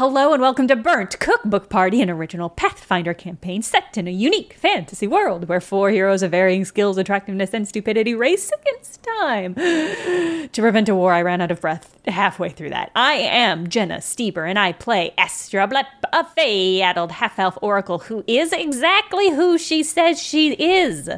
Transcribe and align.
Hello 0.00 0.32
and 0.32 0.40
welcome 0.40 0.66
to 0.68 0.76
Burnt 0.76 1.20
Cookbook 1.20 1.68
Party, 1.68 2.00
an 2.00 2.08
original 2.08 2.48
Pathfinder 2.48 3.12
campaign 3.12 3.60
set 3.60 3.98
in 3.98 4.08
a 4.08 4.10
unique 4.10 4.54
fantasy 4.54 5.06
world 5.06 5.46
where 5.46 5.60
four 5.60 5.90
heroes 5.90 6.22
of 6.22 6.30
varying 6.30 6.64
skills, 6.64 6.96
attractiveness, 6.96 7.52
and 7.52 7.68
stupidity 7.68 8.14
race 8.14 8.50
against 8.62 9.02
time. 9.02 9.54
to 9.56 10.62
prevent 10.62 10.88
a 10.88 10.94
war, 10.94 11.12
I 11.12 11.20
ran 11.20 11.42
out 11.42 11.50
of 11.50 11.60
breath 11.60 11.98
halfway 12.06 12.48
through 12.48 12.70
that. 12.70 12.90
I 12.96 13.12
am 13.16 13.68
Jenna 13.68 13.98
Stoeber, 13.98 14.48
and 14.48 14.58
I 14.58 14.72
play 14.72 15.12
Astra 15.18 15.68
Blep, 15.68 15.84
a 16.14 16.24
fey-addled 16.24 17.12
half-elf 17.12 17.58
oracle 17.60 17.98
who 17.98 18.24
is 18.26 18.54
exactly 18.54 19.28
who 19.28 19.58
she 19.58 19.82
says 19.82 20.18
she 20.18 20.52
is. 20.52 21.10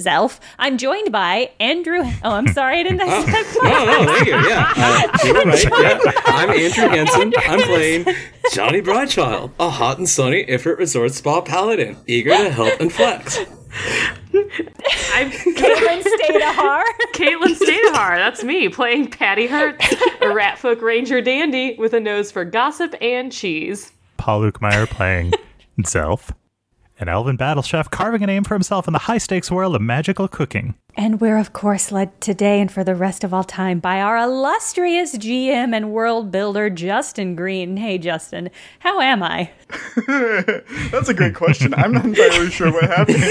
Zelf. 0.00 0.40
I'm 0.58 0.76
joined 0.78 1.12
by 1.12 1.50
Andrew. 1.60 2.00
Oh, 2.24 2.30
I'm 2.30 2.48
sorry, 2.48 2.80
I 2.80 2.82
didn't. 2.82 3.00
I 3.02 3.24
said 3.24 3.62
No, 3.62 3.84
no, 3.84 4.12
thank 4.12 4.26
you. 4.26 4.32
Yeah, 4.32 4.72
uh, 4.76 5.18
you're 5.24 5.34
right. 5.44 5.64
Yeah, 5.80 6.12
I'm 6.26 6.50
Andrew 6.50 6.88
Hansen. 6.88 7.32
I'm 7.38 7.60
playing 7.60 8.06
Johnny 8.52 8.80
Broadchild, 8.80 9.52
a 9.60 9.70
hot 9.70 9.98
and 9.98 10.08
sunny 10.08 10.44
Ifrit 10.46 10.78
Resort 10.78 11.12
Spa 11.12 11.40
paladin, 11.42 11.96
eager 12.06 12.30
to 12.30 12.50
help 12.50 12.80
and 12.80 12.92
flex. 12.92 13.38
I'm 15.14 15.30
Caitlin 15.30 16.02
Stayduhar. 16.02 16.82
Caitlin 17.12 17.54
Stayduhar. 17.56 18.16
That's 18.16 18.44
me 18.44 18.68
playing 18.68 19.10
Patty 19.10 19.46
Hertz, 19.46 19.92
a 19.92 20.26
Ratfolk 20.26 20.80
Ranger 20.80 21.20
dandy 21.20 21.76
with 21.78 21.92
a 21.92 22.00
nose 22.00 22.30
for 22.30 22.44
gossip 22.44 22.94
and 23.00 23.32
cheese. 23.32 23.92
Paul 24.16 24.42
Luetkemeyer 24.42 24.88
playing 24.88 25.32
Zelf, 25.82 26.30
an 27.04 27.08
elven 27.10 27.36
battle 27.36 27.62
chef 27.62 27.90
carving 27.90 28.22
a 28.22 28.26
name 28.26 28.44
for 28.44 28.54
himself 28.54 28.86
in 28.86 28.94
the 28.94 29.00
high 29.00 29.18
stakes 29.18 29.50
world 29.50 29.76
of 29.76 29.82
magical 29.82 30.26
cooking. 30.26 30.74
And 30.96 31.20
we're, 31.20 31.36
of 31.36 31.52
course, 31.52 31.92
led 31.92 32.18
today 32.18 32.62
and 32.62 32.72
for 32.72 32.82
the 32.82 32.94
rest 32.94 33.24
of 33.24 33.34
all 33.34 33.44
time 33.44 33.78
by 33.78 34.00
our 34.00 34.16
illustrious 34.16 35.14
GM 35.18 35.76
and 35.76 35.92
world 35.92 36.30
builder, 36.30 36.70
Justin 36.70 37.34
Green. 37.34 37.76
Hey, 37.76 37.98
Justin, 37.98 38.48
how 38.78 39.02
am 39.02 39.22
I? 39.22 39.50
That's 40.06 41.10
a 41.10 41.14
great 41.14 41.34
question. 41.34 41.74
I'm 41.74 41.92
not 41.92 42.06
entirely 42.06 42.50
sure 42.50 42.72
what 42.72 42.84
happened. 42.84 43.18
but 43.18 43.26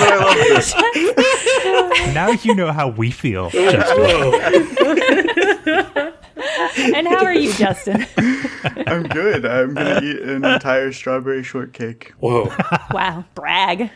I 0.00 0.16
love 0.24 0.34
this. 0.34 0.74
Now 2.14 2.30
you 2.30 2.56
know 2.56 2.72
how 2.72 2.88
we 2.88 3.12
feel. 3.12 3.50
Justin. 3.50 4.32
Whoa. 6.58 6.92
And 6.94 7.06
how 7.06 7.24
are 7.24 7.34
you, 7.34 7.52
Justin? 7.52 8.04
I'm 8.86 9.04
good. 9.04 9.46
I'm 9.46 9.74
gonna 9.74 9.94
uh. 9.96 10.00
eat 10.02 10.20
an 10.20 10.44
entire 10.44 10.90
strawberry 10.92 11.44
shortcake. 11.44 12.12
Whoa. 12.18 12.52
wow, 12.90 13.24
brag. 13.34 13.90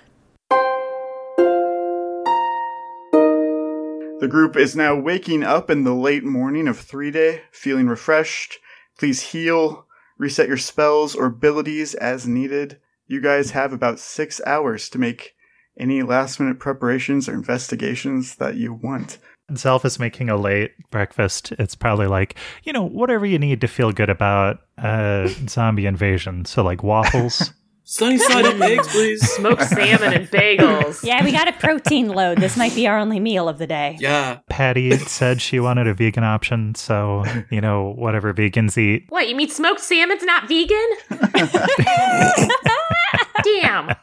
The 4.21 4.29
group 4.31 4.57
is 4.57 4.77
now 4.77 4.95
waking 4.95 5.43
up 5.43 5.69
in 5.71 5.83
the 5.83 5.95
late 5.95 6.23
morning 6.23 6.69
of 6.69 6.79
three 6.79 7.11
day, 7.11 7.43
feeling 7.51 7.89
refreshed. 7.89 8.59
Please 8.97 9.33
heal, 9.33 9.87
reset 10.17 10.47
your 10.47 10.57
spells 10.57 11.17
or 11.17 11.27
abilities 11.27 11.95
as 11.95 12.29
needed. 12.29 12.79
You 13.09 13.21
guys 13.21 13.51
have 13.51 13.73
about 13.73 13.99
six 13.99 14.41
hours 14.47 14.89
to 14.91 14.99
make 14.99 15.35
any 15.77 16.03
last 16.05 16.39
minute 16.39 16.61
preparations 16.61 17.29
or 17.29 17.35
investigations 17.35 18.37
that 18.37 18.55
you 18.55 18.73
want. 18.73 19.19
Zelf 19.57 19.85
is 19.85 19.99
making 19.99 20.29
a 20.29 20.37
late 20.37 20.73
breakfast. 20.91 21.53
It's 21.53 21.75
probably 21.75 22.07
like, 22.07 22.37
you 22.65 22.73
know, 22.73 22.83
whatever 22.83 23.27
you 23.27 23.39
need 23.39 23.61
to 23.61 23.69
feel 23.69 23.93
good 23.93 24.11
about 24.11 24.61
uh, 24.79 25.29
zombie 25.49 25.87
invasion. 25.87 26.45
So, 26.45 26.63
like 26.63 26.83
waffles. 26.83 27.53
Sunny 27.85 28.17
side 28.17 28.47
up 28.47 28.61
eggs, 28.61 28.89
please. 28.89 29.21
Smoked 29.33 29.65
salmon 29.65 30.15
and 30.15 30.27
bagels. 30.29 31.05
Yeah, 31.05 31.23
we 31.25 31.33
got 31.33 31.49
a 31.49 31.53
protein 31.53 32.09
load. 32.09 32.39
This 32.39 32.57
might 32.57 32.75
be 32.75 32.87
our 32.87 32.97
only 32.97 33.19
meal 33.19 33.49
of 33.49 33.59
the 33.59 33.67
day. 33.67 33.99
Yeah. 34.01 34.39
Patty 34.49 34.97
said 34.99 35.43
she 35.43 35.59
wanted 35.59 35.89
a 35.89 35.95
vegan 35.95 36.23
option. 36.23 36.75
So, 36.77 37.25
you 37.51 37.61
know, 37.61 37.93
whatever 37.97 38.33
vegans 38.33 38.79
eat. 38.79 39.07
What, 39.09 39.29
you 39.29 39.35
mean 39.35 39.49
smoked 39.49 39.81
salmon's 39.81 40.23
not 40.23 40.49
vegan? 40.49 40.79
Damn. 43.45 43.95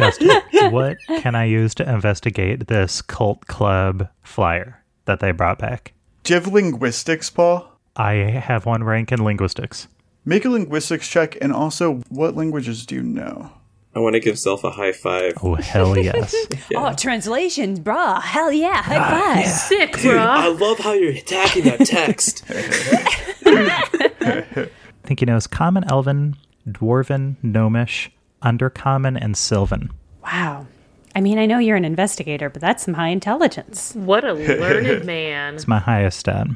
Justin, 0.00 0.72
what 0.72 0.98
can 1.18 1.34
I 1.34 1.44
use 1.44 1.74
to 1.76 1.88
investigate 1.88 2.66
this 2.66 3.02
cult 3.02 3.46
club 3.46 4.08
flyer 4.22 4.82
that 5.04 5.20
they 5.20 5.30
brought 5.32 5.58
back? 5.58 5.92
Do 6.24 6.34
you 6.34 6.40
have 6.40 6.52
linguistics, 6.52 7.30
Paul? 7.30 7.66
I 7.96 8.12
have 8.12 8.66
one 8.66 8.84
rank 8.84 9.12
in 9.12 9.24
linguistics. 9.24 9.88
Make 10.24 10.44
a 10.44 10.50
linguistics 10.50 11.08
check, 11.08 11.36
and 11.40 11.52
also, 11.52 12.02
what 12.08 12.36
languages 12.36 12.84
do 12.84 12.94
you 12.96 13.02
know? 13.02 13.52
I 13.94 13.98
want 13.98 14.14
to 14.14 14.20
give 14.20 14.36
Zelf 14.36 14.62
a 14.62 14.70
high 14.70 14.92
five. 14.92 15.34
Oh, 15.42 15.56
hell 15.56 15.98
yes. 16.02 16.34
Oh, 16.74 16.94
translations, 16.94 17.80
brah. 17.80 18.22
Hell 18.22 18.52
yeah, 18.52 18.82
high 18.82 19.42
five. 19.42 19.48
Sick, 19.48 19.96
Dude, 19.98 20.16
I 20.16 20.48
love 20.48 20.78
how 20.78 20.92
you're 20.92 21.12
attacking 21.12 21.64
that 21.64 21.84
text. 21.86 22.44
I 23.46 24.68
think 25.04 25.20
he 25.20 25.26
knows 25.26 25.46
Common, 25.48 25.84
Elven, 25.90 26.36
Dwarven, 26.68 27.36
Gnomish, 27.42 28.10
Undercommon, 28.42 29.18
and 29.20 29.36
Sylvan. 29.36 29.90
Wow. 30.22 30.66
I 31.14 31.20
mean, 31.20 31.38
I 31.38 31.46
know 31.46 31.58
you're 31.58 31.76
an 31.76 31.84
investigator, 31.84 32.48
but 32.48 32.60
that's 32.60 32.84
some 32.84 32.94
high 32.94 33.08
intelligence. 33.08 33.94
What 33.94 34.24
a 34.24 34.32
learned 34.34 35.04
man. 35.04 35.54
It's 35.54 35.68
my 35.68 35.78
highest 35.78 36.20
stat. 36.20 36.46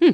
Hmm. 0.00 0.10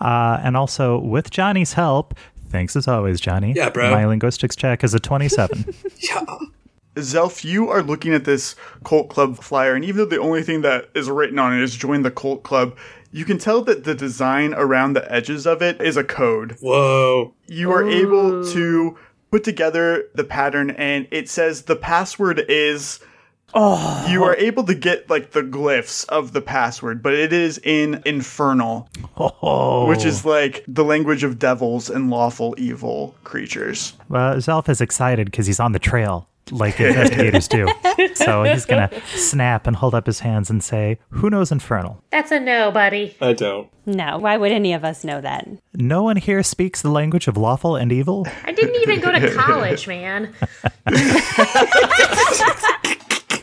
Uh, 0.00 0.40
and 0.42 0.56
also, 0.56 0.98
with 0.98 1.30
Johnny's 1.30 1.74
help, 1.74 2.14
thanks 2.48 2.74
as 2.76 2.88
always, 2.88 3.20
Johnny. 3.20 3.52
Yeah, 3.54 3.70
bro. 3.70 3.90
My 3.90 4.06
linguistics 4.06 4.56
check 4.56 4.82
is 4.82 4.94
a 4.94 5.00
27. 5.00 5.74
yeah. 5.98 6.24
Zelf, 6.96 7.44
you 7.44 7.68
are 7.68 7.82
looking 7.82 8.12
at 8.12 8.24
this 8.24 8.56
cult 8.84 9.08
club 9.08 9.36
flyer, 9.38 9.74
and 9.74 9.84
even 9.84 9.98
though 9.98 10.04
the 10.04 10.18
only 10.18 10.42
thing 10.42 10.62
that 10.62 10.88
is 10.94 11.08
written 11.08 11.38
on 11.38 11.56
it 11.56 11.62
is 11.62 11.76
join 11.76 12.02
the 12.02 12.10
cult 12.10 12.42
club, 12.42 12.76
you 13.12 13.24
can 13.24 13.38
tell 13.38 13.62
that 13.62 13.84
the 13.84 13.94
design 13.94 14.52
around 14.54 14.94
the 14.94 15.12
edges 15.12 15.46
of 15.46 15.62
it 15.62 15.80
is 15.80 15.96
a 15.96 16.04
code. 16.04 16.56
Whoa. 16.60 17.34
You 17.46 17.70
are 17.70 17.88
able 17.88 18.44
to 18.52 18.98
put 19.30 19.44
together 19.44 20.08
the 20.14 20.24
pattern, 20.24 20.70
and 20.70 21.06
it 21.10 21.28
says 21.28 21.62
the 21.62 21.76
password 21.76 22.44
is. 22.48 23.00
Oh. 23.54 24.06
You 24.10 24.24
are 24.24 24.36
able 24.36 24.64
to 24.64 24.74
get 24.74 25.08
like 25.08 25.30
the 25.30 25.40
glyphs 25.40 26.06
of 26.10 26.34
the 26.34 26.42
password, 26.42 27.02
but 27.02 27.14
it 27.14 27.32
is 27.32 27.58
in 27.64 28.02
infernal, 28.04 28.90
oh. 29.16 29.86
which 29.88 30.04
is 30.04 30.26
like 30.26 30.64
the 30.68 30.84
language 30.84 31.24
of 31.24 31.38
devils 31.38 31.88
and 31.88 32.10
lawful 32.10 32.54
evil 32.58 33.14
creatures. 33.24 33.94
Well, 34.10 34.34
Zelf 34.36 34.68
is 34.68 34.82
excited 34.82 35.30
because 35.30 35.46
he's 35.46 35.60
on 35.60 35.72
the 35.72 35.78
trail, 35.78 36.28
like 36.52 36.80
investigators 36.80 37.48
do. 37.48 37.68
So 38.14 38.44
he's 38.44 38.64
going 38.64 38.88
to 38.88 39.00
snap 39.06 39.66
and 39.66 39.74
hold 39.76 39.94
up 39.94 40.06
his 40.06 40.20
hands 40.20 40.50
and 40.50 40.62
say, 40.62 40.98
Who 41.10 41.30
knows 41.30 41.50
Infernal? 41.52 42.02
That's 42.10 42.30
a 42.30 42.40
no, 42.40 42.70
buddy. 42.70 43.16
I 43.20 43.32
don't. 43.32 43.68
No, 43.86 44.18
why 44.18 44.36
would 44.36 44.52
any 44.52 44.72
of 44.72 44.84
us 44.84 45.04
know 45.04 45.20
that? 45.20 45.48
No 45.74 46.02
one 46.02 46.16
here 46.16 46.42
speaks 46.42 46.82
the 46.82 46.90
language 46.90 47.26
of 47.26 47.36
lawful 47.36 47.76
and 47.76 47.90
evil? 47.90 48.26
I 48.44 48.52
didn't 48.52 48.76
even 48.82 49.00
go 49.00 49.12
to 49.12 49.34
college, 49.34 49.88
man. 49.88 50.34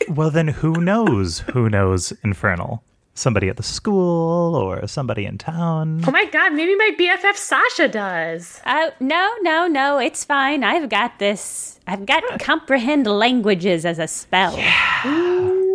Well, 0.08 0.30
then 0.30 0.48
who 0.48 0.72
knows 0.80 1.40
who 1.40 1.68
knows 1.68 2.12
Infernal? 2.24 2.82
Somebody 3.14 3.48
at 3.48 3.56
the 3.56 3.62
school 3.62 4.54
or 4.54 4.86
somebody 4.86 5.24
in 5.24 5.36
town? 5.38 6.02
Oh 6.06 6.10
my 6.10 6.26
god, 6.26 6.52
maybe 6.52 6.74
my 6.76 6.90
BFF 6.98 7.36
Sasha 7.36 7.88
does. 7.88 8.60
Uh, 8.64 8.90
no, 9.00 9.30
no, 9.40 9.66
no, 9.66 9.98
it's 9.98 10.24
fine. 10.24 10.62
I've 10.62 10.88
got 10.88 11.18
this. 11.18 11.75
I've 11.86 12.04
got 12.04 12.40
comprehend 12.40 13.06
languages 13.06 13.84
as 13.84 14.00
a 14.00 14.08
spell. 14.08 14.56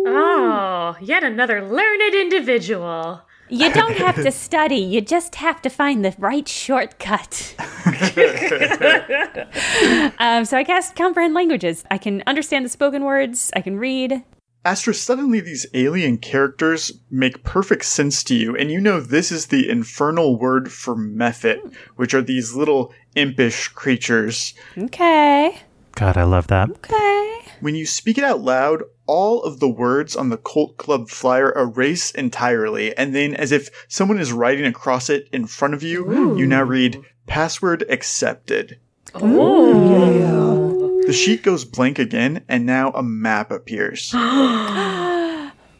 Oh, 0.04 0.96
yet 1.00 1.24
another 1.24 1.66
learned 1.66 2.14
individual. 2.14 3.22
You 3.48 3.72
don't 3.72 3.96
have 3.96 4.16
to 4.16 4.30
study, 4.32 4.76
you 4.76 5.00
just 5.00 5.36
have 5.36 5.62
to 5.62 5.70
find 5.70 6.04
the 6.04 6.14
right 6.18 6.46
shortcut. 6.46 7.54
um, 10.18 10.44
so 10.44 10.58
I 10.58 10.64
cast 10.66 10.96
comprehend 10.96 11.32
languages. 11.34 11.84
I 11.90 11.96
can 11.98 12.22
understand 12.26 12.66
the 12.66 12.70
spoken 12.70 13.04
words, 13.04 13.50
I 13.56 13.62
can 13.62 13.78
read. 13.78 14.22
Astra, 14.64 14.94
suddenly 14.94 15.40
these 15.40 15.66
alien 15.74 16.18
characters 16.18 16.92
make 17.10 17.42
perfect 17.42 17.84
sense 17.84 18.22
to 18.24 18.34
you, 18.34 18.56
and 18.56 18.70
you 18.70 18.80
know 18.80 19.00
this 19.00 19.32
is 19.32 19.46
the 19.46 19.68
infernal 19.68 20.38
word 20.38 20.70
for 20.70 20.94
mephit, 20.94 21.74
which 21.96 22.14
are 22.14 22.22
these 22.22 22.54
little 22.54 22.92
impish 23.16 23.68
creatures. 23.68 24.54
Okay, 24.78 25.58
God, 25.94 26.16
I 26.16 26.24
love 26.24 26.48
that. 26.48 26.70
okay. 26.70 27.38
When 27.60 27.74
you 27.74 27.86
speak 27.86 28.18
it 28.18 28.24
out 28.24 28.40
loud, 28.40 28.82
all 29.06 29.42
of 29.42 29.60
the 29.60 29.68
words 29.68 30.16
on 30.16 30.30
the 30.30 30.36
Cult 30.36 30.76
Club 30.78 31.08
flyer 31.08 31.52
erase 31.52 32.10
entirely, 32.10 32.96
and 32.96 33.14
then, 33.14 33.34
as 33.36 33.52
if 33.52 33.70
someone 33.88 34.18
is 34.18 34.32
writing 34.32 34.64
across 34.64 35.08
it 35.08 35.28
in 35.32 35.46
front 35.46 35.74
of 35.74 35.82
you, 35.82 36.36
you 36.36 36.46
now 36.46 36.62
read 36.62 37.00
password 37.26 37.84
accepted. 37.88 38.80
Oh. 39.14 41.02
The 41.06 41.12
sheet 41.12 41.42
goes 41.42 41.64
blank 41.64 41.98
again, 41.98 42.44
and 42.48 42.66
now 42.66 42.90
a 42.90 43.02
map 43.02 43.50
appears. 43.50 44.12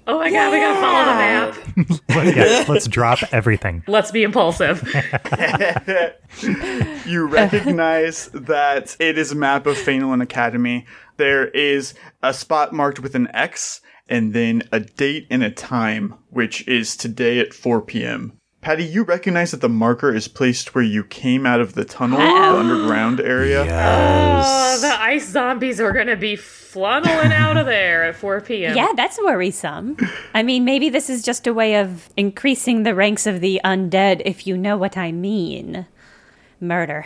Oh 0.07 0.19
my 0.19 0.31
god, 0.31 0.53
we 0.53 0.59
gotta 0.59 0.81
follow 0.81 1.05
the 1.05 1.15
map. 1.15 1.57
yeah, 2.37 2.65
let's 2.69 2.87
drop 2.89 3.21
everything. 3.33 3.85
Let's 3.87 4.11
be 4.11 4.25
impulsive. 4.25 4.83
you 7.07 7.27
recognize 7.27 8.27
that 8.29 8.97
it 8.99 9.17
is 9.17 9.31
a 9.31 9.37
map 9.37 9.67
of 9.67 9.79
Phelan 9.79 10.21
Academy. 10.21 10.87
There 11.19 11.47
is 11.49 11.95
a 12.23 12.35
spot 12.35 12.73
marked 12.73 12.99
with 12.99 13.15
an 13.15 13.29
X, 13.33 13.81
and 14.09 14.33
then 14.33 14.65
a 14.73 14.81
date 14.81 15.29
and 15.31 15.45
a 15.45 15.51
time, 15.51 16.15
which 16.31 16.67
is 16.67 16.97
today 16.97 17.39
at 17.39 17.55
4 17.55 17.83
p.m. 17.83 18.41
Patty, 18.63 18.85
you 18.85 19.03
recognize 19.03 19.51
that 19.51 19.61
the 19.61 19.69
marker 19.69 20.15
is 20.15 20.29
placed 20.29 20.73
where 20.73 20.85
you 20.85 21.03
came 21.03 21.47
out 21.47 21.61
of 21.61 21.75
the 21.75 21.85
tunnel, 21.85 22.19
the 22.19 22.25
underground 22.25 23.21
area. 23.21 23.65
Yes. 23.65 24.47
Oh, 24.47 24.81
the 24.81 25.03
ice 25.03 25.29
zombies 25.29 25.81
are 25.81 25.93
gonna 25.93 26.15
be 26.15 26.37
funneling 26.37 27.33
out 27.33 27.57
of 27.57 27.67
there 27.67 28.05
at 28.05 28.15
4 28.15 28.41
p.m. 28.43 28.77
Yeah, 28.77 28.93
that's 28.95 29.19
worrisome. 29.19 29.97
I 30.33 30.45
mean, 30.45 30.65
maybe 30.65 30.91
this 30.91 31.11
is 31.11 31.25
just 31.25 31.49
a 31.49 31.53
way 31.53 31.75
of 31.75 32.09
increasing 32.17 32.85
the 32.85 32.95
ranks 32.95 33.27
of 33.27 33.41
the 33.41 33.61
undead, 33.65 34.23
if 34.25 34.47
you 34.47 34.57
know 34.57 34.77
what 34.77 34.97
I 34.97 35.11
mean. 35.11 35.85
Murder. 36.61 37.05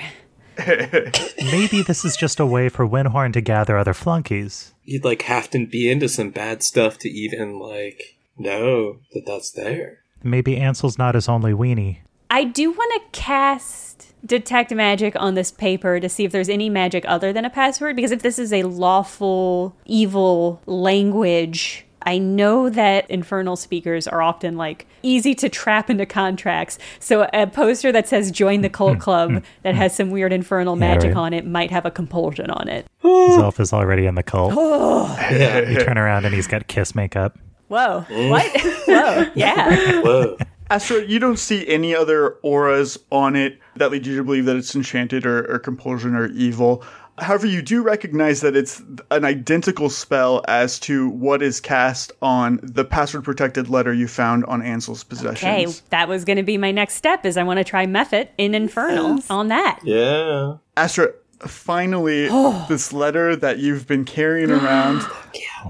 Maybe 0.59 1.83
this 1.83 2.05
is 2.05 2.17
just 2.17 2.39
a 2.41 2.47
way 2.47 2.69
for 2.69 2.87
Windhorn 2.87 3.33
to 3.33 3.41
gather 3.41 3.77
other 3.77 3.93
flunkies. 3.95 4.73
You'd 4.85 5.05
like 5.05 5.23
have 5.23 5.51
to 5.51 5.67
be 5.67 5.91
into 5.91 6.09
some 6.09 6.31
bad 6.31 6.63
stuff 6.63 6.99
to 6.99 7.09
even 7.11 7.59
like 7.59 8.17
know 8.39 8.99
that 9.13 9.25
that's 9.27 9.53
there. 9.53 10.01
Maybe 10.27 10.57
Ansel's 10.57 10.99
not 10.99 11.15
his 11.15 11.29
only 11.29 11.53
weenie. 11.53 11.99
I 12.31 12.45
do 12.45 12.71
want 12.71 12.93
to 12.95 13.21
cast 13.21 14.15
detect 14.25 14.75
magic 14.75 15.15
on 15.17 15.35
this 15.35 15.53
paper 15.53 16.01
to 16.01 16.09
see 16.09 16.25
if 16.25 16.33
there's 16.33 16.49
any 16.49 16.69
magic 16.69 17.05
other 17.07 17.33
than 17.33 17.45
a 17.45 17.51
password 17.51 17.95
because 17.95 18.11
if 18.11 18.23
this 18.23 18.39
is 18.39 18.53
a 18.53 18.65
lawful 18.65 19.77
evil 19.85 20.61
language 20.67 21.87
I 22.07 22.19
know 22.19 22.71
that 22.71 23.11
infernal 23.11 23.57
speakers 23.57 24.07
are 24.07 24.23
often 24.23 24.57
like 24.57 24.87
easy 25.03 25.35
to 25.35 25.49
trap 25.49 25.91
into 25.91 26.07
contracts. 26.07 26.79
So 27.01 27.29
a 27.33 27.49
poster 27.49 27.91
that 27.91 28.07
says 28.07 28.31
join 28.31 28.61
the 28.61 28.71
cult 28.71 28.95
hmm. 28.95 29.01
club 29.01 29.31
hmm. 29.31 29.39
that 29.63 29.75
has 29.75 29.95
some 29.95 30.11
weird 30.11 30.33
infernal 30.33 30.77
magic 30.77 31.15
right. 31.15 31.21
on 31.21 31.33
it 31.33 31.45
might 31.45 31.73
have 31.73 31.85
a 31.85 31.91
compulsion 31.91 32.49
on 32.49 32.69
it. 32.69 32.87
Zelf 33.03 33.59
is 33.59 33.73
already 33.73 34.07
in 34.07 34.15
the 34.15 34.23
cult. 34.23 34.55
Yeah. 34.55 35.57
You 35.67 35.81
turn 35.81 35.99
around 35.99 36.25
and 36.25 36.35
he's 36.35 36.47
got 36.47 36.69
kiss 36.69 36.95
makeup. 36.95 37.37
Whoa. 37.69 38.05
Mm. 38.09 38.31
What? 38.31 38.61
Whoa. 38.87 39.31
Yeah. 39.35 40.01
Whoa. 40.03 40.37
Astra, 40.69 41.05
you 41.05 41.19
don't 41.19 41.39
see 41.39 41.67
any 41.69 41.95
other 41.95 42.31
auras 42.43 42.99
on 43.13 43.37
it 43.37 43.61
that 43.77 43.91
lead 43.93 44.05
you 44.07 44.17
to 44.17 44.25
believe 44.25 44.47
that 44.47 44.57
it's 44.57 44.75
enchanted 44.75 45.25
or, 45.25 45.45
or 45.53 45.59
compulsion 45.59 46.17
or 46.17 46.27
evil. 46.29 46.83
However, 47.19 47.47
you 47.47 47.63
do 47.63 47.83
recognize 47.83 48.43
that 48.43 48.57
it's 48.57 48.83
an 49.11 49.25
identical 49.25 49.89
spell 49.89 50.45
as 50.49 50.79
to 50.81 51.09
what 51.09 51.41
is 51.41 51.61
cast 51.61 52.13
on 52.21 52.61
the 52.63 52.85
password 52.85 53.25
protected 53.25 53.71
letter 53.71 53.93
you 53.93 54.07
found 54.07 54.45
on 54.47 54.61
Ansel's 54.61 55.03
possessions. 55.03 55.43
Okay, 55.43 55.67
that 55.91 56.09
was 56.09 56.25
going 56.25 56.37
to 56.37 56.43
be 56.43 56.59
my 56.59 56.73
next 56.73 56.95
step 56.95 57.25
is 57.25 57.37
I 57.39 57.43
want 57.43 57.59
to 57.59 57.65
try 57.65 57.87
Mephit 57.87 58.29
in 58.37 58.55
Infernal 58.55 59.21
on 59.31 59.49
that. 59.49 59.81
Yeah. 59.83 60.57
Astra, 60.77 61.13
finally, 61.41 62.29
this 62.69 62.93
letter 62.93 63.37
that 63.37 63.59
you've 63.59 63.87
been 63.87 64.05
carrying 64.05 64.51
around 64.53 65.07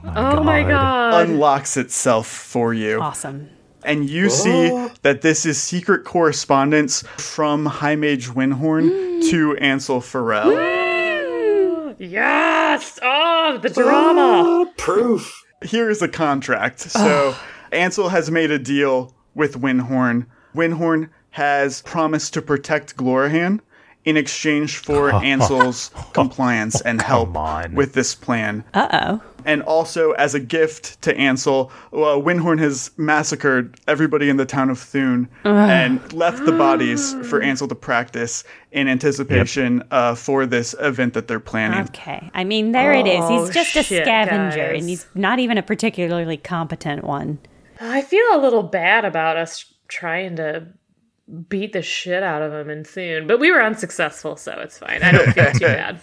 Oh 0.04 0.42
my 0.42 0.64
oh 0.64 0.68
god. 0.68 1.28
unlocks 1.28 1.76
itself 1.76 2.26
for 2.26 2.74
you. 2.74 3.00
Awesome. 3.00 3.50
And 3.84 4.08
you 4.08 4.30
see 4.30 4.68
that 5.02 5.22
this 5.22 5.46
is 5.46 5.62
secret 5.62 6.04
correspondence 6.04 7.02
from 7.16 7.66
High 7.66 7.96
Mage 7.96 8.28
Windhorn 8.28 8.88
hmm. 8.88 9.30
to 9.30 9.56
Ansel 9.56 10.00
Farrell. 10.00 10.52
Yes! 11.98 12.98
Oh, 13.02 13.58
the 13.62 13.70
drama. 13.70 14.42
Oh, 14.44 14.72
proof. 14.76 15.44
Here 15.62 15.88
is 15.88 16.02
a 16.02 16.08
contract. 16.08 16.80
So 16.80 17.34
Ansel 17.72 18.10
has 18.10 18.30
made 18.30 18.50
a 18.50 18.58
deal 18.58 19.14
with 19.34 19.60
Windhorn. 19.60 20.26
Windhorn 20.54 21.08
has 21.30 21.82
promised 21.82 22.34
to 22.34 22.42
protect 22.42 22.96
Glorahan 22.96 23.60
in 24.06 24.16
exchange 24.16 24.78
for 24.78 25.12
Ansel's 25.24 25.90
compliance 26.14 26.80
and 26.80 27.02
help 27.02 27.36
on. 27.36 27.74
with 27.74 27.92
this 27.92 28.14
plan. 28.14 28.64
Uh 28.72 28.88
oh. 28.92 29.22
And 29.44 29.62
also, 29.62 30.10
as 30.12 30.34
a 30.34 30.40
gift 30.40 31.00
to 31.02 31.16
Ansel, 31.16 31.70
uh, 31.92 32.18
Windhorn 32.18 32.58
has 32.58 32.90
massacred 32.96 33.78
everybody 33.86 34.28
in 34.28 34.38
the 34.38 34.44
town 34.44 34.70
of 34.70 34.78
Thune 34.80 35.28
and 35.44 36.12
left 36.12 36.44
the 36.44 36.50
bodies 36.50 37.14
for 37.30 37.40
Ansel 37.40 37.68
to 37.68 37.76
practice 37.76 38.42
in 38.72 38.88
anticipation 38.88 39.84
uh, 39.92 40.16
for 40.16 40.46
this 40.46 40.74
event 40.80 41.14
that 41.14 41.28
they're 41.28 41.38
planning. 41.38 41.84
Okay. 41.90 42.28
I 42.34 42.42
mean, 42.42 42.72
there 42.72 42.92
it 42.92 43.06
is. 43.06 43.20
Oh, 43.22 43.44
He's 43.44 43.54
just 43.54 43.76
a 43.76 43.84
scavenger, 43.84 44.72
guys. 44.72 44.80
and 44.80 44.88
he's 44.88 45.06
not 45.14 45.38
even 45.38 45.58
a 45.58 45.62
particularly 45.62 46.38
competent 46.38 47.04
one. 47.04 47.38
I 47.80 48.02
feel 48.02 48.26
a 48.32 48.40
little 48.40 48.64
bad 48.64 49.04
about 49.04 49.36
us 49.36 49.64
trying 49.86 50.34
to 50.36 50.66
beat 51.48 51.72
the 51.72 51.82
shit 51.82 52.22
out 52.22 52.42
of 52.42 52.52
him 52.52 52.70
in 52.70 52.84
Thune. 52.84 53.26
but 53.26 53.40
we 53.40 53.50
were 53.50 53.62
unsuccessful, 53.62 54.36
so 54.36 54.52
it's 54.60 54.78
fine. 54.78 55.02
I 55.02 55.12
don't 55.12 55.32
feel 55.32 55.50
too 55.52 55.58
bad. 55.60 56.00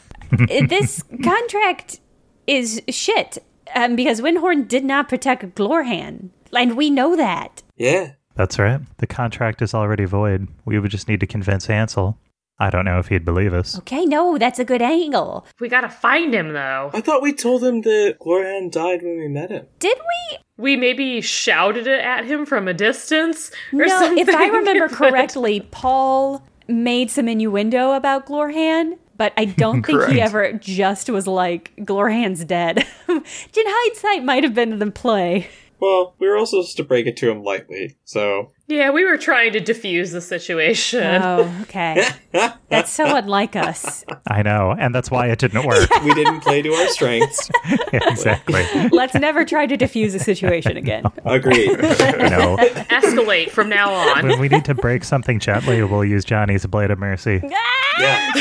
This 0.69 1.03
contract 1.23 1.99
is 2.47 2.81
shit 2.89 3.37
um, 3.75 3.95
because 3.95 4.21
Windhorn 4.21 4.67
did 4.67 4.83
not 4.83 5.07
protect 5.07 5.55
Glorhan, 5.55 6.29
and 6.55 6.75
we 6.75 6.89
know 6.89 7.15
that. 7.15 7.63
Yeah. 7.77 8.11
That's 8.35 8.57
right. 8.57 8.81
The 8.97 9.05
contract 9.05 9.61
is 9.61 9.75
already 9.75 10.05
void. 10.05 10.47
We 10.65 10.79
would 10.79 10.89
just 10.89 11.07
need 11.07 11.19
to 11.19 11.27
convince 11.27 11.69
Ansel. 11.69 12.17
I 12.59 12.69
don't 12.69 12.85
know 12.85 12.99
if 12.99 13.07
he'd 13.07 13.25
believe 13.25 13.53
us. 13.53 13.77
Okay, 13.79 14.05
no, 14.05 14.37
that's 14.37 14.59
a 14.59 14.63
good 14.65 14.81
angle. 14.81 15.45
We 15.59 15.69
gotta 15.69 15.89
find 15.89 16.33
him, 16.33 16.53
though. 16.53 16.91
I 16.93 17.01
thought 17.01 17.21
we 17.21 17.33
told 17.33 17.63
him 17.63 17.81
that 17.81 18.17
Glorhan 18.21 18.71
died 18.71 19.01
when 19.01 19.17
we 19.17 19.27
met 19.27 19.49
him. 19.49 19.65
Did 19.79 19.97
we? 19.97 20.37
We 20.55 20.75
maybe 20.77 21.19
shouted 21.19 21.87
it 21.87 21.99
at 22.01 22.25
him 22.25 22.45
from 22.45 22.67
a 22.67 22.73
distance 22.73 23.49
or 23.73 23.79
No, 23.79 23.87
something. 23.87 24.19
if 24.19 24.29
I 24.33 24.47
remember 24.49 24.87
correctly, 24.87 25.61
Paul 25.71 26.45
made 26.67 27.09
some 27.09 27.27
innuendo 27.27 27.91
about 27.93 28.27
Glorhan, 28.27 28.97
but 29.17 29.33
I 29.35 29.45
don't 29.45 29.83
think 29.83 30.05
he 30.05 30.21
ever 30.21 30.53
just 30.53 31.09
was 31.09 31.27
like, 31.27 31.73
Glorhan's 31.79 32.45
dead. 32.45 32.85
In 33.09 33.23
hindsight, 33.57 34.23
might 34.23 34.43
have 34.43 34.53
been 34.53 34.71
in 34.71 34.79
the 34.79 34.89
play. 34.91 35.49
Well, 35.79 36.15
we 36.19 36.27
were 36.29 36.37
also 36.37 36.61
supposed 36.61 36.77
to 36.77 36.83
break 36.85 37.07
it 37.07 37.17
to 37.17 37.29
him 37.29 37.43
lightly, 37.43 37.97
so 38.05 38.52
Yeah, 38.67 38.91
we 38.91 39.03
were 39.03 39.17
trying 39.17 39.51
to 39.53 39.59
diffuse 39.59 40.11
the 40.11 40.21
situation. 40.21 41.21
Oh, 41.21 41.53
okay. 41.63 42.07
That's 42.69 42.89
so 42.89 43.15
unlike 43.15 43.57
us. 43.57 44.05
I 44.27 44.41
know, 44.41 44.73
and 44.77 44.95
that's 44.95 45.11
why 45.11 45.27
it 45.27 45.37
didn't 45.37 45.65
work. 45.65 45.87
we 46.03 46.13
didn't 46.13 46.39
play 46.39 46.61
to 46.61 46.73
our 46.73 46.87
strengths. 46.87 47.51
exactly. 47.93 48.65
Let's 48.91 49.13
never 49.13 49.45
try 49.45 49.67
to 49.67 49.77
diffuse 49.77 50.15
a 50.15 50.19
situation 50.19 50.75
again. 50.77 51.03
Agreed. 51.25 51.77
No. 51.77 52.57
Escalate 52.89 53.51
from 53.51 53.69
now 53.69 53.93
on. 53.93 54.27
When 54.27 54.39
we 54.39 54.47
need 54.47 54.65
to 54.65 54.73
break 54.73 55.03
something 55.03 55.39
gently, 55.39 55.83
we'll 55.83 56.05
use 56.05 56.25
Johnny's 56.25 56.65
blade 56.65 56.89
of 56.89 56.97
mercy. 56.97 57.41
Yeah. 57.43 58.33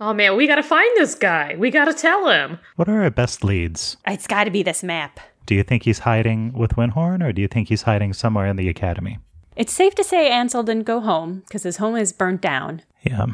Oh 0.00 0.14
man, 0.14 0.36
we 0.36 0.46
gotta 0.46 0.62
find 0.62 0.88
this 0.96 1.14
guy. 1.16 1.56
We 1.58 1.70
gotta 1.70 1.92
tell 1.92 2.28
him. 2.28 2.60
What 2.76 2.88
are 2.88 3.02
our 3.02 3.10
best 3.10 3.42
leads? 3.42 3.96
It's 4.06 4.28
got 4.28 4.44
to 4.44 4.50
be 4.50 4.62
this 4.62 4.84
map. 4.84 5.18
Do 5.48 5.54
you 5.54 5.62
think 5.62 5.84
he's 5.84 6.00
hiding 6.00 6.52
with 6.52 6.72
Windhorn, 6.72 7.24
or 7.24 7.32
do 7.32 7.40
you 7.40 7.48
think 7.48 7.70
he's 7.70 7.80
hiding 7.80 8.12
somewhere 8.12 8.46
in 8.46 8.56
the 8.56 8.68
academy? 8.68 9.16
It's 9.56 9.72
safe 9.72 9.94
to 9.94 10.04
say 10.04 10.30
Ansel 10.30 10.62
didn't 10.62 10.82
go 10.82 11.00
home 11.00 11.40
because 11.46 11.62
his 11.62 11.78
home 11.78 11.96
is 11.96 12.12
burnt 12.12 12.42
down. 12.42 12.82
Yeah. 13.02 13.24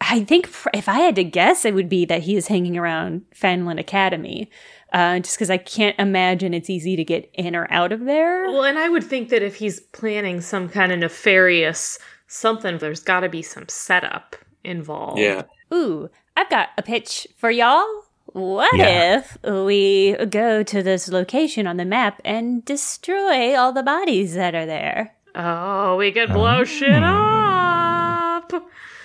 I 0.00 0.24
think 0.24 0.48
if 0.72 0.88
I 0.88 1.00
had 1.00 1.14
to 1.16 1.24
guess, 1.24 1.66
it 1.66 1.74
would 1.74 1.90
be 1.90 2.06
that 2.06 2.22
he 2.22 2.36
is 2.36 2.46
hanging 2.46 2.78
around 2.78 3.26
Fanlin 3.34 3.78
Academy, 3.78 4.50
uh, 4.94 5.18
just 5.18 5.36
because 5.36 5.50
I 5.50 5.58
can't 5.58 5.94
imagine 5.98 6.54
it's 6.54 6.70
easy 6.70 6.96
to 6.96 7.04
get 7.04 7.30
in 7.34 7.54
or 7.54 7.70
out 7.70 7.92
of 7.92 8.06
there. 8.06 8.46
Well, 8.46 8.64
and 8.64 8.78
I 8.78 8.88
would 8.88 9.04
think 9.04 9.28
that 9.28 9.42
if 9.42 9.56
he's 9.56 9.78
planning 9.78 10.40
some 10.40 10.70
kind 10.70 10.90
of 10.90 11.00
nefarious 11.00 11.98
something, 12.28 12.78
there's 12.78 13.00
gotta 13.00 13.28
be 13.28 13.42
some 13.42 13.68
setup 13.68 14.36
involved. 14.64 15.18
Yeah. 15.18 15.42
Ooh, 15.74 16.08
I've 16.34 16.48
got 16.48 16.70
a 16.78 16.82
pitch 16.82 17.28
for 17.36 17.50
y'all. 17.50 17.84
What 18.32 18.76
Yeah. 18.76 19.18
if 19.18 19.38
we 19.42 20.14
go 20.28 20.62
to 20.62 20.82
this 20.82 21.08
location 21.08 21.66
on 21.66 21.76
the 21.76 21.84
map 21.84 22.20
and 22.24 22.64
destroy 22.64 23.56
all 23.56 23.72
the 23.72 23.82
bodies 23.82 24.34
that 24.34 24.54
are 24.54 24.66
there? 24.66 25.14
Oh, 25.34 25.96
we 25.96 26.12
could 26.12 26.32
blow 26.32 26.60
oh. 26.60 26.64
shit 26.64 27.02
up. 27.02 28.52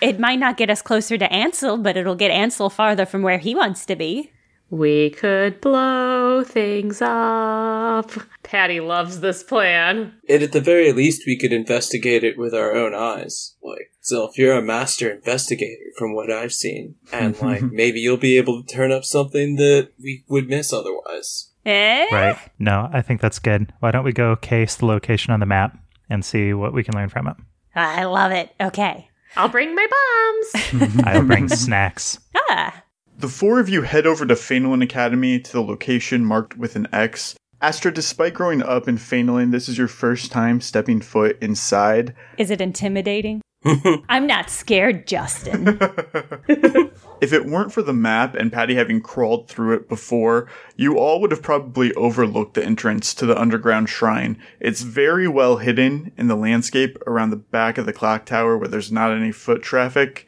It 0.01 0.19
might 0.19 0.39
not 0.39 0.57
get 0.57 0.69
us 0.69 0.81
closer 0.81 1.17
to 1.17 1.31
Ansel, 1.31 1.77
but 1.77 1.95
it'll 1.95 2.15
get 2.15 2.31
Ansel 2.31 2.69
farther 2.69 3.05
from 3.05 3.21
where 3.21 3.37
he 3.37 3.55
wants 3.55 3.85
to 3.85 3.95
be. 3.95 4.31
We 4.69 5.11
could 5.11 5.61
blow 5.61 6.43
things 6.43 6.99
up. 7.01 8.11
Patty 8.41 8.79
loves 8.79 9.19
this 9.19 9.43
plan. 9.43 10.13
And 10.27 10.41
at 10.43 10.51
the 10.51 10.61
very 10.61 10.91
least, 10.91 11.23
we 11.27 11.37
could 11.37 11.53
investigate 11.53 12.23
it 12.23 12.37
with 12.37 12.53
our 12.53 12.73
own 12.73 12.93
eyes. 12.95 13.55
Like, 13.63 13.92
Zelf, 14.03 14.37
you're 14.37 14.57
a 14.57 14.61
master 14.61 15.09
investigator 15.11 15.91
from 15.97 16.13
what 16.13 16.31
I've 16.31 16.53
seen. 16.53 16.95
And, 17.11 17.39
like, 17.41 17.61
maybe 17.61 17.99
you'll 17.99 18.17
be 18.17 18.37
able 18.37 18.61
to 18.63 18.67
turn 18.73 18.91
up 18.91 19.05
something 19.05 19.55
that 19.55 19.89
we 20.01 20.23
would 20.27 20.47
miss 20.49 20.73
otherwise. 20.73 21.51
Eh? 21.65 22.05
Right. 22.11 22.37
No, 22.59 22.89
I 22.91 23.01
think 23.01 23.21
that's 23.21 23.39
good. 23.39 23.71
Why 23.79 23.91
don't 23.91 24.03
we 24.03 24.11
go 24.11 24.35
case 24.35 24.75
the 24.75 24.85
location 24.85 25.31
on 25.33 25.39
the 25.39 25.45
map 25.45 25.77
and 26.09 26.25
see 26.25 26.53
what 26.53 26.73
we 26.73 26.83
can 26.83 26.93
learn 26.95 27.09
from 27.09 27.27
it? 27.27 27.37
I 27.75 28.03
love 28.03 28.31
it. 28.31 28.49
Okay. 28.59 29.07
I'll 29.37 29.47
bring 29.49 29.73
my 29.73 29.87
bombs. 29.87 30.95
I'll 31.05 31.23
bring 31.23 31.47
snacks. 31.47 32.19
Ah, 32.49 32.83
The 33.17 33.29
four 33.29 33.59
of 33.59 33.69
you 33.69 33.83
head 33.83 34.05
over 34.05 34.25
to 34.25 34.33
Fainalin 34.35 34.83
Academy 34.83 35.39
to 35.39 35.51
the 35.53 35.63
location 35.63 36.25
marked 36.25 36.57
with 36.57 36.75
an 36.75 36.87
X. 36.91 37.35
Astra, 37.61 37.93
despite 37.93 38.33
growing 38.33 38.61
up 38.61 38.89
in 38.89 38.97
Fainalin, 38.97 39.51
this 39.51 39.69
is 39.69 39.77
your 39.77 39.87
first 39.87 40.31
time 40.33 40.59
stepping 40.59 40.99
foot 40.99 41.37
inside. 41.41 42.13
is 42.37 42.51
it 42.51 42.59
intimidating? 42.59 43.41
I'm 44.09 44.27
not 44.27 44.49
scared, 44.49 45.07
Justin. 45.07 45.79
If 47.23 47.31
it 47.31 47.45
weren't 47.45 47.71
for 47.71 47.81
the 47.81 47.93
map 47.93 48.35
and 48.35 48.51
Patty 48.51 48.75
having 48.75 48.99
crawled 48.99 49.47
through 49.47 49.75
it 49.75 49.87
before, 49.87 50.49
you 50.75 50.97
all 50.97 51.21
would 51.21 51.31
have 51.31 51.41
probably 51.41 51.93
overlooked 51.93 52.55
the 52.55 52.65
entrance 52.65 53.13
to 53.13 53.25
the 53.25 53.39
underground 53.39 53.87
shrine. 53.87 54.37
It's 54.59 54.81
very 54.81 55.29
well 55.29 55.55
hidden 55.55 56.11
in 56.17 56.27
the 56.27 56.35
landscape 56.35 56.97
around 57.07 57.29
the 57.29 57.37
back 57.37 57.77
of 57.77 57.85
the 57.85 57.93
clock 57.93 58.25
tower 58.25 58.57
where 58.57 58.67
there's 58.67 58.91
not 58.91 59.13
any 59.13 59.31
foot 59.31 59.61
traffic. 59.61 60.27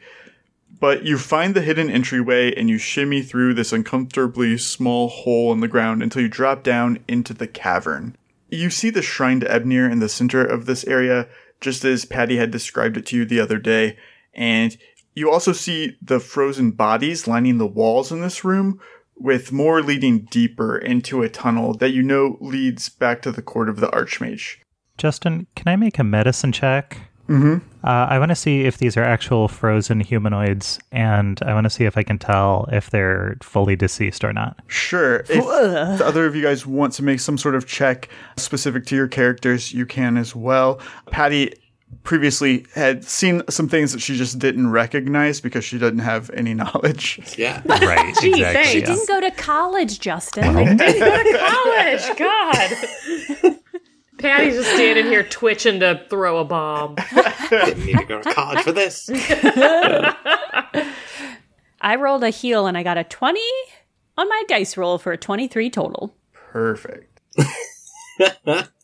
But 0.80 1.04
you 1.04 1.18
find 1.18 1.54
the 1.54 1.60
hidden 1.60 1.90
entryway 1.90 2.54
and 2.54 2.70
you 2.70 2.78
shimmy 2.78 3.20
through 3.20 3.52
this 3.52 3.74
uncomfortably 3.74 4.56
small 4.56 5.08
hole 5.08 5.52
in 5.52 5.60
the 5.60 5.68
ground 5.68 6.02
until 6.02 6.22
you 6.22 6.28
drop 6.28 6.62
down 6.62 7.00
into 7.06 7.34
the 7.34 7.46
cavern. 7.46 8.16
You 8.48 8.70
see 8.70 8.88
the 8.88 9.02
shrine 9.02 9.40
to 9.40 9.46
Ebnir 9.46 9.92
in 9.92 9.98
the 9.98 10.08
center 10.08 10.42
of 10.42 10.64
this 10.64 10.84
area, 10.86 11.28
just 11.60 11.84
as 11.84 12.04
Patty 12.04 12.36
had 12.36 12.50
described 12.50 12.96
it 12.96 13.06
to 13.06 13.16
you 13.16 13.24
the 13.24 13.40
other 13.40 13.58
day, 13.58 13.96
and 14.34 14.76
you 15.14 15.30
also 15.30 15.52
see 15.52 15.96
the 16.02 16.20
frozen 16.20 16.72
bodies 16.72 17.26
lining 17.26 17.58
the 17.58 17.66
walls 17.66 18.12
in 18.12 18.20
this 18.20 18.44
room, 18.44 18.80
with 19.16 19.50
more 19.50 19.82
leading 19.82 20.26
deeper 20.30 20.76
into 20.76 21.22
a 21.22 21.28
tunnel 21.28 21.72
that 21.74 21.92
you 21.92 22.02
know 22.02 22.36
leads 22.40 22.88
back 22.90 23.22
to 23.22 23.32
the 23.32 23.42
court 23.42 23.68
of 23.68 23.80
the 23.80 23.88
Archmage. 23.88 24.58
Justin, 24.98 25.46
can 25.54 25.68
I 25.68 25.76
make 25.76 25.98
a 25.98 26.04
medicine 26.04 26.52
check? 26.52 26.98
Mm-hmm. 27.28 27.56
Uh, 27.84 28.06
I 28.08 28.18
want 28.18 28.30
to 28.30 28.34
see 28.34 28.62
if 28.62 28.78
these 28.78 28.96
are 28.96 29.02
actual 29.02 29.48
frozen 29.48 30.00
humanoids, 30.00 30.78
and 30.92 31.40
I 31.42 31.54
want 31.54 31.64
to 31.64 31.70
see 31.70 31.84
if 31.84 31.96
I 31.96 32.02
can 32.02 32.18
tell 32.18 32.68
if 32.72 32.90
they're 32.90 33.36
fully 33.42 33.76
deceased 33.76 34.24
or 34.24 34.32
not. 34.32 34.58
Sure. 34.66 35.20
If 35.28 35.28
the 35.28 36.04
other 36.04 36.26
of 36.26 36.34
you 36.34 36.42
guys 36.42 36.66
want 36.66 36.92
to 36.94 37.02
make 37.02 37.20
some 37.20 37.38
sort 37.38 37.54
of 37.54 37.66
check 37.66 38.08
specific 38.36 38.86
to 38.86 38.96
your 38.96 39.08
characters, 39.08 39.72
you 39.72 39.86
can 39.86 40.16
as 40.16 40.34
well. 40.34 40.80
Patty 41.10 41.52
previously 42.02 42.66
had 42.74 43.04
seen 43.04 43.42
some 43.48 43.68
things 43.68 43.92
that 43.92 44.00
she 44.00 44.16
just 44.16 44.38
didn't 44.38 44.70
recognize 44.70 45.40
because 45.40 45.64
she 45.64 45.78
didn't 45.78 46.00
have 46.00 46.30
any 46.30 46.54
knowledge. 46.54 47.20
Yeah. 47.36 47.62
Right, 47.86 48.16
Gee, 48.20 48.30
exactly. 48.30 48.42
thanks. 48.42 48.70
She 48.70 48.80
yeah. 48.80 48.86
didn't 48.86 49.08
go 49.08 49.20
to 49.20 49.30
college, 49.32 50.00
Justin. 50.00 50.56
I 50.56 50.64
didn't 50.64 50.98
go 50.98 51.22
to 51.22 51.38
college, 51.38 52.18
God. 52.18 53.55
Patty's 54.18 54.54
just 54.54 54.70
standing 54.74 55.06
here 55.06 55.22
twitching 55.22 55.80
to 55.80 56.04
throw 56.08 56.38
a 56.38 56.44
bomb. 56.44 56.96
Didn't 57.50 57.84
need 57.84 57.98
to 57.98 58.04
go 58.04 58.22
to 58.22 58.32
college 58.32 58.60
for 58.60 58.72
this. 58.72 59.10
I 61.80 61.96
rolled 61.96 62.24
a 62.24 62.30
heal 62.30 62.66
and 62.66 62.76
I 62.78 62.82
got 62.82 62.98
a 62.98 63.04
20 63.04 63.40
on 64.16 64.28
my 64.28 64.42
dice 64.48 64.76
roll 64.76 64.98
for 64.98 65.12
a 65.12 65.16
23 65.16 65.70
total. 65.70 66.16
Perfect. 66.32 67.20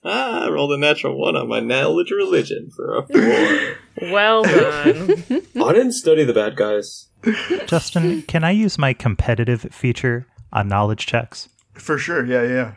I 0.05 0.49
rolled 0.51 0.73
a 0.73 0.79
natural 0.79 1.19
one 1.19 1.37
on 1.37 1.49
my 1.49 1.61
knowledge 1.61 2.11
religion 2.11 2.71
for 2.75 2.99
a 2.99 3.07
four. 3.07 4.11
Well 4.11 4.43
done. 4.43 5.25
I 5.57 5.73
didn't 5.73 5.93
study 5.93 6.25
the 6.25 6.35
bad 6.35 6.57
guys. 6.57 7.09
Justin, 7.67 8.23
can 8.23 8.45
I 8.45 8.51
use 8.51 8.77
my 8.79 8.93
competitive 8.93 9.63
feature 9.71 10.27
on 10.53 10.69
knowledge 10.69 11.07
checks? 11.07 11.49
For 11.75 11.97
sure. 11.97 12.27
Yeah, 12.27 12.43
yeah. 12.43 12.75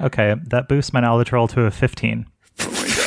Okay, 0.00 0.34
that 0.48 0.68
boosts 0.68 0.92
my 0.92 1.00
knowledge 1.00 1.32
roll 1.32 1.48
to 1.48 1.62
a 1.62 1.70
15. 1.70 2.26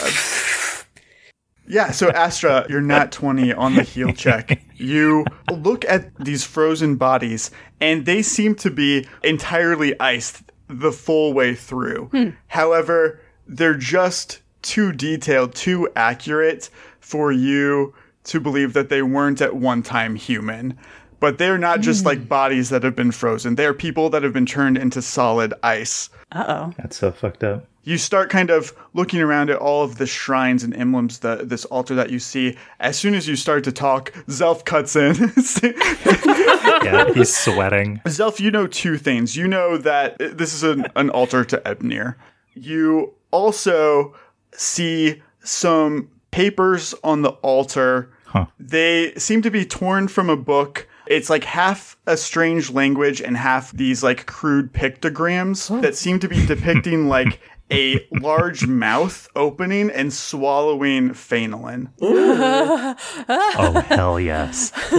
Yeah, 1.68 1.92
so 1.92 2.12
Astra, 2.12 2.65
you're 2.70 2.82
not 2.82 3.12
20 3.12 3.51
on 3.54 3.75
the 3.75 3.84
heal 3.84 4.13
check. 4.13 4.62
You 4.77 5.25
look 5.50 5.86
at 5.86 6.13
these 6.18 6.44
frozen 6.44 6.98
bodies, 6.98 7.50
and 7.80 8.06
they 8.06 8.22
seem 8.22 8.56
to 8.56 8.70
be 8.70 9.08
entirely 9.24 9.98
iced 10.01 10.44
the 10.68 10.92
full 10.92 11.32
way 11.32 11.56
through. 11.56 12.10
Hmm. 12.12 12.30
However, 12.48 13.22
they're 13.48 13.77
just 13.77 14.42
too 14.62 14.92
detailed, 14.92 15.56
too 15.56 15.88
accurate 15.96 16.70
for 17.00 17.32
you 17.32 17.94
to 18.25 18.42
believe 18.42 18.74
that 18.74 18.89
they 18.89 19.01
weren't 19.01 19.39
at 19.39 19.56
one 19.56 19.82
time 19.82 20.15
human. 20.15 20.77
But 21.19 21.38
they're 21.38 21.57
not 21.57 21.81
just 21.81 22.05
like 22.05 22.27
bodies 22.27 22.69
that 22.69 22.84
have 22.84 22.95
been 22.95 23.12
frozen. 23.12 23.55
They're 23.55 23.74
people 23.74 24.10
that 24.12 24.24
have 24.24 24.34
been 24.34 24.45
turned 24.45 24.77
into 24.77 25.01
solid 25.01 25.53
ice. 25.63 26.10
Uh 26.31 26.45
oh. 26.48 26.74
That's 26.77 26.98
so 26.98 27.12
fucked 27.12 27.43
up. 27.43 27.65
you 27.84 27.98
start 27.98 28.29
kind 28.29 28.50
of 28.50 28.74
looking 28.93 29.22
around 29.22 29.50
at 29.50 29.57
all 29.57 29.84
of 29.84 29.98
the 29.98 30.05
shrines 30.07 30.63
and 30.63 30.75
emblems, 30.75 31.19
the, 31.19 31.38
this 31.43 31.65
altar 31.65 31.95
that 31.95 32.10
you 32.10 32.19
see. 32.19 32.57
As 32.79 32.98
soon 32.98 33.13
as 33.13 33.27
you 33.27 33.36
start 33.36 33.63
to 33.65 33.72
talk, 33.72 34.12
Zelf 34.27 34.65
cuts 34.65 34.95
in. 34.95 35.15
Yeah, 36.84 37.12
he's 37.13 37.36
sweating. 37.36 38.01
Zelf, 38.05 38.39
you 38.39 38.51
know 38.51 38.67
two 38.67 38.98
things. 38.98 39.36
You 39.36 39.48
know 39.48 39.77
that 39.77 40.17
this 40.19 40.53
is 40.53 40.63
an, 40.63 40.86
an 40.95 41.10
altar 41.10 41.43
to 41.45 41.57
Ebnir. 41.65 42.15
You 42.53 43.13
also 43.31 44.13
see 44.51 45.22
some 45.43 46.10
papers 46.31 46.93
on 47.03 47.22
the 47.22 47.31
altar. 47.41 48.12
Huh. 48.25 48.45
They 48.60 49.13
seem 49.15 49.41
to 49.43 49.51
be 49.51 49.65
torn 49.65 50.07
from 50.07 50.29
a 50.29 50.38
book. 50.38 50.88
It's 51.08 51.30
like 51.30 51.44
half 51.44 51.98
a 52.08 52.18
strange 52.18 52.70
language 52.72 53.22
and 53.22 53.38
half 53.38 53.72
these 53.72 54.04
like 54.04 54.26
crude 54.26 54.74
pictograms 54.74 55.82
that 55.82 55.96
seem 55.96 56.20
to 56.20 56.28
be 56.28 56.46
depicting 56.46 57.08
like 57.16 57.40
a 57.72 58.06
large 58.12 58.68
mouth 58.68 59.28
opening 59.36 59.90
and 59.90 60.14
swallowing 60.14 61.10
Phenolin. 61.12 61.90
Oh, 62.02 63.84
hell 63.88 64.20
yes. 64.20 64.72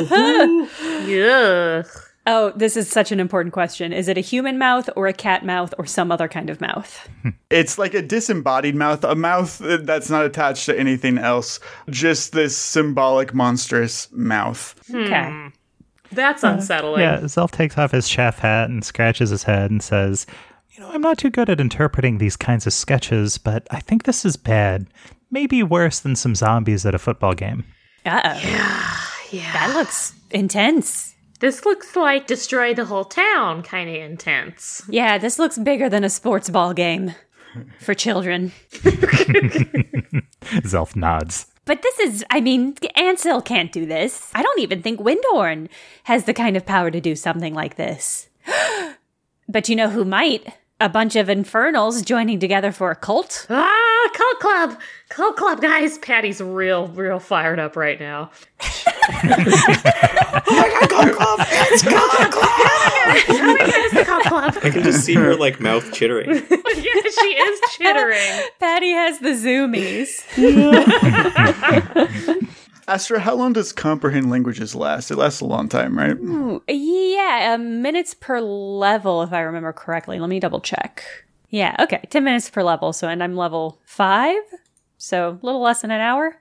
Yuck. 1.07 2.03
Oh, 2.29 2.53
this 2.57 2.77
is 2.77 2.91
such 2.91 3.13
an 3.13 3.21
important 3.21 3.53
question. 3.53 3.93
Is 3.93 4.09
it 4.09 4.19
a 4.19 4.21
human 4.21 4.59
mouth 4.59 4.91
or 4.97 5.07
a 5.07 5.13
cat 5.13 5.45
mouth 5.45 5.73
or 5.79 5.87
some 5.87 6.11
other 6.11 6.27
kind 6.27 6.51
of 6.51 6.61
mouth? 6.61 7.09
It's 7.49 7.79
like 7.79 7.95
a 7.95 8.03
disembodied 8.03 8.75
mouth, 8.75 9.05
a 9.05 9.15
mouth 9.15 9.59
that's 9.59 10.11
not 10.11 10.25
attached 10.25 10.67
to 10.67 10.77
anything 10.77 11.17
else, 11.17 11.61
just 11.89 12.33
this 12.33 12.57
symbolic 12.57 13.33
monstrous 13.33 14.09
mouth. 14.11 14.75
Okay. 14.93 15.31
Hmm. 15.31 15.47
That's 16.13 16.43
unsettling. 16.43 17.01
Yeah, 17.03 17.21
Zelf 17.21 17.51
takes 17.51 17.77
off 17.79 17.91
his 17.93 18.09
chef 18.09 18.39
hat 18.39 18.71
and 18.71 18.85
scratches 18.85 19.31
his 19.31 19.43
head 19.45 19.71
and 19.71 19.83
says, 19.83 20.27
You 20.71 20.81
know, 20.83 20.91
I'm 20.91 21.01
not 21.01 21.19
too 21.19 21.31
good 21.31 21.51
at 21.51 21.61
interpreting 21.61 22.19
these 22.19 22.37
kinds 22.37 22.67
of 22.67 22.73
sketches, 22.73 23.39
but 23.39 23.67
I 23.71 23.81
think 23.81 24.05
this 24.05 24.25
is 24.25 24.37
bad. 24.37 24.87
Maybe 25.31 25.63
worse 25.63 26.01
than 26.01 26.17
some 26.17 26.35
zombies 26.35 26.87
at 26.87 26.95
a 26.95 26.99
football 26.99 27.35
game. 27.35 27.65
Uh 28.05 28.21
oh. 28.25 29.13
Yeah. 29.33 29.53
That 29.53 29.75
looks 29.75 30.15
intense. 30.31 31.15
This 31.41 31.67
looks 31.67 31.95
like 31.97 32.27
destroy 32.27 32.73
the 32.73 32.87
whole 32.87 33.05
town 33.05 33.63
kind 33.63 33.91
of 33.91 33.97
intense. 33.97 34.83
Yeah, 34.89 35.19
this 35.19 35.39
looks 35.39 35.59
bigger 35.59 35.89
than 35.89 36.05
a 36.05 36.09
sports 36.11 36.49
ball 36.49 36.73
game 36.73 37.15
for 37.81 37.93
children. 37.95 38.53
Zelf 40.65 40.97
nods. 40.97 41.47
But 41.67 41.83
this 41.83 41.99
is, 41.99 42.25
I 42.31 42.41
mean, 42.41 42.77
Ansel 42.95 43.43
can't 43.43 43.73
do 43.73 43.85
this. 43.87 44.31
I 44.35 44.43
don't 44.43 44.61
even 44.61 44.83
think 44.83 45.01
Windhorn 45.01 45.69
has 46.05 46.25
the 46.25 46.33
kind 46.33 46.57
of 46.57 46.65
power 46.65 46.91
to 46.93 47.01
do 47.01 47.15
something 47.17 47.53
like 47.55 47.75
this. 47.77 48.29
but 49.49 49.69
you 49.69 49.77
know 49.77 49.91
who 49.91 50.05
might? 50.05 50.47
A 50.81 50.89
bunch 50.89 51.17
of 51.17 51.29
infernals 51.29 52.03
joining 52.03 52.39
together 52.39 52.71
for 52.71 52.91
a 52.91 52.95
cult? 52.97 53.47
Ah, 53.51 54.11
cult 54.15 54.39
club, 54.41 54.81
cult 55.09 55.37
club, 55.37 55.61
guys. 55.61 55.99
Patty's 55.99 56.41
real, 56.41 56.89
real 56.89 57.19
fired 57.19 57.59
up 57.59 57.77
right 57.77 58.01
now. 58.01 58.31
Oh 60.49 60.55
my 60.55 60.69
god, 60.69 60.91
cult 60.91 61.17
club! 61.17 61.39
it's 61.51 61.83
cult 61.83 62.33
club. 62.33 62.93
I 64.63 64.71
can 64.73 64.83
just 64.83 65.05
see 65.05 65.15
her 65.15 65.37
like 65.37 65.61
mouth 65.61 65.93
chittering. 65.93 66.29
yeah, 66.35 66.43
she 66.43 67.29
is 67.29 67.61
chittering. 67.71 68.49
Patty 68.61 68.91
has 68.91 69.19
the 69.21 69.31
zoomies. 69.31 70.23
Astra, 72.89 73.19
how 73.19 73.35
long 73.35 73.53
does 73.53 73.73
comprehend 73.73 74.31
languages 74.31 74.75
last? 74.75 75.11
It 75.11 75.17
lasts 75.17 75.41
a 75.41 75.45
long 75.45 75.69
time, 75.69 75.99
right? 75.99 76.17
yeah, 76.69 77.55
uh, 77.55 77.59
minutes 77.59 78.15
per 78.15 78.41
level, 78.41 79.23
if 79.23 79.33
I 79.33 79.41
remember 79.41 79.73
correctly. 79.73 80.21
Let 80.21 80.29
me 80.29 80.39
double 80.39 80.61
check. 80.61 81.05
Yeah, 81.51 81.75
okay, 81.81 82.03
10 82.11 82.23
minutes 82.25 82.51
per 82.51 82.63
level. 82.63 82.93
So, 82.93 83.09
and 83.09 83.23
I'm 83.23 83.37
level 83.37 83.81
5, 83.85 84.37
so 84.99 85.31
a 85.31 85.39
little 85.45 85.61
less 85.61 85.83
than 85.83 85.91
an 85.91 86.01
hour. 86.01 86.37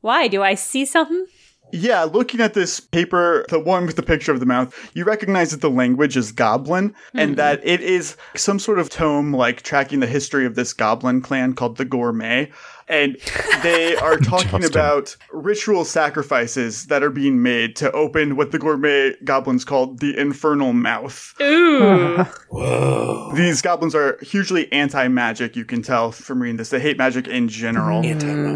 Why? 0.00 0.28
Do 0.28 0.42
I 0.42 0.54
see 0.54 0.84
something? 0.84 1.26
Yeah, 1.72 2.04
looking 2.04 2.40
at 2.40 2.54
this 2.54 2.80
paper, 2.80 3.44
the 3.48 3.58
one 3.58 3.86
with 3.86 3.96
the 3.96 4.02
picture 4.02 4.32
of 4.32 4.40
the 4.40 4.46
mouth, 4.46 4.74
you 4.94 5.04
recognize 5.04 5.50
that 5.50 5.60
the 5.60 5.70
language 5.70 6.16
is 6.16 6.32
goblin 6.32 6.94
and 7.14 7.30
hmm. 7.30 7.36
that 7.36 7.60
it 7.66 7.80
is 7.80 8.16
some 8.36 8.58
sort 8.58 8.78
of 8.78 8.90
tome 8.90 9.34
like 9.34 9.62
tracking 9.62 10.00
the 10.00 10.06
history 10.06 10.46
of 10.46 10.54
this 10.54 10.72
goblin 10.72 11.20
clan 11.20 11.54
called 11.54 11.76
the 11.76 11.84
Gourmet. 11.84 12.50
And 12.88 13.16
they 13.62 13.96
are 13.96 14.16
talking 14.18 14.64
about 14.64 15.16
ritual 15.32 15.84
sacrifices 15.84 16.86
that 16.86 17.02
are 17.02 17.10
being 17.10 17.42
made 17.42 17.76
to 17.76 17.90
open 17.92 18.36
what 18.36 18.52
the 18.52 18.58
Gourmet 18.58 19.14
goblins 19.24 19.64
called 19.64 20.00
the 20.00 20.16
Infernal 20.18 20.72
Mouth. 20.72 21.34
Ooh. 21.40 22.16
Whoa. 22.50 23.32
These 23.34 23.62
goblins 23.62 23.94
are 23.94 24.18
hugely 24.22 24.70
anti 24.72 25.08
magic, 25.08 25.56
you 25.56 25.64
can 25.64 25.82
tell 25.82 26.12
from 26.12 26.42
reading 26.42 26.56
this. 26.56 26.70
They 26.70 26.80
hate 26.80 26.98
magic 26.98 27.28
in 27.28 27.48
general, 27.48 28.02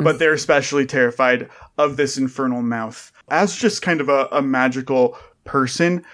but 0.03 0.19
they're 0.19 0.33
especially 0.33 0.87
terrified 0.87 1.49
of 1.79 1.97
this 1.97 2.17
infernal 2.17 2.63
mouth. 2.63 3.13
As 3.29 3.57
just 3.57 3.83
kind 3.83 4.01
of 4.01 4.09
a, 4.09 4.29
a 4.33 4.43
magical 4.43 5.17
person, 5.45 6.05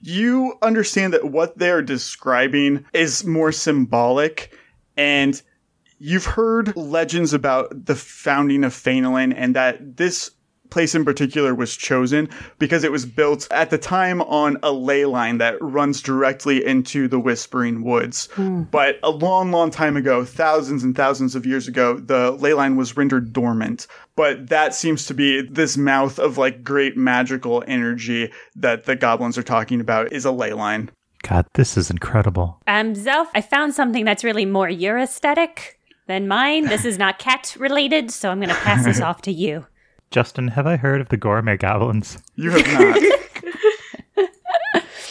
you 0.00 0.54
understand 0.62 1.12
that 1.12 1.30
what 1.30 1.58
they're 1.58 1.82
describing 1.82 2.84
is 2.92 3.24
more 3.24 3.52
symbolic 3.52 4.56
and 4.96 5.42
You've 5.98 6.26
heard 6.26 6.76
legends 6.76 7.32
about 7.32 7.86
the 7.86 7.94
founding 7.94 8.64
of 8.64 8.72
Phenolin 8.72 9.32
and 9.36 9.54
that 9.56 9.96
this 9.96 10.30
place 10.70 10.94
in 10.94 11.04
particular 11.04 11.54
was 11.54 11.76
chosen 11.76 12.28
because 12.58 12.84
it 12.84 12.92
was 12.92 13.06
built 13.06 13.48
at 13.50 13.70
the 13.70 13.78
time 13.78 14.20
on 14.22 14.58
a 14.62 14.72
ley 14.72 15.04
line 15.04 15.38
that 15.38 15.56
runs 15.62 16.02
directly 16.02 16.64
into 16.64 17.08
the 17.08 17.18
Whispering 17.18 17.82
Woods. 17.82 18.28
But 18.70 18.98
a 19.02 19.10
long, 19.10 19.50
long 19.52 19.70
time 19.70 19.96
ago, 19.96 20.24
thousands 20.24 20.84
and 20.84 20.94
thousands 20.94 21.34
of 21.34 21.46
years 21.46 21.68
ago, 21.68 21.98
the 21.98 22.32
ley 22.32 22.52
line 22.52 22.76
was 22.76 22.96
rendered 22.96 23.32
dormant. 23.32 23.86
But 24.16 24.48
that 24.48 24.74
seems 24.74 25.06
to 25.06 25.14
be 25.14 25.42
this 25.42 25.76
mouth 25.76 26.18
of 26.18 26.38
like 26.38 26.64
great 26.64 26.96
magical 26.96 27.62
energy 27.66 28.32
that 28.56 28.84
the 28.84 28.96
goblins 28.96 29.38
are 29.38 29.42
talking 29.42 29.80
about 29.80 30.12
is 30.12 30.24
a 30.24 30.32
ley 30.32 30.52
line. 30.52 30.90
God, 31.22 31.46
this 31.54 31.76
is 31.76 31.90
incredible. 31.90 32.60
Um, 32.66 32.94
Zelf, 32.94 33.26
I 33.34 33.40
found 33.40 33.74
something 33.74 34.04
that's 34.04 34.22
really 34.22 34.46
more 34.46 34.68
your 34.68 34.98
aesthetic 34.98 35.75
than 36.06 36.28
mine. 36.28 36.66
This 36.66 36.84
is 36.84 36.98
not 36.98 37.18
cat 37.18 37.56
related, 37.58 38.10
so 38.10 38.30
I'm 38.30 38.38
going 38.38 38.48
to 38.48 38.54
pass 38.56 38.84
this 38.84 39.00
off 39.00 39.22
to 39.22 39.32
you. 39.32 39.66
Justin, 40.10 40.48
have 40.48 40.66
I 40.66 40.76
heard 40.76 41.00
of 41.00 41.08
the 41.08 41.16
gourmet 41.16 41.56
goblins? 41.56 42.18
You 42.36 42.50
have 42.52 42.66
not. 44.16 44.30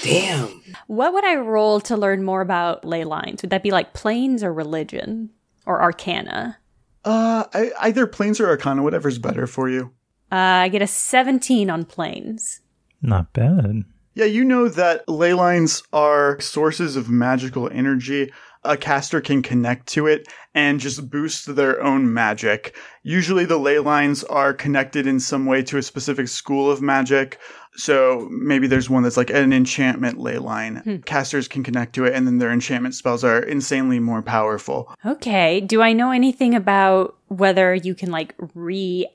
Damn. 0.03 0.61
What 0.87 1.13
would 1.13 1.25
I 1.25 1.35
roll 1.35 1.81
to 1.81 1.97
learn 1.97 2.23
more 2.23 2.41
about 2.41 2.85
ley 2.85 3.03
lines? 3.03 3.41
Would 3.41 3.49
that 3.49 3.63
be 3.63 3.71
like 3.71 3.93
planes 3.93 4.43
or 4.43 4.53
religion 4.53 5.31
or 5.65 5.81
arcana? 5.81 6.57
uh, 7.05 7.45
I, 7.53 7.71
either 7.81 8.07
planes 8.07 8.39
or 8.39 8.47
arcana, 8.47 8.81
whatever's 8.83 9.19
better 9.19 9.45
for 9.47 9.69
you. 9.69 9.91
Uh, 10.31 10.35
I 10.65 10.69
get 10.69 10.81
a 10.81 10.87
17 10.87 11.69
on 11.69 11.85
planes. 11.85 12.61
Not 13.01 13.31
bad. 13.33 13.83
Yeah, 14.15 14.25
you 14.25 14.43
know 14.43 14.67
that 14.69 15.07
ley 15.07 15.33
lines 15.33 15.83
are 15.93 16.39
sources 16.39 16.95
of 16.95 17.09
magical 17.09 17.69
energy. 17.69 18.31
A 18.65 18.75
caster 18.77 19.21
can 19.21 19.41
connect 19.41 19.87
to 19.89 20.07
it 20.07 20.27
and 20.53 20.79
just 20.79 21.09
boost 21.09 21.55
their 21.55 21.81
own 21.83 22.11
magic. 22.13 22.75
Usually 23.03 23.45
the 23.45 23.57
ley 23.57 23.79
lines 23.79 24.23
are 24.23 24.53
connected 24.53 25.05
in 25.05 25.19
some 25.19 25.45
way 25.45 25.61
to 25.63 25.77
a 25.77 25.83
specific 25.83 26.27
school 26.27 26.71
of 26.71 26.81
magic. 26.81 27.39
So 27.75 28.27
maybe 28.31 28.67
there's 28.67 28.89
one 28.89 29.03
that's 29.03 29.17
like 29.17 29.29
an 29.29 29.51
enchantment 29.51 30.17
ley 30.17 30.37
line. 30.37 30.77
Hmm. 30.77 30.97
Casters 30.97 31.47
can 31.47 31.63
connect 31.63 31.93
to 31.95 32.05
it 32.05 32.13
and 32.13 32.25
then 32.25 32.37
their 32.37 32.51
enchantment 32.51 32.95
spells 32.95 33.23
are 33.23 33.39
insanely 33.39 33.99
more 33.99 34.21
powerful. 34.21 34.93
Okay. 35.05 35.61
Do 35.61 35.81
I 35.81 35.93
know 35.93 36.11
anything 36.11 36.55
about 36.55 37.15
whether 37.37 37.73
you 37.73 37.95
can 37.95 38.11
like 38.11 38.37
reactivate 38.37 39.07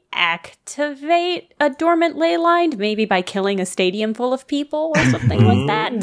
a 1.59 1.71
dormant 1.71 2.17
ley 2.17 2.37
line, 2.37 2.77
maybe 2.77 3.05
by 3.05 3.23
killing 3.23 3.61
a 3.61 3.67
stadium 3.67 4.15
full 4.15 4.33
of 4.33 4.47
people 4.47 4.93
or 4.95 5.05
something 5.07 5.45
like 5.45 5.59
mm-hmm. 5.59 5.99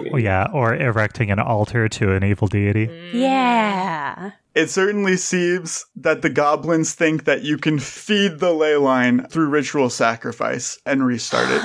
that? 0.00 0.10
Well, 0.12 0.22
yeah, 0.22 0.48
or 0.52 0.74
erecting 0.74 1.30
an 1.30 1.38
altar 1.38 1.88
to 1.88 2.12
an 2.12 2.24
evil 2.24 2.48
deity. 2.48 2.86
Mm. 2.88 3.14
Yeah. 3.14 4.32
It 4.54 4.68
certainly 4.68 5.16
seems 5.16 5.86
that 5.96 6.22
the 6.22 6.30
goblins 6.30 6.94
think 6.94 7.24
that 7.24 7.42
you 7.42 7.56
can 7.56 7.78
feed 7.78 8.40
the 8.40 8.52
ley 8.52 8.76
line 8.76 9.26
through 9.28 9.48
ritual 9.48 9.90
sacrifice 9.90 10.78
and 10.84 11.06
restart 11.06 11.46
it. 11.50 11.62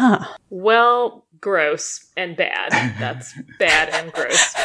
Well, 0.51 1.25
gross 1.41 2.11
and 2.15 2.37
bad. 2.37 2.71
That's 2.99 3.33
bad 3.59 3.89
and 3.89 4.13
gross. 4.13 4.55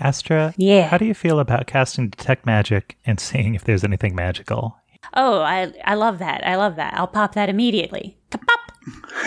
Astra, 0.00 0.54
Yeah. 0.56 0.88
how 0.88 0.98
do 0.98 1.04
you 1.04 1.14
feel 1.14 1.38
about 1.38 1.66
casting 1.66 2.08
Detect 2.08 2.46
Magic 2.46 2.96
and 3.06 3.20
seeing 3.20 3.54
if 3.54 3.64
there's 3.64 3.84
anything 3.84 4.14
magical? 4.14 4.76
Oh, 5.14 5.40
I 5.40 5.72
I 5.84 5.94
love 5.94 6.18
that. 6.18 6.46
I 6.46 6.56
love 6.56 6.76
that. 6.76 6.94
I'll 6.94 7.06
pop 7.06 7.34
that 7.34 7.48
immediately. 7.48 8.18
Pop. 8.30 8.40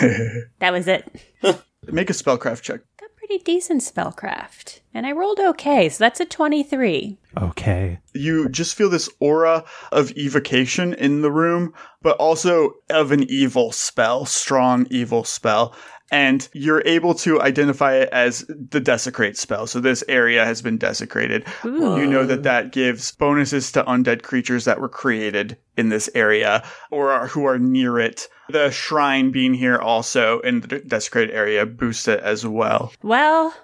that 0.58 0.72
was 0.72 0.86
it. 0.88 1.10
Make 1.86 2.10
a 2.10 2.14
spellcraft 2.14 2.62
check. 2.62 2.80
Got 2.98 3.10
pretty 3.16 3.38
decent 3.38 3.82
spellcraft. 3.82 4.80
And 4.94 5.06
I 5.06 5.12
rolled 5.12 5.38
okay, 5.40 5.88
so 5.88 6.02
that's 6.04 6.20
a 6.20 6.24
23. 6.24 7.18
Okay. 7.42 7.98
you 8.14 8.48
just 8.48 8.74
feel 8.76 8.88
this 8.88 9.08
aura 9.20 9.64
of 9.92 10.12
evocation 10.16 10.94
in 10.94 11.20
the 11.22 11.32
room, 11.32 11.74
but 12.00 12.16
also 12.18 12.74
of 12.90 13.10
an 13.12 13.24
evil 13.28 13.72
spell, 13.72 14.24
strong 14.24 14.86
evil 14.90 15.24
spell. 15.24 15.74
And 16.10 16.46
you're 16.52 16.82
able 16.84 17.14
to 17.14 17.40
identify 17.40 17.94
it 17.94 18.10
as 18.12 18.44
the 18.48 18.78
desecrate 18.78 19.36
spell. 19.38 19.66
So 19.66 19.80
this 19.80 20.04
area 20.06 20.44
has 20.44 20.60
been 20.62 20.76
desecrated. 20.76 21.46
You 21.64 22.06
know 22.06 22.24
that 22.26 22.42
that 22.42 22.72
gives 22.72 23.12
bonuses 23.12 23.72
to 23.72 23.82
undead 23.84 24.22
creatures 24.22 24.66
that 24.66 24.80
were 24.80 24.88
created 24.88 25.56
in 25.76 25.88
this 25.88 26.10
area 26.14 26.62
or 26.90 27.10
are, 27.10 27.26
who 27.28 27.46
are 27.46 27.58
near 27.58 27.98
it. 27.98 28.28
The 28.50 28.70
shrine 28.70 29.30
being 29.30 29.54
here 29.54 29.78
also 29.78 30.40
in 30.40 30.60
the 30.60 30.80
desecrated 30.80 31.34
area 31.34 31.64
boosts 31.64 32.06
it 32.06 32.20
as 32.20 32.46
well. 32.46 32.92
Well, 33.02 33.54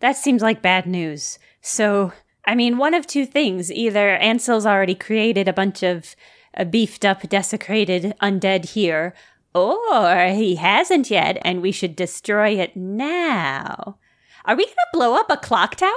that 0.00 0.16
seems 0.16 0.42
like 0.42 0.60
bad 0.60 0.86
news. 0.86 1.38
So, 1.62 2.12
I 2.44 2.54
mean, 2.54 2.76
one 2.76 2.92
of 2.92 3.06
two 3.06 3.24
things. 3.24 3.70
Either 3.72 4.16
Ansel's 4.16 4.66
already 4.66 4.96
created 4.96 5.48
a 5.48 5.52
bunch 5.52 5.82
of 5.82 6.16
uh, 6.56 6.64
beefed 6.64 7.04
up, 7.04 7.22
desecrated 7.28 8.14
undead 8.20 8.70
here, 8.70 9.14
or 9.54 10.28
he 10.34 10.56
hasn't 10.56 11.10
yet, 11.10 11.38
and 11.42 11.62
we 11.62 11.72
should 11.72 11.94
destroy 11.96 12.50
it 12.50 12.76
now. 12.76 13.98
Are 14.44 14.56
we 14.56 14.64
gonna 14.66 14.74
blow 14.92 15.14
up 15.14 15.30
a 15.30 15.36
clock 15.36 15.76
tower? 15.76 15.90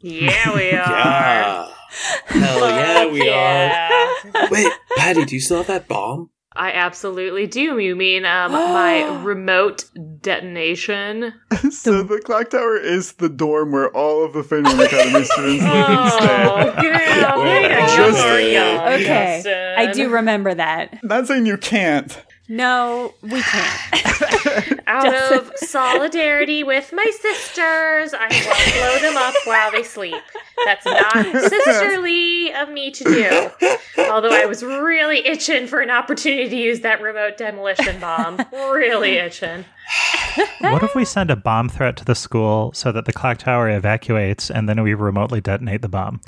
Yeah, 0.00 0.54
we 0.54 0.70
are. 0.72 0.72
Yeah. 0.72 1.68
Hell 2.26 2.60
yeah, 2.70 3.06
we 3.12 3.28
are. 3.28 4.48
Wait, 4.50 4.72
Patty, 4.96 5.24
do 5.24 5.34
you 5.36 5.40
still 5.40 5.58
have 5.58 5.66
that 5.68 5.88
bomb? 5.88 6.30
I 6.58 6.72
absolutely 6.72 7.46
do. 7.46 7.78
You 7.78 7.94
mean 7.94 8.24
um, 8.24 8.52
my 8.52 9.02
remote 9.22 9.84
detonation? 10.20 11.34
So 11.70 12.02
the 12.02 12.20
clock 12.20 12.50
tower 12.50 12.76
is 12.76 13.14
the 13.14 13.28
dorm 13.28 13.72
where 13.72 13.90
all 13.96 14.24
of 14.24 14.32
the 14.32 14.42
Finland 14.42 14.80
Academy 14.80 15.24
students 15.24 15.62
live 15.64 15.88
and 15.88 16.10
stay. 16.10 16.44
Oh, 16.44 16.82
yeah, 16.82 17.38
way 17.38 17.62
to 17.68 17.96
Just- 17.96 18.18
Okay, 18.18 19.40
Justin. 19.42 19.74
I 19.78 19.92
do 19.92 20.08
remember 20.10 20.54
that. 20.54 21.02
Not 21.02 21.26
saying 21.26 21.46
you 21.46 21.56
can't. 21.58 22.22
No, 22.48 23.14
we 23.22 23.42
can't. 23.42 24.80
Out 24.86 25.12
of 25.32 25.50
solidarity 25.56 26.62
with 26.62 26.92
my 26.92 27.10
sisters, 27.20 28.14
I 28.14 28.28
want 28.28 28.58
to 28.58 28.72
blow 28.72 28.98
them 29.00 29.16
up 29.16 29.34
while 29.44 29.72
they 29.72 29.82
sleep. 29.82 30.22
That's 30.64 30.86
not 30.86 31.24
sisterly 31.50 32.52
of 32.54 32.68
me 32.68 32.92
to 32.92 33.04
do. 33.04 33.70
Although 34.10 34.32
I 34.32 34.46
was 34.46 34.62
really 34.62 35.26
itching 35.26 35.66
for 35.66 35.80
an 35.80 35.90
opportunity 35.90 36.48
to 36.48 36.56
use 36.56 36.80
that 36.80 37.02
remote 37.02 37.36
demolition 37.36 38.00
bomb. 38.00 38.40
Really 38.52 39.14
itching. 39.16 39.64
What 40.60 40.82
if 40.82 40.94
we 40.94 41.04
send 41.04 41.30
a 41.30 41.36
bomb 41.36 41.68
threat 41.68 41.96
to 41.96 42.04
the 42.04 42.14
school 42.14 42.72
so 42.74 42.92
that 42.92 43.06
the 43.06 43.12
clock 43.12 43.38
tower 43.38 43.68
evacuates 43.68 44.50
and 44.50 44.68
then 44.68 44.82
we 44.82 44.94
remotely 44.94 45.40
detonate 45.40 45.82
the 45.82 45.88
bomb? 45.88 46.20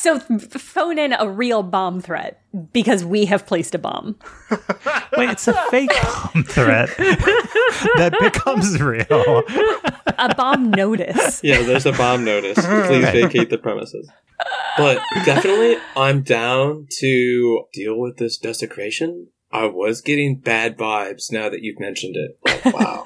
So 0.00 0.16
f- 0.16 0.52
phone 0.52 0.98
in 0.98 1.12
a 1.12 1.28
real 1.28 1.62
bomb 1.62 2.00
threat 2.00 2.42
because 2.72 3.04
we 3.04 3.26
have 3.26 3.46
placed 3.46 3.74
a 3.74 3.78
bomb. 3.78 4.18
Wait, 5.16 5.30
it's 5.30 5.46
a 5.46 5.54
fake 5.70 5.90
bomb 6.02 6.42
threat 6.44 6.88
that 6.96 8.16
becomes 8.20 8.80
real. 8.80 9.42
A 10.18 10.34
bomb 10.34 10.70
notice. 10.70 11.40
Yeah, 11.42 11.62
there's 11.62 11.86
a 11.86 11.92
bomb 11.92 12.24
notice. 12.24 12.58
Please 12.58 13.04
vacate 13.10 13.50
the 13.50 13.58
premises. 13.58 14.10
But 14.76 15.02
definitely, 15.24 15.76
I'm 15.96 16.22
down 16.22 16.86
to 17.00 17.64
deal 17.72 17.98
with 17.98 18.16
this 18.16 18.38
desecration. 18.38 19.28
I 19.52 19.66
was 19.66 20.00
getting 20.00 20.36
bad 20.36 20.78
vibes 20.78 21.30
now 21.30 21.50
that 21.50 21.62
you've 21.62 21.80
mentioned 21.80 22.16
it. 22.16 22.38
Like, 22.44 22.74
wow. 22.74 23.04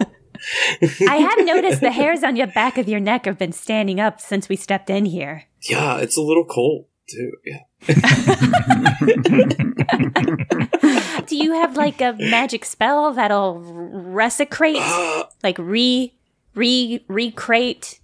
I 1.09 1.17
have 1.17 1.45
noticed 1.47 1.81
the 1.81 1.91
hairs 1.93 2.23
on 2.23 2.37
your 2.37 2.47
back 2.49 2.79
of 2.79 2.89
your 2.89 3.01
neck 3.01 3.25
have 3.27 3.39
been 3.39 3.53
standing 3.53 4.01
up 4.01 4.21
since 4.21 4.49
we 4.49 4.57
stepped 4.57 4.91
in 4.91 5.05
here. 5.07 5.45
yeah, 5.69 5.99
it's 5.99 6.17
a 6.17 6.23
little 6.23 6.45
cold 6.45 6.87
too. 7.09 7.33
Yeah. 7.45 7.61
Do 11.27 11.37
you 11.37 11.53
have 11.55 11.77
like 11.77 12.01
a 12.01 12.15
magic 12.19 12.65
spell 12.65 13.13
that'll 13.13 13.61
resecrate? 13.61 14.79
Uh, 14.81 15.25
Like 15.43 15.59
re, 15.59 16.13
re, 16.55 17.05
recrate, 17.09 18.01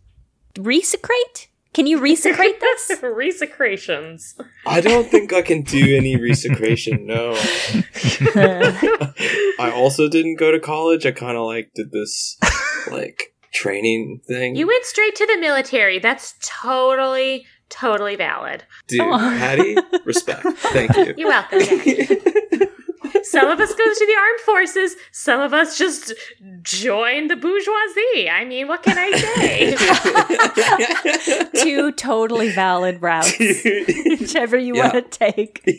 resecrate? 0.54 1.46
Can 1.72 1.86
you 1.86 2.00
resecrate 2.00 2.58
this? 2.60 2.90
Resecrations. 3.00 4.34
I 4.66 4.80
don't 4.80 5.08
think 5.08 5.32
I 5.32 5.42
can 5.42 5.62
do 5.62 5.96
any 5.96 6.16
resecration. 6.16 7.02
No. 7.04 7.34
I 9.58 9.70
also 9.70 10.08
didn't 10.08 10.36
go 10.36 10.50
to 10.50 10.58
college. 10.58 11.06
I 11.06 11.12
kind 11.12 11.36
of 11.36 11.44
like 11.44 11.70
did 11.74 11.92
this 11.92 12.36
like 12.90 13.34
training 13.52 14.20
thing. 14.26 14.56
You 14.56 14.66
went 14.66 14.84
straight 14.84 15.14
to 15.16 15.26
the 15.26 15.38
military. 15.38 15.98
That's 16.00 16.34
totally, 16.42 17.46
totally 17.68 18.16
valid. 18.16 18.64
Dude, 18.88 19.00
Oh. 19.02 19.18
Patty, 19.18 19.76
respect. 20.04 20.42
Thank 20.58 20.96
you. 20.96 21.14
You're 21.16 21.28
welcome. 21.28 21.60
Some 23.30 23.48
of 23.48 23.60
us 23.60 23.72
go 23.74 23.84
to 23.84 24.06
the 24.06 24.16
armed 24.18 24.40
forces. 24.40 24.96
Some 25.12 25.40
of 25.40 25.54
us 25.54 25.78
just 25.78 26.12
join 26.62 27.28
the 27.28 27.36
bourgeoisie. 27.36 28.28
I 28.28 28.44
mean, 28.44 28.66
what 28.68 28.82
can 28.82 28.96
I 28.98 29.10
say? 31.52 31.54
Two 31.62 31.92
totally 31.92 32.50
valid 32.50 33.00
routes, 33.00 33.32
whichever 33.38 34.58
you 34.58 34.76
Yeah. 34.76 34.92
want 34.92 35.12
to 35.12 35.18
take. 35.32 35.62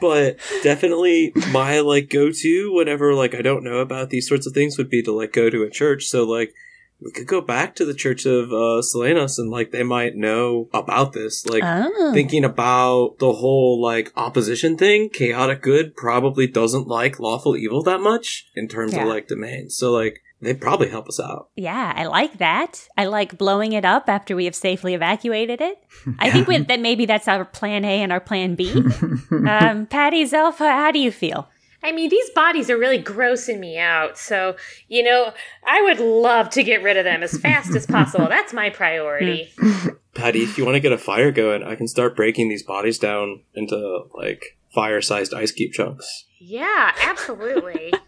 but 0.00 0.38
definitely 0.62 1.32
my 1.50 1.80
like 1.80 2.08
go 2.10 2.30
to 2.30 2.72
whenever 2.72 3.14
like 3.14 3.34
I 3.34 3.42
don't 3.42 3.64
know 3.64 3.78
about 3.78 4.10
these 4.10 4.28
sorts 4.28 4.46
of 4.46 4.52
things 4.52 4.78
would 4.78 4.90
be 4.90 5.02
to 5.02 5.12
like 5.12 5.32
go 5.32 5.50
to 5.50 5.62
a 5.62 5.70
church. 5.70 6.06
So 6.06 6.24
like 6.24 6.54
we 7.00 7.12
could 7.12 7.26
go 7.26 7.40
back 7.40 7.76
to 7.76 7.84
the 7.84 7.94
Church 7.94 8.26
of 8.26 8.50
uh, 8.52 8.82
Selenos 8.82 9.38
and 9.38 9.50
like 9.50 9.70
they 9.70 9.84
might 9.84 10.16
know 10.16 10.68
about 10.74 11.12
this. 11.12 11.46
Like 11.46 11.62
Oh. 11.64 12.12
thinking 12.12 12.44
about 12.44 13.18
the 13.18 13.32
whole 13.34 13.80
like 13.80 14.12
opposition 14.16 14.76
thing, 14.76 15.08
chaotic 15.08 15.62
good 15.62 15.94
probably 15.96 16.46
doesn't 16.46 16.88
like 16.88 17.20
lawful 17.20 17.56
evil 17.56 17.82
that 17.84 18.00
much 18.00 18.46
in 18.56 18.66
terms 18.68 18.94
Yeah. 18.94 19.02
of 19.02 19.08
like 19.08 19.28
domains. 19.28 19.76
So 19.76 19.92
like 19.92 20.20
they'd 20.40 20.60
probably 20.60 20.88
help 20.88 21.08
us 21.08 21.20
out. 21.20 21.50
Yeah, 21.56 21.92
I 21.96 22.06
like 22.06 22.38
that. 22.38 22.88
I 22.96 23.06
like 23.06 23.38
blowing 23.38 23.72
it 23.74 23.84
up 23.84 24.08
after 24.08 24.34
we 24.34 24.44
have 24.46 24.54
safely 24.56 24.94
evacuated 24.94 25.60
it. 25.60 25.78
I 26.18 26.30
think 26.30 26.46
with, 26.48 26.66
that 26.68 26.80
maybe 26.80 27.06
that's 27.06 27.28
our 27.28 27.44
plan 27.44 27.84
A 27.84 28.02
and 28.02 28.12
our 28.12 28.20
plan 28.20 28.54
B. 28.56 28.72
um, 29.30 29.86
Patty 29.86 30.24
Zelfa, 30.24 30.70
how 30.70 30.90
do 30.90 30.98
you 30.98 31.10
feel? 31.12 31.48
I 31.82 31.92
mean, 31.92 32.10
these 32.10 32.28
bodies 32.30 32.70
are 32.70 32.76
really 32.78 33.02
grossing 33.02 33.58
me 33.60 33.78
out. 33.78 34.18
So, 34.18 34.56
you 34.88 35.02
know, 35.02 35.32
I 35.66 35.82
would 35.82 36.00
love 36.00 36.50
to 36.50 36.62
get 36.64 36.82
rid 36.82 36.96
of 36.96 37.04
them 37.04 37.22
as 37.22 37.38
fast 37.38 37.74
as 37.74 37.86
possible. 37.86 38.26
That's 38.28 38.52
my 38.52 38.70
priority. 38.70 39.52
Patty, 40.14 40.40
if 40.42 40.58
you 40.58 40.64
want 40.64 40.74
to 40.74 40.80
get 40.80 40.92
a 40.92 40.98
fire 40.98 41.30
going, 41.30 41.62
I 41.62 41.76
can 41.76 41.86
start 41.86 42.16
breaking 42.16 42.48
these 42.48 42.62
bodies 42.64 42.98
down 42.98 43.42
into 43.54 44.06
like 44.14 44.56
fire-sized 44.74 45.32
ice 45.32 45.52
cube 45.52 45.72
chunks. 45.72 46.24
yeah, 46.40 46.92
absolutely. 47.02 47.92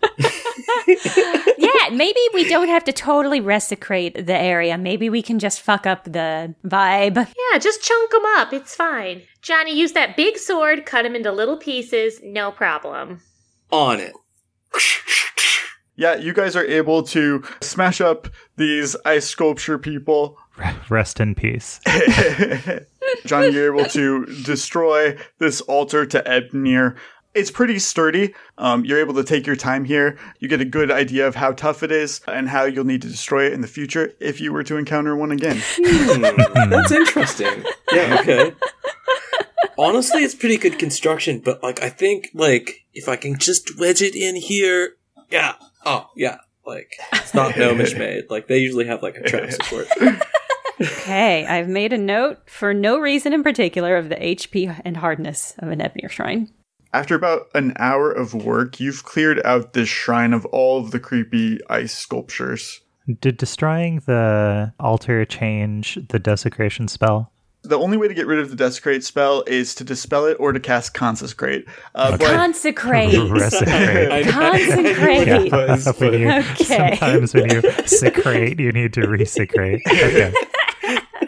Yeah, 1.59 1.91
maybe 1.93 2.21
we 2.35 2.49
don't 2.49 2.69
have 2.69 2.85
to 2.85 2.93
totally 2.93 3.41
resecrate 3.41 4.27
the 4.27 4.37
area. 4.37 4.77
Maybe 4.79 5.09
we 5.09 5.23
can 5.23 5.39
just 5.39 5.61
fuck 5.61 5.87
up 5.87 6.05
the 6.05 6.55
vibe. 6.65 7.17
Yeah, 7.17 7.59
just 7.59 7.83
chunk 7.83 8.11
them 8.11 8.25
up. 8.37 8.53
It's 8.53 8.75
fine. 8.75 9.23
Johnny, 9.43 9.77
use 9.77 9.93
that 9.93 10.17
big 10.17 10.37
sword, 10.39 10.87
cut 10.87 11.03
them 11.03 11.17
into 11.17 11.33
little 11.33 11.57
pieces. 11.57 12.21
No 12.23 12.51
problem. 12.51 13.21
On 13.73 14.01
it. 14.01 14.13
Yeah, 15.97 16.17
you 16.17 16.33
guys 16.33 16.57
are 16.57 16.65
able 16.65 17.03
to 17.05 17.45
smash 17.61 18.01
up 18.01 18.29
these 18.57 18.97
ice 19.05 19.27
sculpture 19.27 19.79
people. 19.79 20.39
Rest 20.89 21.21
in 21.21 21.35
peace. 21.35 21.79
John, 23.27 23.53
you're 23.53 23.77
able 23.77 23.89
to 23.91 24.25
destroy 24.45 25.19
this 25.39 25.61
altar 25.61 26.07
to 26.07 26.23
Ebnir. 26.23 26.97
It's 27.35 27.51
pretty 27.51 27.79
sturdy. 27.79 28.35
Um, 28.57 28.85
you're 28.85 28.99
able 28.99 29.13
to 29.15 29.25
take 29.25 29.47
your 29.47 29.57
time 29.57 29.85
here. 29.85 30.19
You 30.39 30.49
get 30.49 30.63
a 30.63 30.65
good 30.65 30.91
idea 30.91 31.29
of 31.29 31.35
how 31.35 31.53
tough 31.53 31.83
it 31.83 31.93
is 31.93 32.23
and 32.27 32.49
how 32.49 32.65
you'll 32.65 32.85
need 32.87 33.03
to 33.03 33.09
destroy 33.09 33.45
it 33.47 33.53
in 33.53 33.61
the 33.61 33.69
future 33.69 34.15
if 34.21 34.41
you 34.41 34.55
were 34.55 34.65
to 34.65 34.79
encounter 34.79 35.15
one 35.15 35.31
again. 35.33 35.59
Hmm, 35.61 36.23
that's 36.71 36.91
interesting. 36.93 37.63
Yeah, 37.93 38.17
okay. 38.21 38.53
Honestly, 39.81 40.23
it's 40.23 40.35
pretty 40.35 40.59
good 40.59 40.79
construction, 40.79 41.39
but 41.39 41.63
like 41.63 41.83
I 41.83 41.89
think 41.89 42.29
like 42.35 42.85
if 42.93 43.09
I 43.09 43.17
can 43.17 43.39
just 43.39 43.79
wedge 43.79 44.03
it 44.03 44.15
in 44.15 44.37
here, 44.37 44.97
yeah. 45.31 45.55
Oh, 45.87 46.11
yeah. 46.15 46.41
Like 46.67 46.93
it's 47.15 47.33
not 47.33 47.57
gnomish 47.57 47.97
made. 47.97 48.29
Like 48.29 48.47
they 48.47 48.59
usually 48.59 48.85
have 48.85 49.03
like 49.03 49.17
a 49.17 49.23
trap 49.23 49.51
support. 49.63 49.89
Okay, 50.79 51.47
I've 51.47 51.69
made 51.69 51.95
a 51.95 51.99
note 51.99 52.41
for 52.47 52.75
no 52.75 52.99
reason 52.99 53.33
in 53.33 53.43
particular 53.43 53.97
of 53.97 54.11
the 54.11 54.17
HP 54.17 54.83
and 54.85 54.99
hardness 54.99 55.55
of 55.61 55.71
an 55.71 55.79
Ebnir 55.79 56.11
shrine. 56.11 56.51
After 56.93 57.15
about 57.15 57.47
an 57.55 57.73
hour 57.79 58.13
of 58.13 58.35
work, 58.35 58.81
you've 58.81 59.05
cleared 59.05 59.41
out 59.47 59.73
this 59.73 59.89
shrine 59.89 60.35
of 60.35 60.45
all 60.47 60.79
of 60.79 60.91
the 60.91 61.01
creepy 61.01 61.59
ice 61.71 61.97
sculptures. 61.97 62.83
Did 63.23 63.39
destroying 63.39 64.01
the 64.01 64.75
altar 64.79 65.25
change 65.25 65.99
the 66.11 66.19
desecration 66.19 66.87
spell? 66.87 67.33
The 67.63 67.79
only 67.79 67.99
way 67.99 68.09
to 68.09 68.15
get 68.15 68.27
rid 68.27 68.39
of 68.39 68.49
the 68.49 68.57
desecrate 68.57 69.05
spell 69.05 69.45
is 69.47 69.75
to 69.77 69.85
dispel 69.85 70.25
it 70.25 70.37
or 70.41 70.53
to 70.53 70.59
cast 70.61 70.95
consecrate. 70.95 71.67
Uh, 71.95 72.17
but 72.17 72.27
Consecrate. 72.35 73.11
Resecrate. 73.15 74.31
Consecrate. 74.31 75.29
I- 75.29 75.65
it 75.65 75.71
was, 75.71 75.87
when 75.99 76.13
you, 76.15 76.31
Okay. 76.31 76.65
Sometimes 76.65 77.35
when 77.35 77.51
you 77.51 77.63
secrete, 77.87 78.59
you 78.59 78.73
need 78.73 78.93
to 78.95 79.01
resecrate. 79.03 79.81
Okay. 79.87 80.33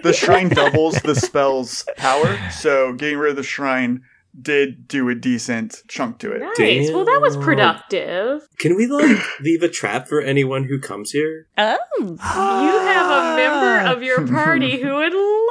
the 0.03 0.13
shrine 0.13 0.49
doubles 0.49 0.95
the 1.03 1.15
spell's 1.15 1.85
power, 1.99 2.39
so 2.51 2.93
getting 2.95 3.19
rid 3.19 3.31
of 3.31 3.37
the 3.37 3.43
shrine 3.43 4.03
did 4.41 4.89
do 4.89 5.11
a 5.11 5.15
decent 5.15 5.83
chunk 5.89 6.19
to 6.21 6.33
it. 6.33 6.41
Nice. 6.59 6.91
Well, 6.91 7.05
that 7.05 7.21
was 7.21 7.37
productive. 7.37 8.49
Can 8.59 8.75
we 8.77 8.87
like 8.87 9.19
leave 9.41 9.63
a 9.63 9.69
trap 9.69 10.09
for 10.09 10.23
anyone 10.23 10.65
who 10.65 10.81
comes 10.81 11.11
here? 11.11 11.47
Oh. 11.59 11.79
You 12.01 12.17
have 12.17 13.11
a 13.11 13.37
member 13.37 13.91
of 13.95 14.03
your 14.03 14.27
party 14.35 14.81
who 14.81 14.95
would 14.95 15.13
love 15.13 15.42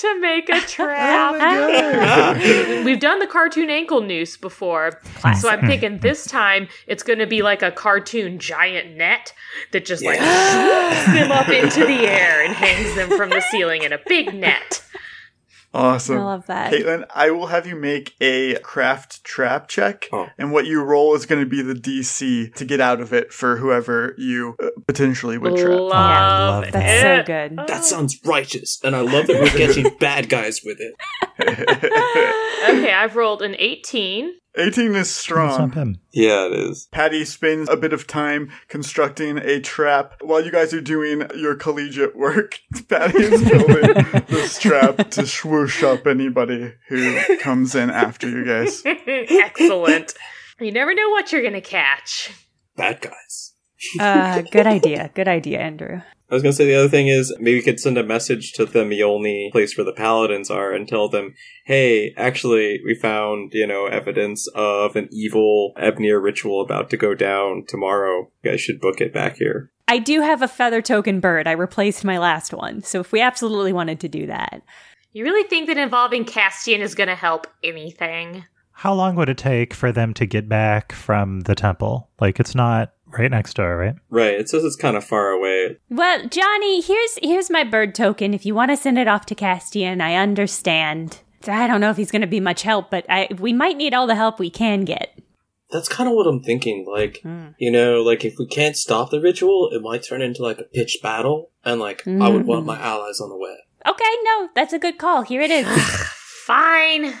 to 0.00 0.20
make 0.20 0.48
a 0.48 0.54
oh 0.56 0.60
trap. 0.60 2.36
We've 2.84 3.00
done 3.00 3.18
the 3.18 3.26
cartoon 3.26 3.70
ankle 3.70 4.00
noose 4.00 4.36
before. 4.36 5.00
So 5.40 5.48
I'm 5.48 5.66
thinking 5.66 5.98
this 5.98 6.26
time 6.26 6.68
it's 6.86 7.02
going 7.02 7.18
to 7.18 7.26
be 7.26 7.42
like 7.42 7.62
a 7.62 7.70
cartoon 7.70 8.38
giant 8.38 8.96
net 8.96 9.32
that 9.72 9.84
just 9.84 10.04
like 10.04 10.16
swoops 10.18 11.18
them 11.18 11.32
up 11.32 11.48
into 11.48 11.80
the 11.80 12.06
air 12.08 12.44
and 12.44 12.54
hangs 12.54 12.94
them 12.96 13.10
from 13.16 13.30
the 13.30 13.40
ceiling 13.50 13.82
in 13.82 13.92
a 13.92 13.98
big 14.06 14.34
net. 14.34 14.82
Awesome. 15.72 16.18
I 16.18 16.22
love 16.24 16.46
that. 16.46 16.72
Caitlin, 16.72 17.06
I 17.14 17.30
will 17.30 17.46
have 17.46 17.64
you 17.66 17.76
make 17.76 18.14
a 18.20 18.56
craft 18.58 19.22
trap 19.22 19.68
check, 19.68 20.08
Oh. 20.12 20.26
and 20.36 20.50
what 20.50 20.66
you 20.66 20.82
roll 20.82 21.14
is 21.14 21.26
going 21.26 21.40
to 21.44 21.48
be 21.48 21.62
the 21.62 21.74
DC 21.74 22.52
to 22.56 22.64
get 22.64 22.80
out 22.80 23.00
of 23.00 23.12
it 23.12 23.32
for 23.32 23.56
whoever 23.56 24.14
you 24.18 24.56
uh, 24.60 24.70
potentially 24.88 25.38
would 25.38 25.56
trap. 25.56 25.68
Love, 25.68 25.90
love 25.92 26.64
it. 26.64 26.72
That's 26.72 27.02
so 27.02 27.22
good. 27.24 27.56
That 27.68 27.84
sounds 27.84 28.18
righteous, 28.24 28.80
and 28.82 28.96
I 28.96 29.00
love 29.00 29.28
that 29.28 29.40
we're 29.40 29.56
getting 29.66 29.96
bad 30.00 30.28
guys 30.28 30.60
with 30.64 30.78
it. 30.80 30.94
Okay, 32.60 32.92
I've 32.92 33.16
rolled 33.16 33.40
an 33.42 33.56
18. 33.58 34.32
18 34.56 34.94
is 34.96 35.10
strong. 35.10 35.58
not 35.58 35.74
him. 35.74 36.00
Yeah, 36.12 36.46
it 36.46 36.52
is. 36.52 36.88
Patty 36.90 37.24
spends 37.24 37.68
a 37.68 37.76
bit 37.76 37.92
of 37.92 38.06
time 38.06 38.50
constructing 38.68 39.38
a 39.38 39.60
trap 39.60 40.14
while 40.22 40.44
you 40.44 40.50
guys 40.50 40.74
are 40.74 40.80
doing 40.80 41.22
your 41.36 41.54
collegiate 41.54 42.16
work. 42.16 42.58
Patty 42.88 43.22
is 43.22 43.48
building 43.48 44.24
this 44.28 44.58
trap 44.58 45.10
to 45.10 45.26
swoosh 45.26 45.82
up 45.82 46.06
anybody 46.06 46.74
who 46.88 47.36
comes 47.38 47.74
in 47.74 47.90
after 47.90 48.28
you 48.28 48.44
guys. 48.44 48.82
Excellent. 48.86 50.14
You 50.58 50.72
never 50.72 50.94
know 50.94 51.10
what 51.10 51.32
you're 51.32 51.42
going 51.42 51.54
to 51.54 51.60
catch. 51.60 52.32
Bad 52.76 53.00
guys. 53.00 53.54
Uh, 53.98 54.42
good 54.50 54.66
idea. 54.66 55.10
Good 55.14 55.28
idea, 55.28 55.60
Andrew. 55.60 56.02
I 56.30 56.34
was 56.34 56.42
gonna 56.42 56.52
say 56.52 56.66
the 56.66 56.76
other 56.76 56.88
thing 56.88 57.08
is 57.08 57.34
maybe 57.40 57.56
we 57.56 57.62
could 57.62 57.80
send 57.80 57.98
a 57.98 58.04
message 58.04 58.52
to 58.52 58.64
the 58.64 58.84
Mjolnir 58.84 59.50
place 59.50 59.76
where 59.76 59.84
the 59.84 59.92
paladins 59.92 60.50
are 60.50 60.72
and 60.72 60.86
tell 60.86 61.08
them, 61.08 61.34
hey, 61.64 62.14
actually, 62.16 62.80
we 62.84 62.94
found, 62.94 63.52
you 63.52 63.66
know, 63.66 63.86
evidence 63.86 64.46
of 64.54 64.94
an 64.94 65.08
evil 65.10 65.72
Ebnir 65.76 66.22
ritual 66.22 66.60
about 66.60 66.88
to 66.90 66.96
go 66.96 67.14
down 67.14 67.64
tomorrow. 67.66 68.30
You 68.42 68.52
guys 68.52 68.60
should 68.60 68.80
book 68.80 69.00
it 69.00 69.12
back 69.12 69.38
here. 69.38 69.70
I 69.88 69.98
do 69.98 70.20
have 70.20 70.40
a 70.40 70.46
feather 70.46 70.80
token 70.80 71.18
bird. 71.18 71.48
I 71.48 71.52
replaced 71.52 72.04
my 72.04 72.18
last 72.18 72.54
one. 72.54 72.82
So 72.82 73.00
if 73.00 73.10
we 73.10 73.20
absolutely 73.20 73.72
wanted 73.72 73.98
to 74.00 74.08
do 74.08 74.26
that. 74.26 74.62
You 75.12 75.24
really 75.24 75.48
think 75.48 75.66
that 75.66 75.76
involving 75.76 76.24
Castian 76.24 76.78
is 76.78 76.94
going 76.94 77.08
to 77.08 77.16
help 77.16 77.48
anything? 77.64 78.44
How 78.70 78.94
long 78.94 79.16
would 79.16 79.28
it 79.28 79.36
take 79.36 79.74
for 79.74 79.90
them 79.90 80.14
to 80.14 80.26
get 80.26 80.48
back 80.48 80.92
from 80.92 81.40
the 81.40 81.56
temple? 81.56 82.08
Like, 82.20 82.38
it's 82.38 82.54
not 82.54 82.92
right 83.18 83.30
next 83.30 83.54
door, 83.54 83.76
right? 83.76 83.94
Right, 84.10 84.34
it 84.34 84.48
says 84.48 84.64
it's 84.64 84.76
kind 84.76 84.96
of 84.96 85.04
far 85.04 85.30
away. 85.30 85.78
Well, 85.88 86.26
Johnny, 86.28 86.80
here's 86.80 87.18
here's 87.22 87.50
my 87.50 87.64
bird 87.64 87.94
token. 87.94 88.34
If 88.34 88.46
you 88.46 88.54
want 88.54 88.70
to 88.70 88.76
send 88.76 88.98
it 88.98 89.08
off 89.08 89.26
to 89.26 89.34
Castian, 89.34 90.00
I 90.00 90.16
understand. 90.16 91.20
I 91.48 91.66
don't 91.66 91.80
know 91.80 91.90
if 91.90 91.96
he's 91.96 92.10
going 92.10 92.20
to 92.20 92.26
be 92.28 92.40
much 92.40 92.62
help, 92.62 92.90
but 92.90 93.06
I 93.08 93.28
we 93.38 93.52
might 93.52 93.76
need 93.76 93.94
all 93.94 94.06
the 94.06 94.14
help 94.14 94.38
we 94.38 94.50
can 94.50 94.84
get. 94.84 95.18
That's 95.70 95.88
kind 95.88 96.08
of 96.08 96.14
what 96.16 96.26
I'm 96.26 96.42
thinking. 96.42 96.84
Like, 96.90 97.20
Hmm. 97.22 97.48
you 97.58 97.70
know, 97.70 98.02
like 98.02 98.24
if 98.24 98.34
we 98.38 98.46
can't 98.46 98.76
stop 98.76 99.10
the 99.10 99.20
ritual, 99.20 99.70
it 99.72 99.80
might 99.82 100.02
turn 100.02 100.20
into 100.20 100.42
like 100.42 100.58
a 100.58 100.64
pitched 100.64 101.02
battle, 101.02 101.50
and 101.64 101.80
like 101.80 102.06
I 102.06 102.28
would 102.28 102.46
want 102.46 102.66
my 102.66 102.78
allies 102.78 103.20
on 103.20 103.30
the 103.30 103.36
way. 103.36 103.56
Okay, 103.86 104.14
no, 104.24 104.48
that's 104.54 104.74
a 104.74 104.78
good 104.78 104.98
call. 104.98 105.22
Here 105.22 105.40
it 105.40 105.50
is. 105.50 105.66
Fine. 106.46 107.14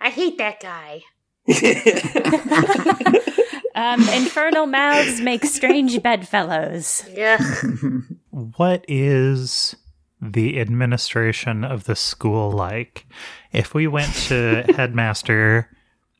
I 0.00 0.10
hate 0.10 0.38
that 0.38 0.60
guy. 0.60 1.02
um, 3.78 4.00
infernal 4.08 4.66
mouths 4.66 5.20
make 5.20 5.44
strange 5.44 6.02
bedfellows. 6.02 7.04
Yeah. 7.14 7.38
What 8.30 8.84
is 8.88 9.76
the 10.20 10.60
administration 10.60 11.64
of 11.64 11.84
the 11.84 11.94
school 11.94 12.50
like? 12.50 13.06
If 13.52 13.74
we 13.74 13.86
went 13.86 14.12
to 14.26 14.64
headmaster, 14.76 15.70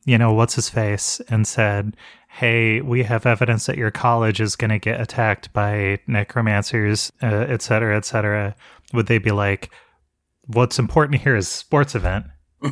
you 0.05 0.17
know, 0.17 0.33
what's 0.33 0.55
his 0.55 0.69
face, 0.69 1.19
and 1.27 1.45
said, 1.45 1.97
hey, 2.29 2.79
we 2.79 3.03
have 3.03 3.25
evidence 3.25 3.65
that 3.65 3.77
your 3.77 3.91
college 3.91 4.39
is 4.39 4.55
going 4.55 4.69
to 4.69 4.79
get 4.79 5.01
attacked 5.01 5.51
by 5.51 5.99
necromancers, 6.07 7.11
uh, 7.21 7.45
et 7.49 7.61
cetera, 7.61 7.97
et 7.97 8.05
cetera, 8.05 8.55
would 8.93 9.07
they 9.07 9.17
be 9.17 9.31
like, 9.31 9.69
what's 10.45 10.79
important 10.79 11.21
here 11.21 11.35
is 11.35 11.47
sports 11.49 11.93
event? 11.93 12.25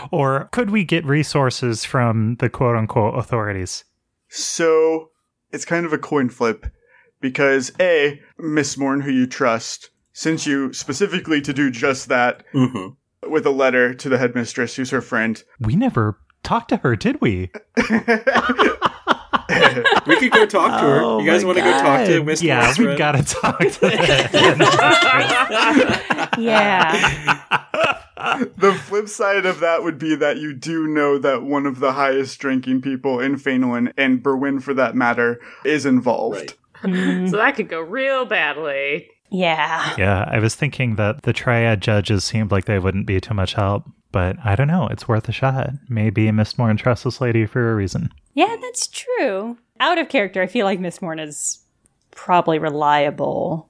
or 0.10 0.48
could 0.52 0.70
we 0.70 0.84
get 0.84 1.04
resources 1.04 1.84
from 1.84 2.36
the 2.36 2.50
quote 2.50 2.76
unquote 2.76 3.18
authorities? 3.18 3.84
So 4.28 5.10
it's 5.52 5.64
kind 5.64 5.86
of 5.86 5.92
a 5.92 5.98
coin 5.98 6.28
flip 6.28 6.66
because 7.20 7.72
A, 7.80 8.20
Miss 8.38 8.76
Morn, 8.76 9.00
who 9.00 9.10
you 9.10 9.26
trust, 9.26 9.90
sent 10.12 10.46
you 10.46 10.72
specifically 10.72 11.40
to 11.40 11.52
do 11.52 11.70
just 11.70 12.08
that 12.08 12.44
hmm 12.52 12.88
with 13.26 13.46
a 13.46 13.50
letter 13.50 13.94
to 13.94 14.08
the 14.08 14.18
headmistress, 14.18 14.76
who's 14.76 14.90
her 14.90 15.00
friend. 15.00 15.42
We 15.60 15.76
never 15.76 16.18
talked 16.42 16.68
to 16.70 16.78
her, 16.78 16.96
did 16.96 17.20
we? 17.20 17.50
We 20.06 20.16
could 20.18 20.32
go 20.32 20.46
talk 20.46 20.80
to 20.80 20.86
her. 20.86 21.02
Oh 21.02 21.20
you 21.20 21.26
guys 21.30 21.44
oh 21.44 21.46
want 21.48 21.58
to 21.58 21.64
go 21.64 21.70
talk 21.72 22.06
to 22.06 22.18
God. 22.18 22.26
Miss 22.26 22.42
Yeah, 22.42 22.66
Westred? 22.72 22.90
we 22.90 22.96
gotta 22.96 23.22
talk 23.22 23.58
to 23.58 23.66
the 23.80 23.98
Yeah. 26.38 27.40
the 28.56 28.74
flip 28.74 29.08
side 29.08 29.46
of 29.46 29.60
that 29.60 29.82
would 29.82 29.98
be 29.98 30.14
that 30.16 30.38
you 30.38 30.52
do 30.54 30.86
know 30.86 31.18
that 31.18 31.42
one 31.42 31.66
of 31.66 31.80
the 31.80 31.92
highest 31.92 32.38
drinking 32.40 32.82
people 32.82 33.20
in 33.20 33.36
Fainolin, 33.36 33.92
and 33.96 34.22
Berwyn 34.22 34.62
for 34.62 34.74
that 34.74 34.94
matter, 34.94 35.40
is 35.64 35.86
involved. 35.86 36.36
Right. 36.36 36.54
Mm-hmm. 36.82 37.26
so 37.28 37.36
that 37.38 37.56
could 37.56 37.68
go 37.68 37.80
real 37.80 38.24
badly. 38.24 39.08
Yeah. 39.30 39.94
Yeah, 39.98 40.28
I 40.30 40.38
was 40.38 40.54
thinking 40.54 40.94
that 40.96 41.22
the 41.22 41.32
triad 41.32 41.80
judges 41.80 42.24
seemed 42.24 42.50
like 42.52 42.64
they 42.66 42.78
wouldn't 42.78 43.06
be 43.06 43.20
too 43.20 43.34
much 43.34 43.54
help, 43.54 43.84
but 44.12 44.36
I 44.44 44.54
don't 44.56 44.68
know. 44.68 44.88
It's 44.90 45.08
worth 45.08 45.28
a 45.28 45.32
shot. 45.32 45.70
Maybe 45.88 46.30
Miss 46.32 46.58
Morn 46.58 46.76
trusts 46.76 47.04
this 47.04 47.20
lady 47.20 47.46
for 47.46 47.72
a 47.72 47.74
reason. 47.74 48.10
Yeah, 48.34 48.56
that's 48.60 48.86
true. 48.86 49.58
Out 49.80 49.98
of 49.98 50.08
character, 50.08 50.42
I 50.42 50.46
feel 50.46 50.64
like 50.64 50.80
Miss 50.80 51.02
Morn 51.02 51.18
is 51.18 51.60
probably 52.10 52.58
reliable. 52.58 53.68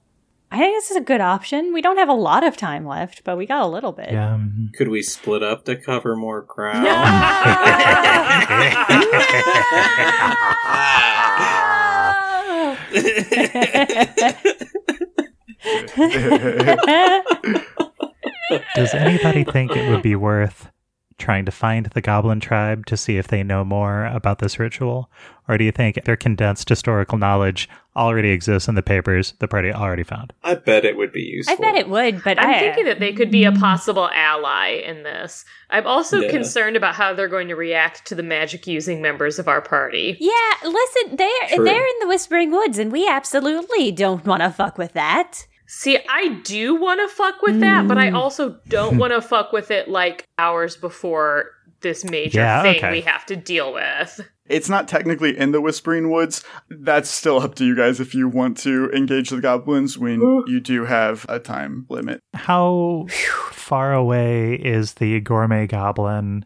I 0.51 0.57
think 0.57 0.75
this 0.75 0.89
is 0.89 0.97
a 0.97 1.01
good 1.01 1.21
option. 1.21 1.73
We 1.73 1.81
don't 1.81 1.97
have 1.97 2.09
a 2.09 2.13
lot 2.13 2.43
of 2.43 2.57
time 2.57 2.85
left, 2.85 3.23
but 3.23 3.37
we 3.37 3.45
got 3.45 3.61
a 3.61 3.67
little 3.67 3.91
bit. 3.91 4.11
Yeah. 4.11 4.33
um, 4.33 4.71
Could 4.75 4.87
we 4.87 5.03
split 5.03 5.43
up 5.43 5.65
to 5.65 5.75
cover 5.75 6.15
more 6.15 6.41
ground? 6.41 6.87
Does 18.75 18.93
anybody 18.93 19.43
think 19.43 19.75
it 19.75 19.89
would 19.89 20.01
be 20.01 20.15
worth 20.15 20.69
trying 21.17 21.43
to 21.43 21.51
find 21.51 21.87
the 21.87 21.99
goblin 22.01 22.39
tribe 22.39 22.85
to 22.85 22.95
see 22.95 23.17
if 23.17 23.27
they 23.27 23.43
know 23.43 23.65
more 23.65 24.05
about 24.05 24.39
this 24.39 24.57
ritual? 24.57 25.11
Or 25.49 25.57
do 25.57 25.65
you 25.65 25.71
think 25.73 26.01
their 26.05 26.15
condensed 26.15 26.69
historical 26.69 27.17
knowledge 27.17 27.67
already 27.93 28.29
exists 28.29 28.69
in 28.69 28.75
the 28.75 28.81
papers 28.81 29.33
the 29.39 29.47
party 29.49 29.73
already 29.73 30.03
found? 30.03 30.31
I 30.43 30.55
bet 30.55 30.85
it 30.85 30.95
would 30.95 31.11
be 31.11 31.21
useful. 31.23 31.53
I 31.53 31.57
bet 31.57 31.75
it 31.75 31.89
would, 31.89 32.23
but 32.23 32.39
I'm 32.39 32.49
I, 32.49 32.59
thinking 32.59 32.85
that 32.85 33.01
they 33.01 33.11
could 33.11 33.31
be 33.31 33.43
a 33.43 33.51
possible 33.51 34.09
ally 34.13 34.81
in 34.85 35.03
this. 35.03 35.43
I'm 35.69 35.85
also 35.85 36.21
Yeah. 36.21 36.29
concerned 36.31 36.77
about 36.77 36.95
how 36.95 37.13
they're 37.13 37.27
going 37.27 37.49
to 37.49 37.55
react 37.55 38.05
to 38.07 38.15
the 38.15 38.23
magic 38.23 38.65
using 38.65 39.01
members 39.01 39.39
of 39.39 39.49
our 39.49 39.61
party. 39.61 40.15
Yeah, 40.21 40.69
listen, 40.69 41.17
they're 41.17 41.29
True. 41.53 41.65
they're 41.65 41.85
in 41.85 41.99
the 41.99 42.07
Whispering 42.07 42.51
Woods, 42.51 42.77
and 42.79 42.93
we 42.93 43.05
absolutely 43.09 43.91
don't 43.91 44.25
want 44.25 44.41
to 44.41 44.51
fuck 44.51 44.77
with 44.77 44.93
that. 44.93 45.47
See, 45.71 45.99
I 46.09 46.29
do 46.43 46.73
want 46.73 46.99
to 46.99 47.15
fuck 47.15 47.43
with 47.43 47.59
that, 47.59 47.87
but 47.87 47.99
I 47.99 48.09
hmm. 48.09 48.15
also 48.15 48.59
don't 48.69 48.93
hmm. 48.93 48.99
want 48.99 49.13
to 49.13 49.21
fuck 49.21 49.53
with 49.53 49.69
it 49.69 49.87
like 49.87 50.25
hours 50.39 50.75
before 50.75 51.51
this 51.81 52.03
major 52.03 52.39
Yeah, 52.39 52.63
thing 52.63 52.77
okay. 52.77 52.91
we 52.91 53.01
have 53.01 53.23
to 53.27 53.35
deal 53.35 53.71
with. 53.71 54.19
It's 54.47 54.67
not 54.67 54.87
technically 54.87 55.37
in 55.37 55.51
the 55.51 55.61
Whispering 55.61 56.09
Woods. 56.09 56.43
That's 56.71 57.07
still 57.07 57.39
up 57.39 57.53
to 57.55 57.65
you 57.65 57.75
guys 57.75 57.99
if 57.99 58.15
you 58.15 58.27
want 58.27 58.57
to 58.57 58.89
engage 58.95 59.29
the 59.29 59.41
goblins 59.41 59.95
when 59.95 60.19
you 60.47 60.59
do 60.59 60.85
have 60.85 61.23
a 61.29 61.37
time 61.37 61.85
limit. 61.87 62.19
How 62.33 63.05
far 63.51 63.93
away 63.93 64.55
is 64.55 64.95
the 64.95 65.19
gourmet 65.19 65.67
goblin 65.67 66.45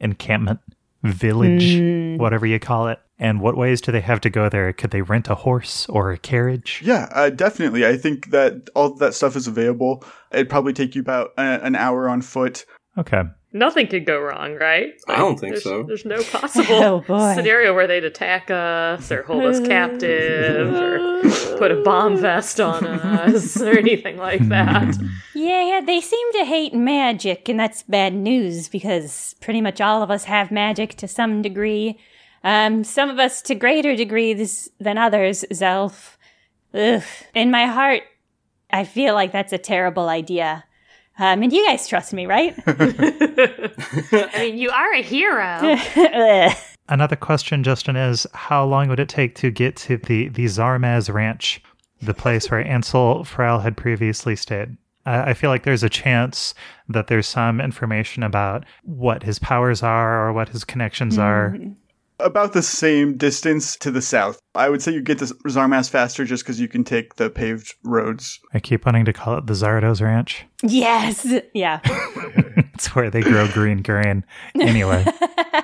encampment 0.00 0.58
village, 1.04 1.76
hmm. 1.76 2.16
whatever 2.16 2.44
you 2.44 2.58
call 2.58 2.88
it? 2.88 2.98
And 3.18 3.40
what 3.40 3.56
ways 3.56 3.80
do 3.80 3.92
they 3.92 4.00
have 4.00 4.20
to 4.22 4.30
go 4.30 4.48
there? 4.48 4.72
Could 4.72 4.90
they 4.90 5.02
rent 5.02 5.28
a 5.28 5.36
horse 5.36 5.86
or 5.88 6.10
a 6.10 6.18
carriage? 6.18 6.82
Yeah, 6.84 7.08
uh, 7.12 7.30
definitely. 7.30 7.86
I 7.86 7.96
think 7.96 8.30
that 8.30 8.68
all 8.74 8.94
that 8.96 9.14
stuff 9.14 9.36
is 9.36 9.46
available. 9.46 10.04
It'd 10.32 10.48
probably 10.50 10.72
take 10.72 10.94
you 10.96 11.00
about 11.00 11.30
a, 11.38 11.42
an 11.42 11.76
hour 11.76 12.08
on 12.08 12.22
foot. 12.22 12.64
Okay. 12.98 13.22
Nothing 13.52 13.86
could 13.86 14.04
go 14.04 14.18
wrong, 14.18 14.54
right? 14.56 14.94
I 15.06 15.16
don't 15.16 15.38
think 15.38 15.52
there's, 15.52 15.62
so. 15.62 15.84
There's 15.84 16.04
no 16.04 16.20
possible 16.32 17.04
Oh, 17.08 17.34
scenario 17.34 17.72
where 17.72 17.86
they'd 17.86 18.04
attack 18.04 18.50
us 18.50 19.12
or 19.12 19.22
hold 19.22 19.44
us 19.44 19.60
captive 19.60 20.74
or 20.74 21.22
put 21.56 21.70
a 21.70 21.80
bomb 21.84 22.16
vest 22.16 22.60
on 22.60 22.84
us 22.84 23.60
or 23.60 23.78
anything 23.78 24.16
like 24.16 24.48
that. 24.48 24.96
Yeah, 25.36 25.64
yeah, 25.68 25.80
they 25.86 26.00
seem 26.00 26.32
to 26.32 26.44
hate 26.44 26.74
magic, 26.74 27.48
and 27.48 27.60
that's 27.60 27.84
bad 27.84 28.12
news 28.12 28.68
because 28.68 29.36
pretty 29.40 29.60
much 29.60 29.80
all 29.80 30.02
of 30.02 30.10
us 30.10 30.24
have 30.24 30.50
magic 30.50 30.96
to 30.96 31.06
some 31.06 31.40
degree. 31.40 31.96
Um, 32.44 32.84
some 32.84 33.10
of 33.10 33.18
us 33.18 33.42
to 33.42 33.54
greater 33.54 33.96
degrees 33.96 34.68
than 34.78 34.98
others, 34.98 35.44
Zelf. 35.50 36.16
Ugh. 36.74 37.02
In 37.34 37.50
my 37.50 37.66
heart, 37.66 38.02
I 38.70 38.84
feel 38.84 39.14
like 39.14 39.32
that's 39.32 39.52
a 39.52 39.58
terrible 39.58 40.08
idea. 40.08 40.64
Um, 41.18 41.42
and 41.42 41.52
you 41.52 41.64
guys 41.66 41.88
trust 41.88 42.12
me, 42.12 42.26
right? 42.26 42.54
I 42.66 44.30
mean, 44.38 44.58
you 44.58 44.70
are 44.70 44.92
a 44.92 45.02
hero. 45.02 45.76
Another 46.88 47.16
question, 47.16 47.62
Justin, 47.62 47.96
is 47.96 48.26
how 48.34 48.64
long 48.64 48.88
would 48.88 49.00
it 49.00 49.08
take 49.08 49.36
to 49.36 49.50
get 49.50 49.76
to 49.76 49.96
the, 49.96 50.28
the 50.28 50.44
Zarmaz 50.46 51.12
Ranch, 51.12 51.62
the 52.02 52.14
place 52.14 52.50
where 52.50 52.66
Ansel 52.66 53.24
Frau 53.24 53.60
had 53.60 53.76
previously 53.76 54.36
stayed? 54.36 54.76
I 55.06 55.30
I 55.30 55.34
feel 55.34 55.50
like 55.50 55.62
there's 55.62 55.82
a 55.84 55.88
chance 55.88 56.52
that 56.88 57.06
there's 57.06 57.26
some 57.26 57.60
information 57.60 58.22
about 58.22 58.64
what 58.82 59.22
his 59.22 59.38
powers 59.38 59.82
are 59.82 60.26
or 60.26 60.32
what 60.32 60.48
his 60.48 60.64
connections 60.64 61.16
are. 61.16 61.56
About 62.20 62.52
the 62.52 62.62
same 62.62 63.16
distance 63.16 63.76
to 63.78 63.90
the 63.90 64.00
south. 64.00 64.38
I 64.54 64.68
would 64.68 64.80
say 64.80 64.92
you 64.92 65.00
get 65.02 65.18
to 65.18 65.24
Zarmas 65.26 65.90
faster 65.90 66.24
just 66.24 66.44
because 66.44 66.60
you 66.60 66.68
can 66.68 66.84
take 66.84 67.16
the 67.16 67.28
paved 67.28 67.74
roads. 67.82 68.38
I 68.54 68.60
keep 68.60 68.86
wanting 68.86 69.04
to 69.06 69.12
call 69.12 69.36
it 69.38 69.46
the 69.46 69.54
Zardos 69.54 70.00
Ranch. 70.00 70.44
yes. 70.62 71.26
Yeah. 71.54 71.80
It's 72.74 72.92
where 72.96 73.08
they 73.08 73.20
grow 73.20 73.46
green 73.52 73.82
grain. 73.82 74.24
Anyway, 74.60 75.04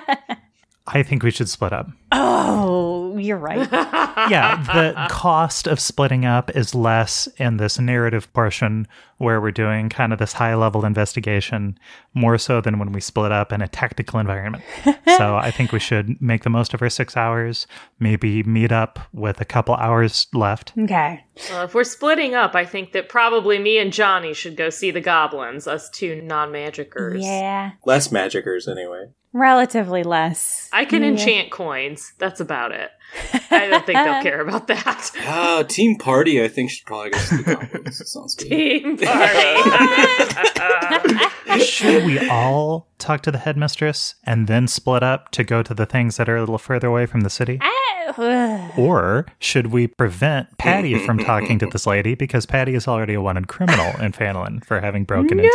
I 0.93 1.03
think 1.03 1.23
we 1.23 1.31
should 1.31 1.47
split 1.47 1.71
up. 1.71 1.89
Oh, 2.11 3.17
you're 3.17 3.37
right. 3.37 3.71
yeah, 4.29 4.61
the 4.63 5.07
cost 5.09 5.65
of 5.65 5.79
splitting 5.79 6.25
up 6.25 6.53
is 6.55 6.75
less 6.75 7.27
in 7.37 7.57
this 7.57 7.79
narrative 7.79 8.31
portion 8.33 8.87
where 9.17 9.39
we're 9.39 9.51
doing 9.51 9.87
kind 9.87 10.11
of 10.11 10.19
this 10.19 10.33
high 10.33 10.53
level 10.55 10.83
investigation, 10.83 11.77
more 12.13 12.37
so 12.37 12.59
than 12.59 12.77
when 12.77 12.91
we 12.91 12.99
split 12.99 13.31
up 13.31 13.53
in 13.53 13.61
a 13.61 13.67
tactical 13.69 14.19
environment. 14.19 14.63
so 15.17 15.37
I 15.37 15.51
think 15.51 15.71
we 15.71 15.79
should 15.79 16.21
make 16.21 16.43
the 16.43 16.49
most 16.49 16.73
of 16.73 16.81
our 16.81 16.89
six 16.89 17.15
hours, 17.15 17.67
maybe 17.99 18.43
meet 18.43 18.73
up 18.73 18.99
with 19.13 19.39
a 19.39 19.45
couple 19.45 19.75
hours 19.75 20.27
left. 20.33 20.73
Okay. 20.77 21.23
Well, 21.49 21.63
if 21.63 21.73
we're 21.73 21.85
splitting 21.85 22.35
up, 22.35 22.53
I 22.53 22.65
think 22.65 22.91
that 22.91 23.07
probably 23.07 23.59
me 23.59 23.77
and 23.77 23.93
Johnny 23.93 24.33
should 24.33 24.57
go 24.57 24.69
see 24.69 24.91
the 24.91 25.01
goblins, 25.01 25.67
us 25.67 25.89
two 25.89 26.21
non 26.21 26.51
magickers. 26.51 27.21
Yeah. 27.23 27.71
Less 27.85 28.09
magickers, 28.09 28.67
anyway. 28.67 29.05
Relatively 29.33 30.03
less. 30.03 30.69
I 30.73 30.85
can 30.85 31.03
Yeah. 31.03 31.09
enchant 31.09 31.51
coins. 31.51 32.13
That's 32.17 32.39
about 32.39 32.71
it. 32.71 32.91
I 33.51 33.67
don't 33.67 33.85
think 33.85 33.97
they'll 33.97 34.21
care 34.23 34.41
about 34.41 34.67
that. 34.67 35.65
Team 35.69 35.97
party. 35.97 36.41
I 36.43 36.47
think 36.47 36.69
should 36.71 36.85
probably 36.85 37.09
go 37.11 37.17
see 37.19 37.37
the 37.37 37.43
goblins. 37.55 37.97
That 37.97 38.07
sounds 38.07 38.35
good. 38.39 38.49
Team 38.49 38.97
party. 41.47 41.63
Should 41.65 42.05
we 42.05 42.29
all 42.29 42.87
talk 42.97 43.21
to 43.23 43.31
the 43.31 43.37
headmistress 43.39 44.15
and 44.25 44.47
then 44.47 44.67
split 44.67 45.03
up 45.03 45.31
to 45.31 45.43
go 45.43 45.61
to 45.63 45.73
the 45.73 45.85
things 45.85 46.17
that 46.17 46.29
are 46.29 46.37
a 46.37 46.39
little 46.39 46.57
further 46.57 46.87
away 46.87 47.05
from 47.05 47.21
the 47.21 47.29
city? 47.29 47.59
Or 48.77 49.25
should 49.39 49.67
we 49.67 49.87
prevent 49.87 50.57
Patty 50.57 50.97
from 51.05 51.17
talking 51.19 51.59
to 51.59 51.65
this 51.67 51.85
lady 51.87 52.13
because 52.15 52.45
Patty 52.45 52.73
is 52.75 52.85
already 52.87 53.13
a 53.13 53.21
wanted 53.21 53.47
criminal 53.47 53.87
in 54.01 54.11
Fanolin 54.11 54.63
for 54.65 54.81
having 54.81 55.03
broken 55.05 55.39
into 55.39 55.47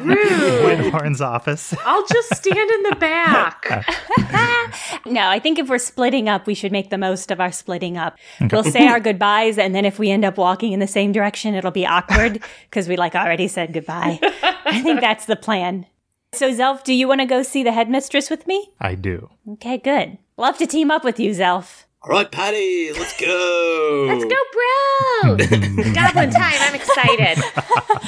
Rude. 0.00 0.64
Windhorn's 0.64 1.20
office? 1.20 1.74
I'll 1.84 2.06
just 2.06 2.34
stand 2.36 2.70
in 2.70 2.82
the 2.90 2.96
back. 2.96 3.66
Uh, 3.70 4.67
No, 5.06 5.28
I 5.28 5.38
think 5.38 5.58
if 5.58 5.68
we're 5.68 5.78
splitting 5.78 6.28
up, 6.28 6.46
we 6.46 6.54
should 6.54 6.72
make 6.72 6.90
the 6.90 6.98
most 6.98 7.30
of 7.30 7.40
our 7.40 7.50
splitting 7.50 7.96
up. 7.96 8.18
We'll 8.52 8.64
say 8.64 8.86
our 8.86 9.00
goodbyes, 9.08 9.56
and 9.56 9.74
then 9.74 9.84
if 9.84 9.98
we 9.98 10.10
end 10.10 10.24
up 10.24 10.36
walking 10.36 10.72
in 10.72 10.80
the 10.80 10.86
same 10.86 11.12
direction, 11.12 11.54
it'll 11.54 11.70
be 11.70 11.86
awkward 11.86 12.42
because 12.70 12.88
we 12.88 12.96
like 12.96 13.14
already 13.14 13.48
said 13.48 13.72
goodbye. 13.72 14.18
I 14.64 14.82
think 14.82 15.00
that's 15.00 15.24
the 15.24 15.36
plan. 15.36 15.86
So, 16.32 16.50
Zelf, 16.52 16.84
do 16.84 16.92
you 16.92 17.08
want 17.08 17.20
to 17.20 17.26
go 17.26 17.42
see 17.42 17.62
the 17.62 17.72
headmistress 17.72 18.28
with 18.28 18.46
me? 18.46 18.70
I 18.80 18.94
do. 18.96 19.30
Okay, 19.52 19.78
good. 19.78 20.18
Love 20.36 20.58
to 20.58 20.66
team 20.66 20.90
up 20.90 21.04
with 21.04 21.18
you, 21.18 21.30
Zelf. 21.30 21.84
All 22.02 22.10
right, 22.10 22.30
Patty, 22.30 22.92
let's 22.92 23.18
go. 23.20 24.06
Let's 24.08 24.24
go, 24.24 24.36
bro! 24.52 25.36
Goblin 25.94 26.30
time. 26.30 26.54
I'm 26.60 26.74
excited. 26.74 27.42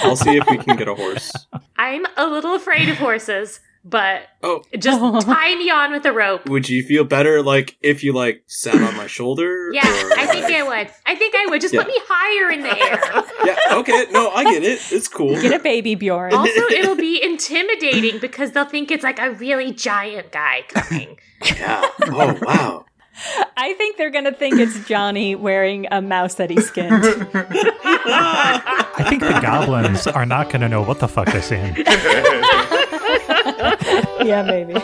I'll 0.02 0.16
see 0.16 0.36
if 0.36 0.48
we 0.48 0.58
can 0.58 0.76
get 0.76 0.86
a 0.86 0.94
horse. 0.94 1.32
I'm 1.76 2.06
a 2.16 2.26
little 2.26 2.54
afraid 2.54 2.88
of 2.88 2.98
horses, 2.98 3.58
but 3.84 4.22
Oh, 4.42 4.62
just 4.78 5.00
tie 5.26 5.54
me 5.56 5.70
on 5.70 5.92
with 5.92 6.04
a 6.04 6.12
rope. 6.12 6.48
would 6.48 6.68
you 6.68 6.82
feel 6.82 7.04
better 7.04 7.42
like 7.42 7.76
if 7.82 8.02
you 8.04 8.12
like 8.12 8.42
sat 8.46 8.74
on 8.74 8.96
my 8.96 9.06
shoulder? 9.06 9.70
Yeah, 9.74 9.86
or- 9.86 10.18
I 10.18 10.26
think 10.26 10.46
I 10.46 10.62
would. 10.62 10.90
I 11.06 11.14
think 11.14 11.34
I 11.36 11.46
would. 11.48 11.60
Just 11.60 11.74
Yeah. 11.74 11.82
put 11.82 11.88
me 11.88 11.98
higher 12.08 12.50
in 12.50 12.62
the 12.62 12.78
air. 12.78 13.24
Yeah. 13.44 13.78
Okay. 13.78 14.06
No, 14.10 14.30
I 14.30 14.44
get 14.44 14.62
it. 14.62 14.80
It's 14.92 15.08
cool. 15.08 15.40
Get 15.40 15.58
a 15.58 15.62
baby, 15.62 15.94
Bjorn. 15.94 16.34
Also, 16.34 16.50
it'll 16.72 16.96
be 16.96 17.22
intimidating 17.22 18.18
because 18.20 18.52
they'll 18.52 18.64
think 18.66 18.90
it's 18.90 19.04
like 19.04 19.18
a 19.18 19.30
really 19.32 19.72
giant 19.72 20.32
guy 20.32 20.64
coming. 20.68 21.18
Yeah. 21.44 21.88
Oh 22.02 22.38
wow. 22.42 22.84
I 23.56 23.74
think 23.74 23.96
they're 23.98 24.10
going 24.10 24.24
to 24.24 24.32
think 24.32 24.58
it's 24.58 24.86
Johnny 24.88 25.34
wearing 25.34 25.86
a 25.90 26.00
mouse 26.00 26.36
that 26.36 26.48
he 26.50 26.60
skinned. 26.60 26.92
I 26.94 29.04
think 29.08 29.22
the 29.22 29.38
goblins 29.42 30.06
are 30.06 30.24
not 30.26 30.48
going 30.48 30.62
to 30.62 30.68
know 30.68 30.82
what 30.82 31.00
the 31.00 31.08
fuck 31.08 31.26
they're 31.26 31.42
seeing 31.42 31.74
yeah, 34.24 34.42
maybe. 34.42 34.74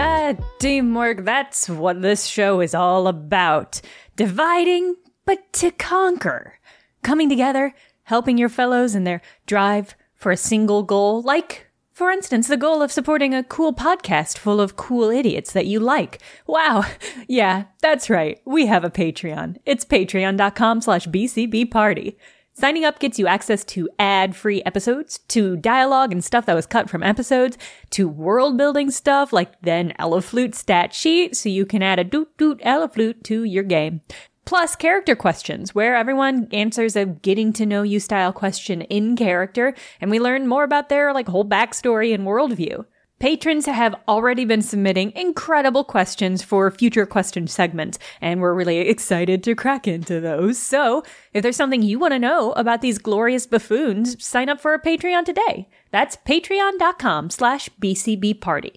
Ah, 0.00 0.34
teamwork, 0.58 1.24
that's 1.24 1.68
what 1.68 2.02
this 2.02 2.26
show 2.26 2.60
is 2.60 2.74
all 2.74 3.08
about. 3.08 3.80
Dividing, 4.16 4.96
but 5.24 5.52
to 5.54 5.70
conquer. 5.70 6.58
Coming 7.02 7.28
together, 7.28 7.74
helping 8.04 8.36
your 8.36 8.50
fellows 8.50 8.94
in 8.94 9.04
their 9.04 9.22
drive 9.46 9.94
for 10.14 10.30
a 10.30 10.36
single 10.36 10.82
goal, 10.82 11.22
like 11.22 11.67
for 11.98 12.12
instance, 12.12 12.46
the 12.46 12.56
goal 12.56 12.80
of 12.80 12.92
supporting 12.92 13.34
a 13.34 13.42
cool 13.42 13.74
podcast 13.74 14.38
full 14.38 14.60
of 14.60 14.76
cool 14.76 15.10
idiots 15.10 15.52
that 15.52 15.66
you 15.66 15.80
like. 15.80 16.20
Wow. 16.46 16.84
Yeah, 17.26 17.64
that's 17.82 18.08
right. 18.08 18.40
We 18.44 18.66
have 18.66 18.84
a 18.84 18.90
Patreon. 18.90 19.56
It's 19.66 19.84
patreon.com 19.84 20.80
slash 20.80 21.08
bcbparty. 21.08 22.14
Signing 22.52 22.84
up 22.84 23.00
gets 23.00 23.18
you 23.18 23.26
access 23.26 23.64
to 23.64 23.88
ad 23.98 24.34
free 24.34 24.62
episodes, 24.64 25.18
to 25.28 25.56
dialogue 25.56 26.12
and 26.12 26.24
stuff 26.24 26.46
that 26.46 26.54
was 26.54 26.66
cut 26.66 26.88
from 26.88 27.02
episodes, 27.02 27.58
to 27.90 28.08
world 28.08 28.56
building 28.56 28.90
stuff 28.90 29.32
like 29.32 29.60
then 29.60 29.92
Eleflute 29.98 30.54
stat 30.54 30.94
sheet 30.94 31.36
so 31.36 31.48
you 31.48 31.66
can 31.66 31.82
add 31.82 31.98
a 31.98 32.04
doot 32.04 32.28
doot 32.38 32.60
Eleflute 32.60 33.24
to 33.24 33.42
your 33.42 33.64
game. 33.64 34.00
Plus 34.48 34.74
character 34.76 35.14
questions 35.14 35.74
where 35.74 35.94
everyone 35.94 36.48
answers 36.52 36.96
a 36.96 37.04
getting 37.04 37.52
to 37.52 37.66
know 37.66 37.82
you 37.82 38.00
style 38.00 38.32
question 38.32 38.80
in 38.80 39.14
character 39.14 39.74
and 40.00 40.10
we 40.10 40.18
learn 40.18 40.46
more 40.46 40.64
about 40.64 40.88
their 40.88 41.12
like 41.12 41.28
whole 41.28 41.44
backstory 41.44 42.14
and 42.14 42.26
worldview. 42.26 42.86
Patrons 43.18 43.66
have 43.66 43.94
already 44.08 44.46
been 44.46 44.62
submitting 44.62 45.12
incredible 45.14 45.84
questions 45.84 46.42
for 46.42 46.70
future 46.70 47.04
question 47.04 47.46
segments, 47.46 47.98
and 48.22 48.40
we're 48.40 48.54
really 48.54 48.78
excited 48.78 49.44
to 49.44 49.54
crack 49.54 49.86
into 49.86 50.18
those. 50.18 50.58
So, 50.58 51.02
if 51.34 51.42
there's 51.42 51.56
something 51.56 51.82
you 51.82 51.98
want 51.98 52.14
to 52.14 52.18
know 52.18 52.52
about 52.52 52.80
these 52.80 52.96
glorious 52.96 53.46
buffoons, 53.46 54.24
sign 54.24 54.48
up 54.48 54.62
for 54.62 54.72
a 54.72 54.80
Patreon 54.80 55.26
today. 55.26 55.68
That's 55.90 56.16
patreon.com 56.16 57.28
slash 57.28 57.68
bcbparty. 57.82 58.76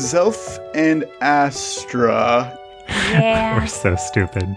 Zelf 0.00 0.58
and 0.74 1.04
Astra. 1.20 2.58
Yeah. 2.88 3.58
We're 3.58 3.66
so 3.66 3.96
stupid. 3.96 4.56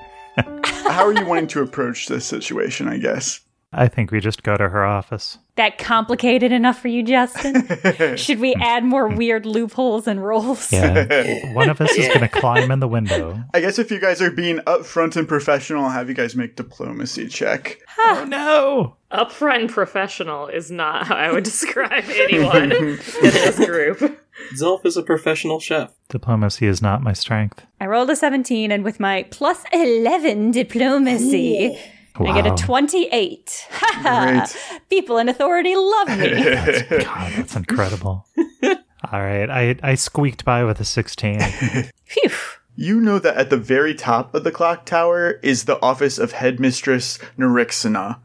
How 0.63 1.05
are 1.05 1.13
you 1.13 1.25
wanting 1.25 1.47
to 1.47 1.61
approach 1.61 2.07
this 2.07 2.25
situation, 2.25 2.87
I 2.87 2.97
guess? 2.97 3.41
I 3.75 3.87
think 3.87 4.11
we 4.11 4.19
just 4.19 4.43
go 4.43 4.55
to 4.55 4.69
her 4.69 4.85
office. 4.85 5.39
that 5.55 5.79
complicated 5.79 6.51
enough 6.51 6.79
for 6.79 6.87
you, 6.89 7.01
Justin? 7.03 8.15
Should 8.17 8.39
we 8.39 8.53
add 8.55 8.83
more 8.85 9.07
weird 9.07 9.47
loopholes 9.47 10.07
and 10.07 10.23
rules? 10.23 10.71
Yeah. 10.71 11.53
One 11.53 11.69
of 11.69 11.81
us 11.81 11.91
is 11.91 12.07
going 12.07 12.21
to 12.21 12.27
climb 12.29 12.69
in 12.71 12.79
the 12.79 12.87
window. 12.87 13.43
I 13.53 13.59
guess 13.61 13.79
if 13.79 13.89
you 13.91 13.99
guys 13.99 14.21
are 14.21 14.29
being 14.31 14.57
upfront 14.59 15.15
and 15.15 15.27
professional, 15.27 15.85
I'll 15.85 15.91
have 15.91 16.07
you 16.07 16.13
guys 16.15 16.35
make 16.35 16.55
diplomacy 16.55 17.27
check. 17.27 17.79
Oh 17.97 18.25
no! 18.27 18.95
Upfront 19.11 19.61
and 19.61 19.69
professional 19.69 20.47
is 20.47 20.69
not 20.71 21.07
how 21.07 21.15
I 21.15 21.31
would 21.31 21.43
describe 21.53 22.05
anyone 22.07 22.71
in 22.71 22.97
this 23.21 23.57
group. 23.57 24.19
Zelf 24.55 24.85
is 24.85 24.97
a 24.97 25.03
professional 25.03 25.59
chef. 25.59 25.91
Diplomacy 26.09 26.67
is 26.67 26.81
not 26.81 27.01
my 27.01 27.13
strength. 27.13 27.65
I 27.79 27.85
rolled 27.85 28.09
a 28.09 28.15
17, 28.15 28.71
and 28.71 28.83
with 28.83 28.99
my 28.99 29.23
plus 29.31 29.63
11 29.73 30.51
diplomacy, 30.51 31.77
I 32.15 32.41
get 32.41 32.51
a 32.51 32.55
28. 32.55 33.67
Ha 33.71 33.99
ha! 34.01 34.47
Great. 34.71 34.81
People 34.89 35.17
in 35.17 35.29
authority 35.29 35.75
love 35.75 36.09
me. 36.09 36.29
God, 37.03 37.33
that's 37.33 37.55
incredible. 37.55 38.27
All 39.11 39.21
right, 39.21 39.49
I, 39.49 39.75
I 39.83 39.95
squeaked 39.95 40.45
by 40.45 40.63
with 40.63 40.79
a 40.79 40.85
16. 40.85 41.39
Phew. 42.05 42.29
You 42.75 42.99
know 42.99 43.19
that 43.19 43.37
at 43.37 43.49
the 43.49 43.57
very 43.57 43.93
top 43.93 44.33
of 44.33 44.43
the 44.43 44.51
clock 44.51 44.85
tower 44.85 45.33
is 45.43 45.65
the 45.65 45.79
office 45.81 46.17
of 46.17 46.31
Headmistress 46.31 47.19
Nerixina. 47.37 48.19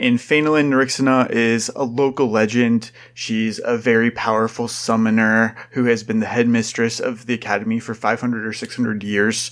In 0.00 0.16
Phanelin, 0.16 0.70
Nerixina 0.70 1.30
is 1.30 1.70
a 1.76 1.84
local 1.84 2.30
legend. 2.30 2.90
She's 3.12 3.60
a 3.62 3.76
very 3.76 4.10
powerful 4.10 4.66
summoner 4.66 5.54
who 5.72 5.84
has 5.84 6.02
been 6.02 6.20
the 6.20 6.26
headmistress 6.26 7.00
of 7.00 7.26
the 7.26 7.34
academy 7.34 7.80
for 7.80 7.94
500 7.94 8.46
or 8.46 8.54
600 8.54 9.04
years. 9.04 9.50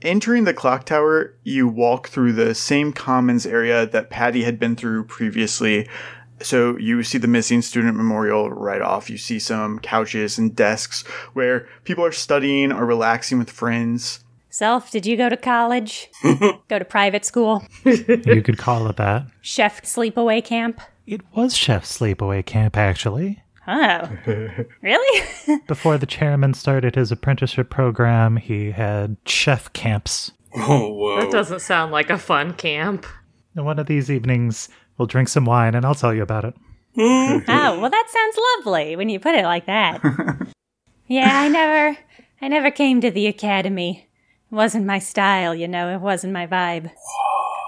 Entering 0.00 0.44
the 0.44 0.54
clock 0.54 0.86
tower, 0.86 1.34
you 1.42 1.68
walk 1.68 2.08
through 2.08 2.32
the 2.32 2.54
same 2.54 2.94
commons 2.94 3.44
area 3.44 3.84
that 3.84 4.08
Patty 4.08 4.44
had 4.44 4.58
been 4.58 4.74
through 4.74 5.04
previously. 5.04 5.86
So 6.40 6.78
you 6.78 7.02
see 7.02 7.18
the 7.18 7.28
missing 7.28 7.60
student 7.60 7.94
memorial 7.94 8.48
right 8.48 8.80
off. 8.80 9.10
You 9.10 9.18
see 9.18 9.38
some 9.38 9.78
couches 9.80 10.38
and 10.38 10.56
desks 10.56 11.02
where 11.34 11.68
people 11.84 12.06
are 12.06 12.10
studying 12.10 12.72
or 12.72 12.86
relaxing 12.86 13.38
with 13.38 13.50
friends. 13.50 14.23
Zelf, 14.54 14.92
did 14.92 15.04
you 15.04 15.16
go 15.16 15.28
to 15.28 15.36
college? 15.36 16.08
go 16.68 16.78
to 16.78 16.84
private 16.84 17.24
school? 17.24 17.64
You 17.84 18.40
could 18.40 18.56
call 18.56 18.86
it 18.86 18.96
that. 18.98 19.26
Chef 19.40 19.82
sleepaway 19.82 20.44
camp? 20.44 20.80
It 21.08 21.22
was 21.34 21.56
Chef 21.56 21.84
sleepaway 21.84 22.46
camp, 22.46 22.76
actually. 22.76 23.42
Oh. 23.66 24.08
really? 24.80 25.28
Before 25.66 25.98
the 25.98 26.06
chairman 26.06 26.54
started 26.54 26.94
his 26.94 27.10
apprenticeship 27.10 27.68
program, 27.68 28.36
he 28.36 28.70
had 28.70 29.16
chef 29.26 29.72
camps. 29.72 30.30
Oh, 30.54 30.92
whoa. 30.92 31.20
That 31.20 31.32
doesn't 31.32 31.60
sound 31.60 31.90
like 31.90 32.08
a 32.08 32.18
fun 32.18 32.52
camp. 32.52 33.06
And 33.56 33.64
one 33.64 33.80
of 33.80 33.86
these 33.86 34.08
evenings, 34.08 34.68
we'll 34.96 35.06
drink 35.06 35.30
some 35.30 35.46
wine 35.46 35.74
and 35.74 35.84
I'll 35.84 35.96
tell 35.96 36.14
you 36.14 36.22
about 36.22 36.44
it. 36.44 36.54
oh, 36.96 37.42
well, 37.80 37.90
that 37.90 38.06
sounds 38.08 38.38
lovely 38.64 38.94
when 38.94 39.08
you 39.08 39.18
put 39.18 39.34
it 39.34 39.44
like 39.46 39.66
that. 39.66 40.00
yeah, 41.08 41.40
I 41.40 41.48
never, 41.48 41.98
I 42.40 42.46
never 42.46 42.70
came 42.70 43.00
to 43.00 43.10
the 43.10 43.26
academy. 43.26 44.08
It 44.50 44.54
wasn't 44.54 44.86
my 44.86 44.98
style, 44.98 45.54
you 45.54 45.68
know. 45.68 45.94
It 45.94 46.00
wasn't 46.00 46.32
my 46.32 46.46
vibe. 46.46 46.90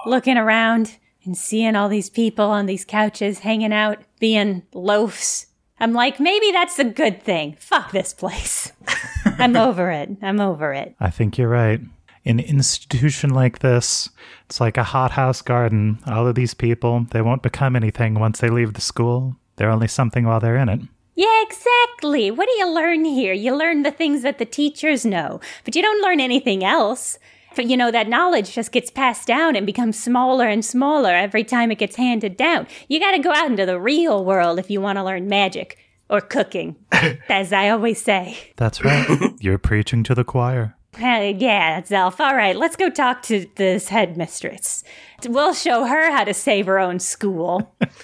Looking 0.05 0.37
around 0.37 0.97
and 1.25 1.37
seeing 1.37 1.75
all 1.75 1.89
these 1.89 2.09
people 2.09 2.45
on 2.45 2.65
these 2.65 2.85
couches 2.85 3.39
hanging 3.39 3.73
out, 3.73 3.99
being 4.19 4.63
loafs. 4.73 5.47
I'm 5.79 5.93
like, 5.93 6.19
maybe 6.19 6.51
that's 6.51 6.79
a 6.79 6.85
good 6.85 7.21
thing. 7.21 7.55
Fuck 7.59 7.91
this 7.91 8.13
place. 8.13 8.71
I'm 9.25 9.55
over 9.55 9.91
it. 9.91 10.09
I'm 10.21 10.39
over 10.39 10.73
it. 10.73 10.95
I 10.99 11.09
think 11.11 11.37
you're 11.37 11.49
right. 11.49 11.81
An 12.25 12.39
institution 12.39 13.29
like 13.29 13.59
this, 13.59 14.09
it's 14.45 14.59
like 14.59 14.75
a 14.77 14.83
hothouse 14.83 15.41
garden. 15.41 15.99
All 16.07 16.27
of 16.27 16.35
these 16.35 16.53
people, 16.53 17.05
they 17.11 17.21
won't 17.21 17.43
become 17.43 17.75
anything 17.75 18.15
once 18.15 18.39
they 18.39 18.49
leave 18.49 18.73
the 18.73 18.81
school. 18.81 19.37
They're 19.55 19.69
only 19.69 19.87
something 19.87 20.25
while 20.25 20.39
they're 20.39 20.57
in 20.57 20.69
it. 20.69 20.81
Yeah, 21.17 21.41
exactly. 21.41 22.29
What 22.29 22.47
do 22.47 22.55
you 22.59 22.69
learn 22.71 23.03
here? 23.03 23.33
You 23.33 23.55
learn 23.55 23.81
the 23.81 23.89
things 23.89 24.21
that 24.21 24.37
the 24.37 24.45
teachers 24.45 25.03
know, 25.03 25.41
but 25.65 25.75
you 25.75 25.81
don't 25.81 26.03
learn 26.03 26.19
anything 26.19 26.63
else. 26.63 27.17
But 27.55 27.65
you 27.65 27.75
know, 27.75 27.89
that 27.89 28.07
knowledge 28.07 28.53
just 28.53 28.71
gets 28.71 28.91
passed 28.91 29.27
down 29.27 29.55
and 29.55 29.65
becomes 29.65 29.99
smaller 29.99 30.47
and 30.47 30.63
smaller 30.63 31.09
every 31.09 31.43
time 31.43 31.71
it 31.71 31.79
gets 31.79 31.95
handed 31.95 32.37
down. 32.37 32.67
You 32.87 32.99
got 32.99 33.13
to 33.13 33.19
go 33.19 33.31
out 33.33 33.49
into 33.49 33.65
the 33.65 33.79
real 33.79 34.23
world 34.23 34.59
if 34.59 34.69
you 34.69 34.79
want 34.79 34.99
to 34.99 35.03
learn 35.03 35.27
magic 35.27 35.79
or 36.07 36.21
cooking, 36.21 36.75
as 37.29 37.51
I 37.51 37.69
always 37.69 37.99
say. 37.99 38.37
That's 38.55 38.83
right. 38.83 39.33
You're 39.39 39.57
preaching 39.57 40.03
to 40.03 40.13
the 40.13 40.23
choir. 40.23 40.76
Yeah, 40.99 41.81
Zelf. 41.81 42.19
All 42.19 42.35
right, 42.35 42.55
let's 42.55 42.75
go 42.75 42.89
talk 42.89 43.21
to 43.23 43.47
this 43.55 43.89
headmistress. 43.89 44.83
We'll 45.25 45.53
show 45.53 45.85
her 45.85 46.11
how 46.11 46.23
to 46.23 46.33
save 46.33 46.67
her 46.67 46.79
own 46.79 46.99
school. 46.99 47.75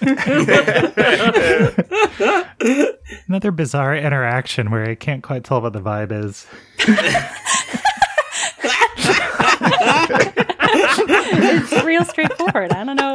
Another 3.28 3.50
bizarre 3.52 3.96
interaction 3.96 4.70
where 4.70 4.88
I 4.88 4.94
can't 4.94 5.22
quite 5.22 5.44
tell 5.44 5.60
what 5.60 5.72
the 5.72 5.80
vibe 5.80 6.12
is. 6.12 6.46
it's 11.66 11.84
real 11.84 12.04
straightforward. 12.04 12.72
I 12.72 12.84
don't 12.84 12.96
know. 12.96 13.13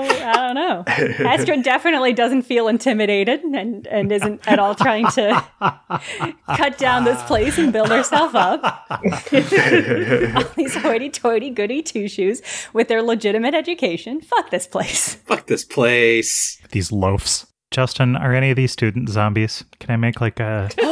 I 0.70 1.00
don't 1.00 1.20
know. 1.20 1.26
Astra 1.26 1.62
definitely 1.62 2.14
doesn't 2.14 2.44
feel 2.44 2.68
intimidated 2.68 3.44
and, 3.44 3.88
and 3.88 4.12
isn't 4.12 4.48
at 4.48 4.60
all 4.60 4.76
trying 4.76 5.08
to 5.12 5.44
cut 6.48 6.78
down 6.78 7.04
this 7.06 7.22
place 7.24 7.58
and 7.58 7.74
build 7.74 7.90
herself 7.90 8.36
up. 8.36 8.86
all 8.92 9.00
these 10.56 10.76
hoity-toity 10.76 11.50
goody 11.50 11.82
two-shoes 11.82 12.42
with 12.74 12.88
their 12.88 13.02
legitimate 13.02 13.54
education. 13.54 14.22
Fuck 14.22 14.50
this 14.50 14.68
place. 14.68 15.16
Fuck 15.16 15.48
this 15.48 15.66
place. 15.66 16.62
These 16.72 16.92
loafs. 16.92 17.46
Justin, 17.72 18.16
are 18.16 18.34
any 18.34 18.50
of 18.50 18.56
these 18.56 18.72
student 18.72 19.10
zombies? 19.10 19.64
Can 19.80 19.92
I 19.92 19.96
make 19.96 20.20
like 20.20 20.40
a 20.40 20.70
Can 20.78 20.88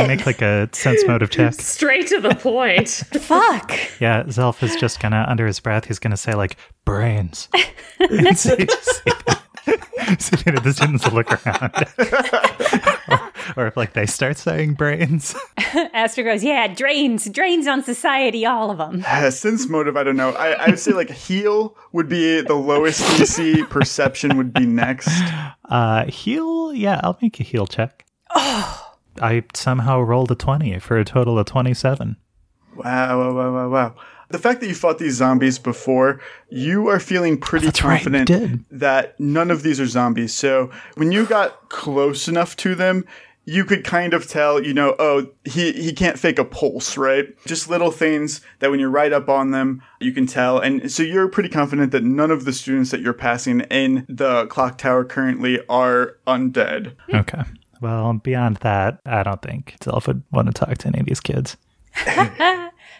I 0.00 0.04
make 0.06 0.26
like 0.26 0.40
a 0.42 0.68
sense 0.72 1.04
motive 1.08 1.30
check? 1.30 1.54
Straight 1.60 2.06
to 2.08 2.20
the 2.20 2.36
point. 2.36 2.88
Fuck. 2.88 3.72
Yeah, 4.00 4.22
Zelf 4.24 4.62
is 4.62 4.76
just 4.76 5.00
gonna 5.00 5.24
under 5.28 5.46
his 5.46 5.58
breath 5.58 5.86
he's 5.86 5.98
gonna 5.98 6.16
say 6.16 6.34
like 6.34 6.56
brains. 6.84 7.48
and 7.98 8.38
see, 8.38 8.54
see, 8.56 9.12
see 10.18 10.36
if 10.46 10.62
the 10.62 10.72
students 10.72 11.10
look 11.12 11.32
around. 11.46 11.72
Or, 13.56 13.64
or 13.64 13.66
if 13.66 13.76
like 13.76 13.92
they 13.92 14.06
start 14.06 14.36
saying 14.38 14.74
brains. 14.74 15.34
Astra 15.92 16.24
goes, 16.24 16.44
yeah, 16.44 16.66
drains, 16.68 17.28
drains 17.30 17.66
on 17.66 17.82
society, 17.82 18.46
all 18.46 18.70
of 18.70 18.78
them. 18.78 19.04
Uh, 19.06 19.30
sense 19.30 19.68
motive, 19.68 19.96
I 19.96 20.02
don't 20.02 20.16
know. 20.16 20.30
I, 20.30 20.52
I 20.52 20.70
would 20.70 20.78
say 20.78 20.92
like 20.92 21.10
heal 21.10 21.76
would 21.92 22.08
be 22.08 22.40
the 22.40 22.54
lowest 22.54 23.02
DC. 23.18 23.68
Perception 23.68 24.36
would 24.36 24.52
be 24.52 24.66
next. 24.66 25.08
Uh 25.68 26.06
heal, 26.06 26.72
yeah, 26.74 27.00
I'll 27.02 27.18
make 27.22 27.40
a 27.40 27.42
heal 27.42 27.66
check. 27.66 28.04
Oh. 28.30 28.92
I 29.20 29.44
somehow 29.54 30.00
rolled 30.00 30.30
a 30.32 30.34
twenty 30.34 30.78
for 30.78 30.98
a 30.98 31.04
total 31.04 31.38
of 31.38 31.46
twenty 31.46 31.74
seven. 31.74 32.16
Wow, 32.76 33.20
wow, 33.20 33.32
wow, 33.34 33.52
wow, 33.54 33.68
wow. 33.68 33.94
The 34.30 34.38
fact 34.38 34.60
that 34.60 34.66
you 34.66 34.74
fought 34.74 34.98
these 34.98 35.14
zombies 35.14 35.58
before, 35.58 36.20
you 36.48 36.88
are 36.88 36.98
feeling 36.98 37.38
pretty 37.38 37.66
That's 37.66 37.80
confident 37.80 38.26
did. 38.26 38.64
that 38.70 39.18
none 39.20 39.50
of 39.50 39.62
these 39.62 39.78
are 39.78 39.86
zombies. 39.86 40.34
So 40.34 40.70
when 40.96 41.12
you 41.12 41.26
got 41.26 41.68
close 41.68 42.26
enough 42.26 42.56
to 42.56 42.74
them, 42.74 43.04
you 43.44 43.64
could 43.64 43.84
kind 43.84 44.14
of 44.14 44.28
tell, 44.28 44.62
you 44.62 44.72
know, 44.72 44.94
oh, 44.98 45.26
he, 45.44 45.72
he 45.72 45.92
can't 45.92 46.18
fake 46.18 46.38
a 46.38 46.44
pulse, 46.44 46.96
right? 46.96 47.26
Just 47.46 47.68
little 47.68 47.90
things 47.90 48.40
that 48.60 48.70
when 48.70 48.80
you're 48.80 48.90
right 48.90 49.12
up 49.12 49.28
on 49.28 49.50
them, 49.50 49.82
you 50.00 50.12
can 50.12 50.26
tell. 50.26 50.58
And 50.58 50.90
so 50.90 51.02
you're 51.02 51.28
pretty 51.28 51.48
confident 51.48 51.92
that 51.92 52.04
none 52.04 52.30
of 52.30 52.44
the 52.44 52.52
students 52.52 52.90
that 52.90 53.00
you're 53.00 53.12
passing 53.12 53.60
in 53.62 54.06
the 54.08 54.46
clock 54.46 54.78
tower 54.78 55.04
currently 55.04 55.60
are 55.68 56.16
undead. 56.26 56.94
Okay. 57.12 57.42
Well, 57.80 58.14
beyond 58.14 58.58
that, 58.58 59.00
I 59.04 59.22
don't 59.22 59.42
think 59.42 59.76
Zelf 59.80 60.06
would 60.06 60.22
want 60.30 60.46
to 60.46 60.52
talk 60.52 60.78
to 60.78 60.88
any 60.88 61.00
of 61.00 61.06
these 61.06 61.20
kids. 61.20 61.56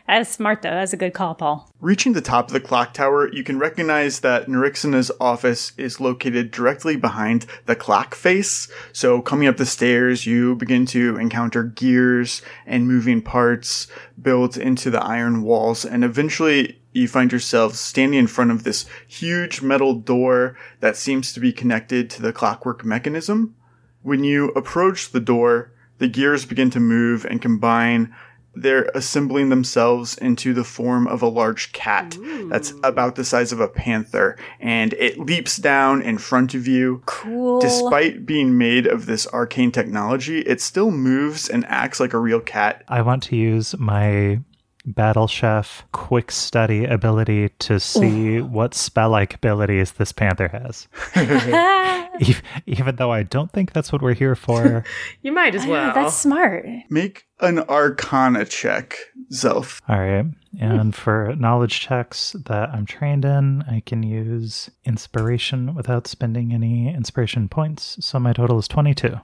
That's 0.06 0.30
smart, 0.30 0.60
though. 0.60 0.70
That's 0.70 0.92
a 0.92 0.98
good 0.98 1.14
call, 1.14 1.34
Paul. 1.34 1.70
Reaching 1.80 2.12
the 2.12 2.20
top 2.20 2.48
of 2.48 2.52
the 2.52 2.60
clock 2.60 2.92
tower, 2.92 3.32
you 3.32 3.42
can 3.42 3.58
recognize 3.58 4.20
that 4.20 4.48
Nerixina's 4.48 5.10
office 5.18 5.72
is 5.78 5.98
located 5.98 6.50
directly 6.50 6.96
behind 6.96 7.46
the 7.64 7.74
clock 7.74 8.14
face. 8.14 8.68
So 8.92 9.22
coming 9.22 9.48
up 9.48 9.56
the 9.56 9.64
stairs, 9.64 10.26
you 10.26 10.56
begin 10.56 10.84
to 10.86 11.16
encounter 11.16 11.62
gears 11.62 12.42
and 12.66 12.86
moving 12.86 13.22
parts 13.22 13.86
built 14.20 14.58
into 14.58 14.90
the 14.90 15.02
iron 15.02 15.42
walls, 15.42 15.86
and 15.86 16.04
eventually 16.04 16.82
you 16.92 17.08
find 17.08 17.32
yourself 17.32 17.74
standing 17.74 18.18
in 18.18 18.26
front 18.26 18.50
of 18.50 18.62
this 18.62 18.84
huge 19.08 19.62
metal 19.62 19.94
door 19.94 20.56
that 20.80 20.96
seems 20.96 21.32
to 21.32 21.40
be 21.40 21.52
connected 21.52 22.10
to 22.10 22.22
the 22.22 22.32
clockwork 22.32 22.84
mechanism. 22.84 23.56
When 24.02 24.22
you 24.22 24.48
approach 24.50 25.10
the 25.10 25.20
door, 25.20 25.72
the 25.98 26.08
gears 26.08 26.44
begin 26.44 26.70
to 26.70 26.80
move 26.80 27.24
and 27.24 27.40
combine 27.40 28.14
they're 28.54 28.90
assembling 28.94 29.48
themselves 29.48 30.16
into 30.18 30.52
the 30.54 30.64
form 30.64 31.06
of 31.06 31.22
a 31.22 31.28
large 31.28 31.72
cat 31.72 32.16
that's 32.48 32.72
about 32.82 33.16
the 33.16 33.24
size 33.24 33.52
of 33.52 33.60
a 33.60 33.68
panther 33.68 34.36
and 34.60 34.92
it 34.94 35.18
leaps 35.18 35.56
down 35.56 36.02
in 36.02 36.18
front 36.18 36.54
of 36.54 36.66
you. 36.66 37.02
Cool. 37.06 37.60
Despite 37.60 38.26
being 38.26 38.56
made 38.58 38.86
of 38.86 39.06
this 39.06 39.26
arcane 39.28 39.72
technology, 39.72 40.40
it 40.40 40.60
still 40.60 40.90
moves 40.90 41.48
and 41.48 41.64
acts 41.66 42.00
like 42.00 42.12
a 42.12 42.18
real 42.18 42.40
cat. 42.40 42.84
I 42.88 43.02
want 43.02 43.22
to 43.24 43.36
use 43.36 43.76
my 43.78 44.40
Battle 44.86 45.26
Chef 45.26 45.84
quick 45.92 46.30
study 46.30 46.84
ability 46.84 47.48
to 47.60 47.80
see 47.80 48.40
what 48.40 48.74
spell 48.74 49.08
like 49.10 49.34
abilities 49.34 49.92
this 49.92 50.12
panther 50.12 50.48
has. 50.48 50.88
Ev- 51.14 52.42
Even 52.66 52.96
though 52.96 53.10
I 53.10 53.22
don't 53.22 53.50
think 53.52 53.72
that's 53.72 53.92
what 53.92 54.02
we're 54.02 54.14
here 54.14 54.34
for. 54.34 54.84
You 55.22 55.32
might 55.32 55.54
as 55.54 55.66
well. 55.66 55.94
That's 55.94 56.14
smart. 56.16 56.66
Make 56.90 57.24
an 57.40 57.60
arcana 57.60 58.44
check, 58.44 58.96
Zelf. 59.32 59.80
All 59.88 59.98
right. 59.98 60.26
And 60.60 60.94
for 60.94 61.34
knowledge 61.36 61.80
checks 61.80 62.36
that 62.44 62.68
I'm 62.70 62.84
trained 62.86 63.24
in, 63.24 63.62
I 63.62 63.80
can 63.86 64.02
use 64.02 64.70
inspiration 64.84 65.74
without 65.74 66.06
spending 66.06 66.52
any 66.52 66.92
inspiration 66.94 67.48
points. 67.48 67.96
So 68.04 68.18
my 68.20 68.32
total 68.34 68.58
is 68.58 68.68
22. 68.68 69.16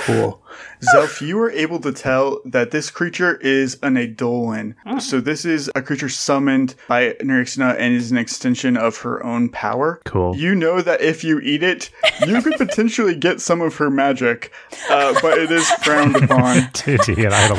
Cool. 0.00 0.42
Zelf, 0.94 1.20
you 1.26 1.36
were 1.36 1.50
able 1.50 1.80
to 1.80 1.92
tell 1.92 2.40
that 2.44 2.70
this 2.70 2.90
creature 2.90 3.36
is 3.36 3.78
an 3.82 3.96
Eidolon. 3.96 4.74
So 5.00 5.20
this 5.20 5.44
is 5.44 5.70
a 5.74 5.80
creature 5.82 6.08
summoned 6.08 6.74
by 6.88 7.12
Nerixina 7.22 7.74
and 7.78 7.94
is 7.94 8.10
an 8.10 8.18
extension 8.18 8.76
of 8.76 8.98
her 8.98 9.24
own 9.24 9.48
power. 9.48 10.00
Cool. 10.04 10.36
You 10.36 10.54
know 10.54 10.80
that 10.82 11.00
if 11.00 11.24
you 11.24 11.40
eat 11.40 11.62
it, 11.62 11.90
you 12.26 12.40
could 12.42 12.54
potentially 12.58 13.14
get 13.14 13.40
some 13.40 13.60
of 13.62 13.76
her 13.76 13.90
magic, 13.90 14.52
uh, 14.90 15.18
but 15.22 15.38
it 15.38 15.50
is 15.50 15.68
frowned 15.70 16.16
upon. 16.22 16.70
to, 16.72 16.98
to 16.98 17.14
get 17.14 17.32
idle. 17.32 17.56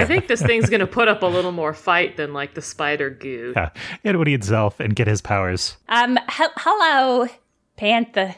I 0.00 0.04
think 0.06 0.26
this 0.28 0.42
thing's 0.42 0.68
gonna 0.70 0.86
put 0.86 1.08
up 1.08 1.22
a 1.22 1.26
little 1.26 1.52
more 1.52 1.74
fight 1.74 2.16
than 2.16 2.32
like 2.32 2.54
the 2.54 2.62
spider 2.62 3.10
goo. 3.10 3.52
Yeah. 3.56 3.70
It 4.02 4.16
would 4.16 4.28
eat 4.28 4.40
Zelf 4.42 4.80
and 4.80 4.94
get 4.96 5.06
his 5.06 5.20
powers. 5.20 5.76
Um, 5.88 6.16
he- 6.16 6.44
hello, 6.56 7.28
Panther. 7.76 8.36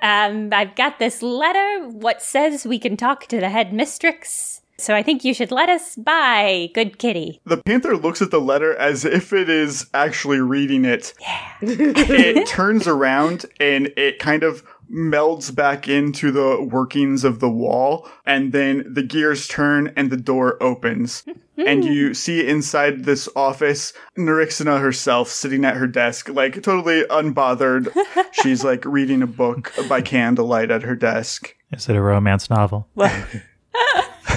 Um, 0.00 0.50
I've 0.52 0.74
got 0.74 0.98
this 0.98 1.22
letter. 1.22 1.88
What 1.88 2.22
says 2.22 2.66
we 2.66 2.78
can 2.78 2.96
talk 2.96 3.26
to 3.26 3.40
the 3.40 3.48
headmistress? 3.48 4.62
So 4.78 4.94
I 4.94 5.02
think 5.02 5.24
you 5.24 5.32
should 5.32 5.50
let 5.50 5.70
us 5.70 5.96
by, 5.96 6.70
good 6.74 6.98
kitty. 6.98 7.40
The 7.46 7.56
panther 7.56 7.96
looks 7.96 8.20
at 8.20 8.30
the 8.30 8.40
letter 8.40 8.76
as 8.76 9.06
if 9.06 9.32
it 9.32 9.48
is 9.48 9.86
actually 9.94 10.40
reading 10.40 10.84
it. 10.84 11.14
Yeah. 11.20 11.52
it 11.62 12.46
turns 12.46 12.86
around 12.86 13.46
and 13.58 13.90
it 13.96 14.18
kind 14.18 14.42
of 14.42 14.62
melds 14.90 15.54
back 15.54 15.88
into 15.88 16.30
the 16.30 16.62
workings 16.62 17.24
of 17.24 17.40
the 17.40 17.50
wall, 17.50 18.08
and 18.24 18.52
then 18.52 18.84
the 18.92 19.02
gears 19.02 19.48
turn 19.48 19.92
and 19.96 20.10
the 20.10 20.16
door 20.16 20.62
opens. 20.62 21.24
and 21.56 21.84
you 21.84 22.12
see 22.14 22.46
inside 22.46 23.04
this 23.04 23.28
office 23.34 23.92
Nerixina 24.16 24.80
herself 24.80 25.28
sitting 25.28 25.64
at 25.64 25.76
her 25.76 25.86
desk, 25.86 26.28
like 26.28 26.62
totally 26.62 27.02
unbothered. 27.04 27.92
She's 28.32 28.62
like 28.64 28.84
reading 28.84 29.22
a 29.22 29.26
book 29.26 29.72
by 29.88 30.02
candlelight 30.02 30.70
at 30.70 30.82
her 30.82 30.94
desk. 30.96 31.54
Is 31.72 31.88
it 31.88 31.96
a 31.96 32.02
romance 32.02 32.48
novel? 32.50 32.88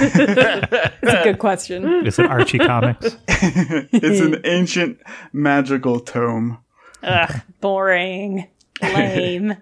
It's 0.01 1.03
a 1.03 1.23
good 1.23 1.39
question. 1.39 2.05
Is 2.05 2.19
it 2.19 2.25
Archie 2.25 2.57
Comics? 2.59 3.17
It's 3.27 4.19
an 4.21 4.41
ancient 4.45 4.99
magical 5.33 5.99
tome. 5.99 6.59
Ugh, 7.03 7.41
boring, 7.61 8.47
lame. 8.81 9.55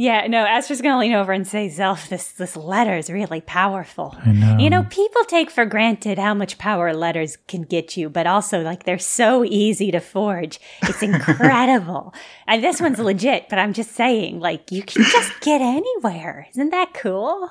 Yeah, 0.00 0.28
no, 0.28 0.46
Astra's 0.46 0.80
gonna 0.80 1.00
lean 1.00 1.12
over 1.12 1.32
and 1.32 1.44
say, 1.44 1.66
Zelf, 1.66 2.08
this, 2.08 2.28
this 2.28 2.56
letter 2.56 2.96
is 2.96 3.10
really 3.10 3.40
powerful. 3.40 4.16
I 4.24 4.30
know. 4.30 4.56
You 4.56 4.70
know, 4.70 4.84
people 4.84 5.24
take 5.24 5.50
for 5.50 5.66
granted 5.66 6.20
how 6.20 6.34
much 6.34 6.56
power 6.56 6.94
letters 6.94 7.36
can 7.48 7.62
get 7.62 7.96
you, 7.96 8.08
but 8.08 8.24
also, 8.24 8.62
like, 8.62 8.84
they're 8.84 9.00
so 9.00 9.42
easy 9.44 9.90
to 9.90 9.98
forge. 9.98 10.60
It's 10.82 11.02
incredible. 11.02 12.14
and 12.46 12.62
this 12.62 12.80
one's 12.80 13.00
legit, 13.00 13.48
but 13.48 13.58
I'm 13.58 13.72
just 13.72 13.90
saying, 13.90 14.38
like, 14.38 14.70
you 14.70 14.84
can 14.84 15.02
just 15.02 15.40
get 15.40 15.60
anywhere. 15.60 16.46
Isn't 16.52 16.70
that 16.70 16.94
cool? 16.94 17.50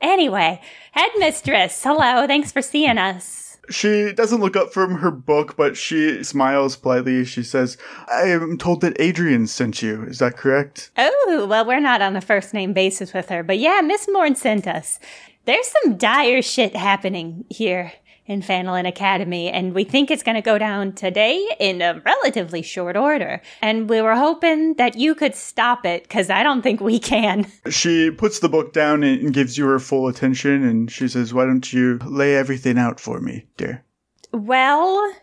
Anyway, 0.00 0.60
headmistress, 0.92 1.82
hello, 1.82 2.28
thanks 2.28 2.52
for 2.52 2.62
seeing 2.62 2.96
us. 2.96 3.51
She 3.70 4.12
doesn't 4.12 4.40
look 4.40 4.56
up 4.56 4.72
from 4.72 4.96
her 4.96 5.10
book, 5.10 5.56
but 5.56 5.76
she 5.76 6.24
smiles 6.24 6.76
politely. 6.76 7.24
She 7.24 7.42
says, 7.42 7.78
I 8.12 8.22
am 8.22 8.58
told 8.58 8.80
that 8.80 9.00
Adrian 9.00 9.46
sent 9.46 9.82
you. 9.82 10.02
Is 10.04 10.18
that 10.18 10.36
correct? 10.36 10.90
Oh, 10.98 11.46
well, 11.48 11.64
we're 11.64 11.80
not 11.80 12.02
on 12.02 12.16
a 12.16 12.20
first 12.20 12.52
name 12.52 12.72
basis 12.72 13.12
with 13.12 13.28
her, 13.28 13.42
but 13.42 13.58
yeah, 13.58 13.80
Miss 13.80 14.08
Morn 14.10 14.34
sent 14.34 14.66
us. 14.66 14.98
There's 15.44 15.72
some 15.82 15.96
dire 15.96 16.42
shit 16.42 16.76
happening 16.76 17.44
here 17.48 17.92
in 18.32 18.42
Phanelin 18.42 18.86
Academy, 18.86 19.48
and 19.48 19.74
we 19.74 19.84
think 19.84 20.10
it's 20.10 20.22
going 20.22 20.34
to 20.34 20.42
go 20.42 20.58
down 20.58 20.92
today 20.92 21.46
in 21.58 21.80
a 21.80 22.02
relatively 22.04 22.62
short 22.62 22.96
order. 22.96 23.40
And 23.60 23.88
we 23.88 24.02
were 24.02 24.16
hoping 24.16 24.74
that 24.74 24.96
you 24.96 25.14
could 25.14 25.34
stop 25.34 25.86
it, 25.86 26.02
because 26.02 26.28
I 26.28 26.42
don't 26.42 26.62
think 26.62 26.80
we 26.80 26.98
can. 26.98 27.46
She 27.70 28.10
puts 28.10 28.40
the 28.40 28.48
book 28.48 28.72
down 28.72 29.02
and 29.02 29.22
and 29.22 29.32
gives 29.32 29.56
you 29.56 29.66
her 29.66 29.78
full 29.78 30.08
attention, 30.08 30.64
and 30.64 30.90
she 30.90 31.08
says, 31.08 31.32
Why 31.32 31.44
don't 31.44 31.72
you 31.72 31.98
lay 32.04 32.36
everything 32.36 32.78
out 32.78 33.00
for 33.00 33.20
me, 33.20 33.46
dear? 33.56 33.84
Well, 34.32 35.14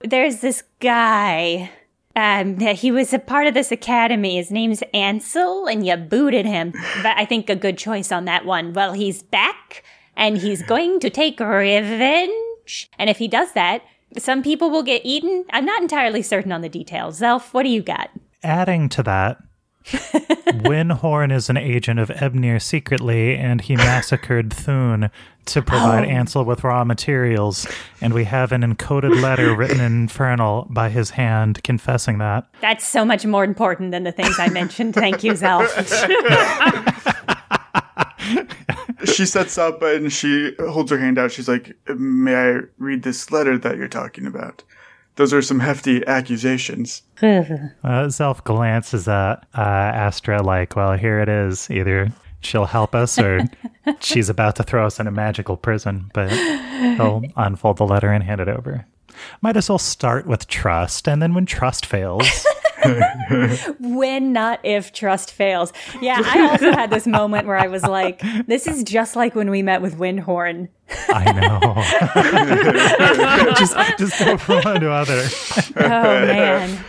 there's 0.00 0.40
this 0.40 0.62
guy. 0.80 1.70
Um, 2.16 2.58
he 2.58 2.90
was 2.90 3.12
a 3.12 3.18
part 3.18 3.46
of 3.46 3.54
this 3.54 3.70
academy. 3.70 4.36
His 4.36 4.50
name's 4.50 4.82
Ansel, 4.92 5.66
and 5.66 5.86
you 5.86 5.96
booted 5.96 6.46
him. 6.46 6.72
But 7.02 7.16
I 7.16 7.24
think 7.24 7.48
a 7.48 7.54
good 7.54 7.78
choice 7.78 8.10
on 8.10 8.24
that 8.24 8.44
one. 8.44 8.72
Well, 8.72 8.92
he's 8.92 9.22
back, 9.22 9.84
and 10.18 10.36
he's 10.36 10.62
going 10.62 11.00
to 11.00 11.08
take 11.08 11.40
revenge. 11.40 12.90
And 12.98 13.08
if 13.08 13.16
he 13.16 13.28
does 13.28 13.52
that, 13.52 13.82
some 14.18 14.42
people 14.42 14.68
will 14.68 14.82
get 14.82 15.00
eaten. 15.04 15.44
I'm 15.50 15.64
not 15.64 15.80
entirely 15.80 16.20
certain 16.22 16.52
on 16.52 16.60
the 16.60 16.68
details. 16.68 17.20
Zelf, 17.20 17.54
what 17.54 17.62
do 17.62 17.70
you 17.70 17.80
got? 17.82 18.10
Adding 18.42 18.88
to 18.90 19.02
that, 19.04 19.38
Windhorn 19.84 21.32
is 21.32 21.48
an 21.48 21.56
agent 21.56 21.98
of 22.00 22.08
Ebnir 22.08 22.60
secretly, 22.60 23.36
and 23.36 23.60
he 23.60 23.76
massacred 23.76 24.52
Thune 24.52 25.10
to 25.46 25.62
provide 25.62 26.04
oh. 26.04 26.08
Ansel 26.08 26.44
with 26.44 26.62
raw 26.62 26.84
materials. 26.84 27.66
And 28.00 28.12
we 28.12 28.24
have 28.24 28.52
an 28.52 28.62
encoded 28.62 29.22
letter 29.22 29.54
written 29.54 29.80
in 29.80 30.02
Infernal 30.02 30.66
by 30.68 30.90
his 30.90 31.10
hand 31.10 31.62
confessing 31.62 32.18
that. 32.18 32.46
That's 32.60 32.86
so 32.86 33.04
much 33.04 33.24
more 33.24 33.44
important 33.44 33.92
than 33.92 34.04
the 34.04 34.12
things 34.12 34.38
I 34.38 34.48
mentioned. 34.48 34.94
Thank 34.94 35.24
you, 35.24 35.32
Zelf. 35.32 35.68
she 39.04 39.26
sets 39.26 39.58
up 39.58 39.82
and 39.82 40.12
she 40.12 40.54
holds 40.58 40.90
her 40.90 40.98
hand 40.98 41.18
out. 41.18 41.32
She's 41.32 41.48
like, 41.48 41.76
May 41.96 42.34
I 42.34 42.60
read 42.78 43.02
this 43.02 43.30
letter 43.30 43.58
that 43.58 43.76
you're 43.76 43.88
talking 43.88 44.26
about? 44.26 44.62
Those 45.16 45.32
are 45.32 45.42
some 45.42 45.60
hefty 45.60 46.06
accusations. 46.06 47.02
Uh, 47.20 48.06
Zelf 48.06 48.44
glances 48.44 49.08
at 49.08 49.44
uh, 49.56 49.60
Astra 49.60 50.40
like, 50.42 50.76
well, 50.76 50.96
here 50.96 51.18
it 51.18 51.28
is. 51.28 51.68
Either 51.68 52.12
she'll 52.40 52.66
help 52.66 52.94
us 52.94 53.18
or 53.18 53.40
she's 54.00 54.28
about 54.28 54.54
to 54.56 54.62
throw 54.62 54.86
us 54.86 55.00
in 55.00 55.08
a 55.08 55.10
magical 55.10 55.56
prison. 55.56 56.10
But 56.14 56.30
he'll 56.30 57.24
unfold 57.36 57.78
the 57.78 57.86
letter 57.86 58.12
and 58.12 58.22
hand 58.22 58.40
it 58.40 58.48
over. 58.48 58.86
Might 59.40 59.56
as 59.56 59.68
well 59.68 59.78
start 59.78 60.26
with 60.26 60.46
trust, 60.48 61.08
and 61.08 61.22
then 61.22 61.34
when 61.34 61.46
trust 61.46 61.86
fails, 61.86 62.46
when 63.80 64.32
not 64.32 64.60
if 64.64 64.92
trust 64.92 65.32
fails. 65.32 65.72
Yeah, 66.00 66.20
I 66.24 66.40
also 66.50 66.72
had 66.72 66.90
this 66.90 67.06
moment 67.06 67.46
where 67.46 67.58
I 67.58 67.66
was 67.66 67.82
like, 67.82 68.22
this 68.46 68.66
is 68.66 68.84
just 68.84 69.16
like 69.16 69.34
when 69.34 69.50
we 69.50 69.62
met 69.62 69.82
with 69.82 69.96
Windhorn. 69.96 70.68
I 71.08 71.32
know. 71.32 71.74
just, 73.58 73.76
just 73.98 74.18
go 74.18 74.36
from 74.36 74.62
one 74.64 74.80
to 74.80 74.90
other. 74.90 75.28
Oh 75.76 76.26
man. 76.26 76.84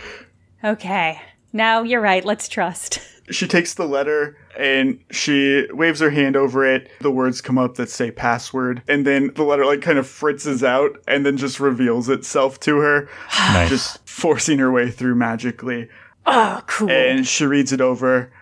Okay. 0.64 1.20
Now 1.52 1.82
you're 1.82 2.00
right. 2.00 2.24
Let's 2.24 2.48
trust. 2.48 3.00
She 3.30 3.46
takes 3.46 3.74
the 3.74 3.86
letter 3.86 4.36
and 4.58 4.98
she 5.10 5.66
waves 5.70 6.00
her 6.00 6.10
hand 6.10 6.36
over 6.36 6.64
it. 6.66 6.90
The 7.00 7.10
words 7.10 7.40
come 7.40 7.58
up 7.58 7.76
that 7.76 7.88
say 7.90 8.10
password, 8.10 8.82
and 8.88 9.06
then 9.06 9.32
the 9.34 9.44
letter 9.44 9.64
like 9.64 9.80
kind 9.82 9.98
of 9.98 10.06
fritzes 10.06 10.62
out 10.64 10.98
and 11.08 11.24
then 11.24 11.36
just 11.36 11.60
reveals 11.60 12.08
itself 12.08 12.58
to 12.60 12.78
her, 12.78 13.08
Nice. 13.38 13.68
just 13.70 14.08
forcing 14.08 14.58
her 14.58 14.70
way 14.70 14.90
through 14.90 15.14
magically. 15.14 15.88
Oh, 16.26 16.62
cool. 16.66 16.90
And 16.90 17.26
she 17.26 17.46
reads 17.46 17.72
it 17.72 17.80
over. 17.80 18.32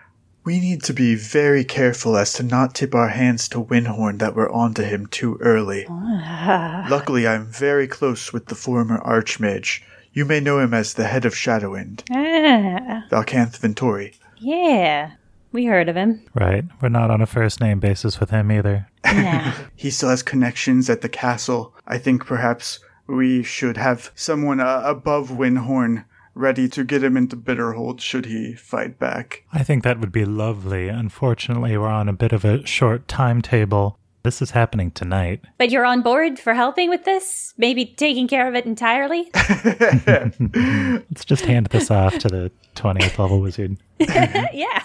We 0.43 0.59
need 0.59 0.83
to 0.83 0.93
be 0.93 1.15
very 1.15 1.63
careful 1.63 2.17
as 2.17 2.33
to 2.33 2.43
not 2.43 2.73
tip 2.73 2.95
our 2.95 3.09
hands 3.09 3.47
to 3.49 3.59
Windhorn 3.61 4.17
that 4.19 4.35
we're 4.35 4.51
onto 4.51 4.83
him 4.83 5.05
too 5.07 5.37
early. 5.41 5.85
Luckily, 5.89 7.27
I'm 7.27 7.45
very 7.45 7.87
close 7.87 8.33
with 8.33 8.47
the 8.47 8.55
former 8.55 8.99
Archmage. 9.01 9.81
You 10.13 10.25
may 10.25 10.39
know 10.39 10.59
him 10.59 10.73
as 10.73 10.93
the 10.95 11.05
head 11.07 11.25
of 11.25 11.33
Shadowwind, 11.35 12.03
Ah, 12.11 13.03
Valcanth 13.11 13.59
Ventori. 13.59 14.15
Yeah. 14.39 15.11
We 15.51 15.65
heard 15.65 15.89
of 15.89 15.95
him. 15.95 16.21
Right. 16.35 16.63
We're 16.81 16.89
not 16.89 17.09
on 17.09 17.21
a 17.21 17.25
first 17.25 17.59
name 17.59 17.79
basis 17.79 18.19
with 18.19 18.29
him 18.29 18.51
either. 18.51 18.87
Nah. 19.05 19.53
He 19.75 19.89
still 19.89 20.09
has 20.09 20.21
connections 20.21 20.89
at 20.89 21.01
the 21.01 21.09
castle. 21.09 21.73
I 21.87 21.97
think 21.97 22.25
perhaps 22.25 22.79
we 23.07 23.43
should 23.43 23.77
have 23.77 24.11
someone 24.13 24.59
uh, 24.59 24.81
above 24.83 25.29
Windhorn 25.29 26.05
ready 26.35 26.67
to 26.69 26.83
get 26.83 27.03
him 27.03 27.17
into 27.17 27.35
Bitterhold 27.35 27.99
should 27.99 28.25
he 28.25 28.53
fight 28.55 28.97
back. 28.97 29.43
I 29.51 29.63
think 29.63 29.83
that 29.83 29.99
would 29.99 30.11
be 30.11 30.25
lovely. 30.25 30.87
Unfortunately, 30.87 31.77
we're 31.77 31.87
on 31.87 32.09
a 32.09 32.13
bit 32.13 32.31
of 32.31 32.45
a 32.45 32.65
short 32.65 33.07
timetable. 33.07 33.98
This 34.29 34.43
is 34.43 34.51
happening 34.51 34.91
tonight. 34.91 35.43
but 35.57 35.71
you're 35.71 35.87
on 35.87 36.03
board 36.03 36.37
for 36.37 36.53
helping 36.53 36.87
with 36.87 37.03
this? 37.03 37.55
Maybe 37.57 37.83
taking 37.83 38.27
care 38.27 38.47
of 38.47 38.53
it 38.53 38.67
entirely? 38.67 39.27
Let's 39.33 41.25
just 41.25 41.45
hand 41.45 41.65
this 41.71 41.89
off 41.89 42.15
to 42.19 42.27
the 42.27 42.51
20th 42.75 43.17
level 43.17 43.41
wizard. 43.41 43.77
yeah. 43.97 44.83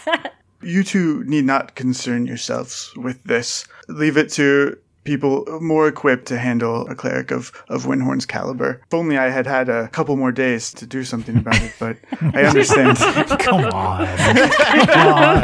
You 0.62 0.82
two 0.82 1.24
need 1.24 1.44
not 1.44 1.74
concern 1.74 2.24
yourselves 2.24 2.90
with 2.96 3.22
this. 3.24 3.66
Leave 3.86 4.16
it 4.16 4.30
to 4.32 4.78
people 5.04 5.44
more 5.60 5.86
equipped 5.88 6.26
to 6.26 6.38
handle 6.38 6.86
a 6.88 6.94
cleric 6.94 7.30
of, 7.30 7.52
of 7.68 7.84
Windhorn's 7.84 8.26
caliber. 8.26 8.80
If 8.86 8.94
only 8.94 9.16
I 9.18 9.28
had 9.30 9.46
had 9.46 9.68
a 9.68 9.88
couple 9.88 10.16
more 10.16 10.32
days 10.32 10.72
to 10.74 10.86
do 10.86 11.04
something 11.04 11.36
about 11.36 11.62
it, 11.62 11.72
but 11.78 11.98
I 12.34 12.42
understand. 12.44 12.98
Come 12.98 13.64
on. 13.66 14.06
Come 14.06 15.08
on. 15.14 15.42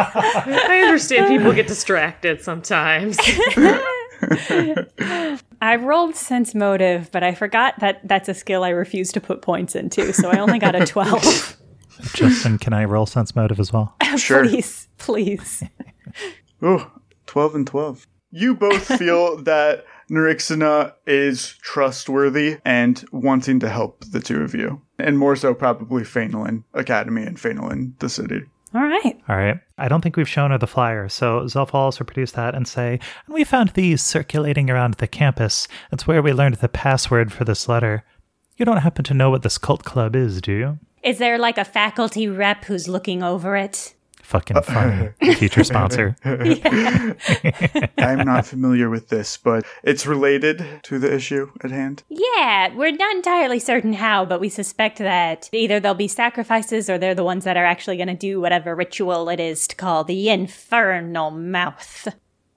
I 0.00 0.82
understand 0.84 1.28
people 1.28 1.52
get 1.52 1.66
distracted 1.66 2.42
sometimes. 2.42 3.18
I 5.60 5.76
rolled 5.76 6.14
sense 6.16 6.54
motive, 6.54 7.10
but 7.12 7.22
I 7.22 7.34
forgot 7.34 7.74
that 7.80 8.06
that's 8.06 8.28
a 8.28 8.34
skill 8.34 8.64
I 8.64 8.70
refuse 8.70 9.12
to 9.12 9.20
put 9.20 9.42
points 9.42 9.74
into, 9.74 10.12
so 10.12 10.30
I 10.30 10.38
only 10.38 10.58
got 10.58 10.74
a 10.74 10.84
12. 10.86 11.56
Justin, 12.14 12.58
can 12.58 12.72
I 12.72 12.84
roll 12.84 13.06
sense 13.06 13.34
motive 13.34 13.58
as 13.58 13.72
well? 13.72 13.94
Sure. 14.16 14.44
please, 14.44 14.88
please. 14.98 15.62
Oh, 16.62 16.90
12 17.26 17.54
and 17.56 17.66
12. 17.66 18.06
You 18.30 18.54
both 18.54 18.86
feel 18.98 19.36
that 19.42 19.84
Nerixina 20.10 20.94
is 21.06 21.54
trustworthy 21.60 22.58
and 22.64 23.04
wanting 23.12 23.60
to 23.60 23.68
help 23.68 24.04
the 24.04 24.20
two 24.20 24.42
of 24.42 24.54
you. 24.54 24.82
And 24.98 25.18
more 25.18 25.36
so, 25.36 25.54
probably 25.54 26.02
Phanelin 26.02 26.64
Academy 26.74 27.22
and 27.22 27.36
Phanelin, 27.36 27.98
the 27.98 28.08
city. 28.08 28.42
All 28.74 28.82
right. 28.82 29.18
All 29.28 29.36
right. 29.36 29.58
I 29.78 29.88
don't 29.88 30.02
think 30.02 30.16
we've 30.16 30.28
shown 30.28 30.50
her 30.50 30.58
the 30.58 30.66
flyer, 30.66 31.08
so 31.08 31.40
Zelf 31.42 31.72
will 31.72 31.80
also 31.80 32.04
produce 32.04 32.32
that 32.32 32.54
and 32.54 32.68
say, 32.68 33.00
and 33.26 33.34
we 33.34 33.44
found 33.44 33.70
these 33.70 34.02
circulating 34.02 34.68
around 34.68 34.94
the 34.94 35.06
campus. 35.06 35.68
That's 35.90 36.06
where 36.06 36.20
we 36.20 36.32
learned 36.32 36.56
the 36.56 36.68
password 36.68 37.32
for 37.32 37.44
this 37.44 37.68
letter. 37.68 38.04
You 38.56 38.66
don't 38.66 38.78
happen 38.78 39.04
to 39.04 39.14
know 39.14 39.30
what 39.30 39.42
this 39.42 39.56
cult 39.56 39.84
club 39.84 40.14
is, 40.14 40.42
do 40.42 40.52
you? 40.52 40.78
Is 41.02 41.18
there 41.18 41.38
like 41.38 41.56
a 41.58 41.64
faculty 41.64 42.28
rep 42.28 42.64
who's 42.64 42.88
looking 42.88 43.22
over 43.22 43.56
it? 43.56 43.94
Fucking 44.28 44.60
funny. 44.60 45.08
Teacher 45.36 45.64
sponsor. 45.64 46.14
I'm 46.22 47.16
not 48.26 48.44
familiar 48.44 48.90
with 48.90 49.08
this, 49.08 49.38
but 49.38 49.64
it's 49.82 50.06
related 50.06 50.62
to 50.82 50.98
the 50.98 51.14
issue 51.14 51.50
at 51.64 51.70
hand. 51.70 52.02
Yeah, 52.10 52.74
we're 52.74 52.90
not 52.90 53.16
entirely 53.16 53.58
certain 53.58 53.94
how, 53.94 54.26
but 54.26 54.38
we 54.38 54.50
suspect 54.50 54.98
that 54.98 55.48
either 55.50 55.80
there'll 55.80 55.94
be 55.94 56.08
sacrifices 56.08 56.90
or 56.90 56.98
they're 56.98 57.14
the 57.14 57.24
ones 57.24 57.44
that 57.44 57.56
are 57.56 57.64
actually 57.64 57.96
going 57.96 58.08
to 58.08 58.14
do 58.14 58.38
whatever 58.38 58.74
ritual 58.74 59.30
it 59.30 59.40
is 59.40 59.66
to 59.68 59.76
call 59.76 60.04
the 60.04 60.28
infernal 60.28 61.30
mouth. 61.30 62.08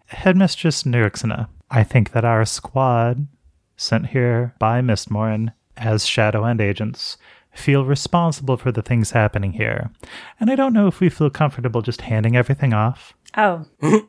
Headmistress 0.07 0.83
Nerixina, 0.83 1.47
I 1.69 1.85
think 1.85 2.11
that 2.11 2.25
our 2.25 2.43
squad, 2.43 3.29
sent 3.77 4.07
here 4.07 4.55
by 4.59 4.81
Mistmorin 4.81 5.53
as 5.77 6.03
Shadowwind 6.03 6.59
agents, 6.59 7.15
feel 7.53 7.85
responsible 7.85 8.57
for 8.57 8.71
the 8.71 8.81
things 8.81 9.11
happening 9.11 9.53
here. 9.53 9.91
And 10.39 10.49
I 10.49 10.55
don't 10.55 10.73
know 10.73 10.87
if 10.87 10.99
we 10.99 11.09
feel 11.09 11.29
comfortable 11.29 11.81
just 11.81 12.01
handing 12.01 12.35
everything 12.35 12.73
off. 12.73 13.13
Oh, 13.37 13.65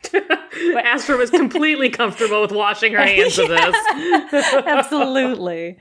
But 0.74 0.84
Astra 0.84 1.16
was 1.16 1.30
completely 1.30 1.88
comfortable 1.88 2.42
with 2.42 2.52
washing 2.52 2.92
her 2.92 3.04
hands 3.04 3.38
of 3.38 3.48
this. 3.48 3.76
absolutely. 4.66 5.78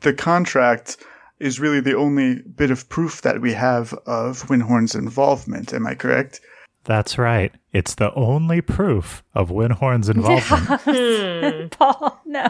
The 0.00 0.12
contract 0.12 0.96
is 1.40 1.60
really 1.60 1.80
the 1.80 1.96
only 1.96 2.42
bit 2.42 2.70
of 2.70 2.88
proof 2.88 3.22
that 3.22 3.40
we 3.40 3.52
have 3.52 3.92
of 4.06 4.48
Windhorn's 4.48 4.94
involvement. 4.94 5.72
Am 5.72 5.86
I 5.86 5.94
correct? 5.94 6.40
That's 6.84 7.18
right. 7.18 7.52
It's 7.72 7.96
the 7.96 8.12
only 8.14 8.60
proof 8.60 9.22
of 9.34 9.50
Windhorn's 9.50 10.08
involvement. 10.08 10.80
Hmm. 10.84 11.68
Paul, 11.68 12.20
no. 12.24 12.48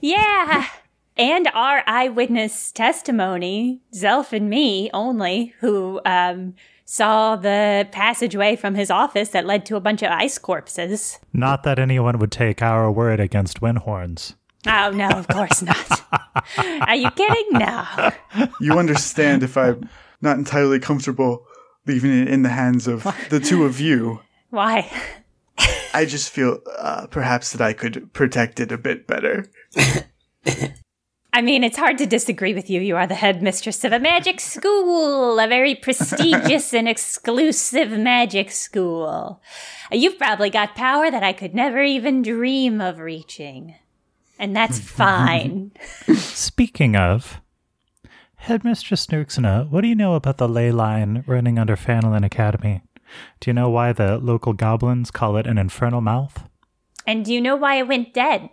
yeah. 0.00 0.66
And 1.16 1.48
our 1.54 1.82
eyewitness 1.86 2.72
testimony, 2.72 3.80
Zelf 3.94 4.32
and 4.32 4.50
me 4.50 4.90
only, 4.92 5.54
who 5.60 6.00
um, 6.04 6.54
saw 6.84 7.36
the 7.36 7.88
passageway 7.90 8.56
from 8.56 8.74
his 8.74 8.90
office 8.90 9.30
that 9.30 9.46
led 9.46 9.64
to 9.66 9.76
a 9.76 9.80
bunch 9.80 10.02
of 10.02 10.10
ice 10.10 10.36
corpses. 10.36 11.18
Not 11.32 11.62
that 11.62 11.78
anyone 11.78 12.18
would 12.18 12.32
take 12.32 12.60
our 12.60 12.90
word 12.90 13.18
against 13.18 13.60
Windhorn's. 13.60 14.34
Oh, 14.66 14.90
no, 14.90 15.08
of 15.08 15.28
course 15.28 15.62
not. 15.62 16.02
Are 16.58 16.96
you 16.96 17.10
kidding? 17.12 17.46
No. 17.52 18.10
You 18.60 18.78
understand 18.78 19.42
if 19.42 19.56
I'm 19.56 19.88
not 20.20 20.38
entirely 20.38 20.80
comfortable 20.80 21.46
leaving 21.86 22.10
it 22.10 22.28
in 22.28 22.42
the 22.42 22.48
hands 22.50 22.86
of 22.86 23.04
the 23.30 23.40
two 23.40 23.64
of 23.64 23.80
you. 23.80 24.20
Why? 24.50 24.90
I 25.94 26.04
just 26.04 26.30
feel 26.30 26.58
uh, 26.78 27.06
perhaps 27.06 27.52
that 27.52 27.60
I 27.62 27.72
could 27.72 28.12
protect 28.12 28.60
it 28.60 28.70
a 28.70 28.78
bit 28.78 29.06
better. 29.06 29.48
I 31.36 31.42
mean, 31.42 31.64
it's 31.64 31.76
hard 31.76 31.98
to 31.98 32.06
disagree 32.06 32.54
with 32.54 32.70
you. 32.70 32.80
You 32.80 32.96
are 32.96 33.06
the 33.06 33.14
headmistress 33.14 33.84
of 33.84 33.92
a 33.92 34.00
magic 34.00 34.40
school, 34.40 35.38
a 35.38 35.46
very 35.46 35.74
prestigious 35.74 36.72
and 36.72 36.88
exclusive 36.88 37.90
magic 37.90 38.50
school. 38.50 39.42
You've 39.92 40.16
probably 40.16 40.48
got 40.48 40.74
power 40.74 41.10
that 41.10 41.22
I 41.22 41.34
could 41.34 41.54
never 41.54 41.82
even 41.82 42.22
dream 42.22 42.80
of 42.80 43.00
reaching. 43.00 43.74
And 44.38 44.56
that's 44.56 44.78
fine. 45.02 45.72
Speaking 46.14 46.96
of, 46.96 47.42
Headmistress 48.36 49.06
Nooksana, 49.08 49.68
what 49.68 49.82
do 49.82 49.88
you 49.88 49.94
know 49.94 50.14
about 50.14 50.38
the 50.38 50.48
ley 50.48 50.72
line 50.72 51.22
running 51.26 51.58
under 51.58 51.76
Phanelin 51.76 52.24
Academy? 52.24 52.80
Do 53.40 53.50
you 53.50 53.52
know 53.52 53.68
why 53.68 53.92
the 53.92 54.16
local 54.16 54.54
goblins 54.54 55.10
call 55.10 55.36
it 55.36 55.46
an 55.46 55.58
infernal 55.58 56.00
mouth? 56.00 56.48
and 57.06 57.24
do 57.24 57.32
you 57.32 57.40
know 57.40 57.56
why 57.56 57.76
it 57.76 57.86
went 57.86 58.12
dead? 58.12 58.50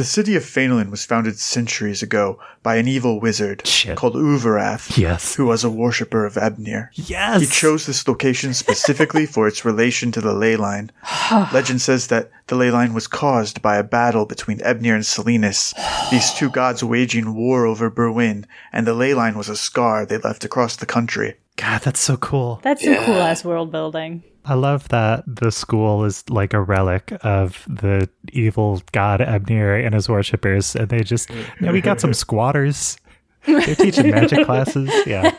The 0.00 0.04
city 0.06 0.34
of 0.34 0.44
Phanelin 0.44 0.90
was 0.90 1.04
founded 1.04 1.38
centuries 1.38 2.02
ago 2.02 2.38
by 2.62 2.76
an 2.76 2.88
evil 2.88 3.20
wizard 3.20 3.66
Shit. 3.66 3.98
called 3.98 4.14
Uvarath, 4.14 4.96
Yes. 4.96 5.34
who 5.34 5.44
was 5.44 5.62
a 5.62 5.68
worshipper 5.68 6.24
of 6.24 6.36
Ebnir. 6.36 6.88
Yes. 6.94 7.42
He 7.42 7.46
chose 7.46 7.84
this 7.84 8.08
location 8.08 8.54
specifically 8.54 9.26
for 9.26 9.46
its 9.46 9.62
relation 9.62 10.10
to 10.12 10.22
the 10.22 10.32
ley 10.32 10.56
line. 10.56 10.90
Legend 11.52 11.82
says 11.82 12.06
that 12.06 12.30
the 12.46 12.54
ley 12.54 12.70
line 12.70 12.94
was 12.94 13.06
caused 13.06 13.60
by 13.60 13.76
a 13.76 13.84
battle 13.84 14.24
between 14.24 14.60
Ebnir 14.60 14.94
and 14.94 15.04
Salinas, 15.04 15.74
these 16.10 16.32
two 16.32 16.48
gods 16.48 16.82
waging 16.82 17.34
war 17.34 17.66
over 17.66 17.90
Berwyn, 17.90 18.46
and 18.72 18.86
the 18.86 18.94
ley 18.94 19.12
line 19.12 19.36
was 19.36 19.50
a 19.50 19.54
scar 19.54 20.06
they 20.06 20.16
left 20.16 20.46
across 20.46 20.76
the 20.76 20.86
country. 20.86 21.34
God, 21.56 21.82
that's 21.82 22.00
so 22.00 22.16
cool. 22.16 22.58
That's 22.62 22.82
some 22.82 23.04
cool 23.04 23.20
ass 23.20 23.44
world 23.44 23.70
building. 23.70 24.22
I 24.44 24.54
love 24.54 24.88
that 24.88 25.24
the 25.26 25.52
school 25.52 26.04
is 26.04 26.28
like 26.30 26.54
a 26.54 26.60
relic 26.60 27.12
of 27.22 27.64
the 27.68 28.08
evil 28.32 28.82
god 28.92 29.20
Ebnir 29.20 29.84
and 29.84 29.94
his 29.94 30.08
worshippers, 30.08 30.74
and 30.74 30.88
they 30.88 31.02
just, 31.02 31.30
yeah, 31.60 31.72
we 31.72 31.80
got 31.80 32.00
some 32.00 32.14
squatters. 32.24 32.96
They're 33.46 33.74
teaching 33.74 34.10
magic 34.10 34.44
classes. 34.46 34.90
Yeah. 35.06 35.30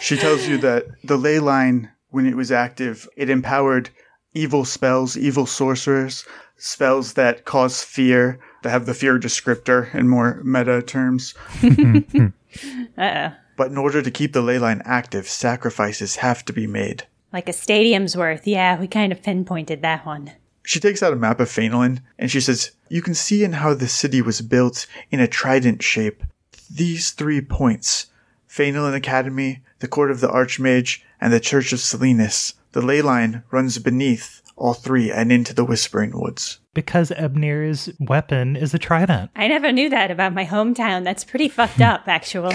She 0.00 0.16
tells 0.16 0.46
you 0.46 0.58
that 0.58 0.86
the 1.04 1.16
ley 1.16 1.38
line, 1.38 1.90
when 2.10 2.26
it 2.26 2.36
was 2.36 2.52
active, 2.52 3.08
it 3.16 3.30
empowered 3.30 3.90
evil 4.34 4.64
spells, 4.64 5.16
evil 5.16 5.46
sorcerers, 5.46 6.24
spells 6.56 7.14
that 7.14 7.44
cause 7.44 7.82
fear, 7.82 8.38
that 8.62 8.70
have 8.70 8.86
the 8.86 8.94
fear 8.94 9.18
descriptor 9.18 9.94
in 9.94 10.08
more 10.08 10.40
meta 10.44 10.82
terms. 10.82 11.34
Uh 11.62 12.00
oh. 12.98 13.32
But 13.56 13.70
in 13.70 13.78
order 13.78 14.02
to 14.02 14.10
keep 14.10 14.32
the 14.32 14.42
ley 14.42 14.58
line 14.58 14.82
active, 14.84 15.28
sacrifices 15.28 16.16
have 16.16 16.44
to 16.46 16.52
be 16.52 16.66
made. 16.66 17.06
Like 17.34 17.48
a 17.48 17.52
stadium's 17.52 18.16
worth. 18.16 18.46
Yeah, 18.46 18.78
we 18.78 18.86
kind 18.86 19.10
of 19.10 19.20
pinpointed 19.20 19.82
that 19.82 20.06
one. 20.06 20.30
She 20.62 20.78
takes 20.78 21.02
out 21.02 21.12
a 21.12 21.16
map 21.16 21.40
of 21.40 21.48
Phanelin 21.48 22.00
and 22.16 22.30
she 22.30 22.40
says, 22.40 22.70
You 22.88 23.02
can 23.02 23.14
see 23.14 23.42
in 23.42 23.54
how 23.54 23.74
the 23.74 23.88
city 23.88 24.22
was 24.22 24.40
built 24.40 24.86
in 25.10 25.18
a 25.18 25.26
trident 25.26 25.82
shape. 25.82 26.22
These 26.70 27.10
three 27.10 27.40
points 27.40 28.06
Phanelin 28.48 28.94
Academy, 28.94 29.64
the 29.80 29.88
Court 29.88 30.12
of 30.12 30.20
the 30.20 30.28
Archmage, 30.28 31.02
and 31.20 31.32
the 31.32 31.40
Church 31.40 31.72
of 31.72 31.80
Salinas. 31.80 32.54
The 32.70 32.80
ley 32.80 33.02
line 33.02 33.42
runs 33.50 33.78
beneath 33.78 34.40
all 34.56 34.74
three 34.74 35.10
and 35.10 35.32
into 35.32 35.54
the 35.54 35.64
Whispering 35.64 36.12
Woods. 36.14 36.60
Because 36.72 37.10
Ebnir's 37.10 37.90
weapon 38.00 38.56
is 38.56 38.74
a 38.74 38.78
trident. 38.78 39.30
I 39.36 39.46
never 39.48 39.70
knew 39.70 39.88
that 39.90 40.10
about 40.10 40.34
my 40.34 40.44
hometown. 40.44 41.04
That's 41.04 41.24
pretty 41.24 41.48
fucked 41.48 41.80
up, 41.80 42.08
actually. 42.08 42.52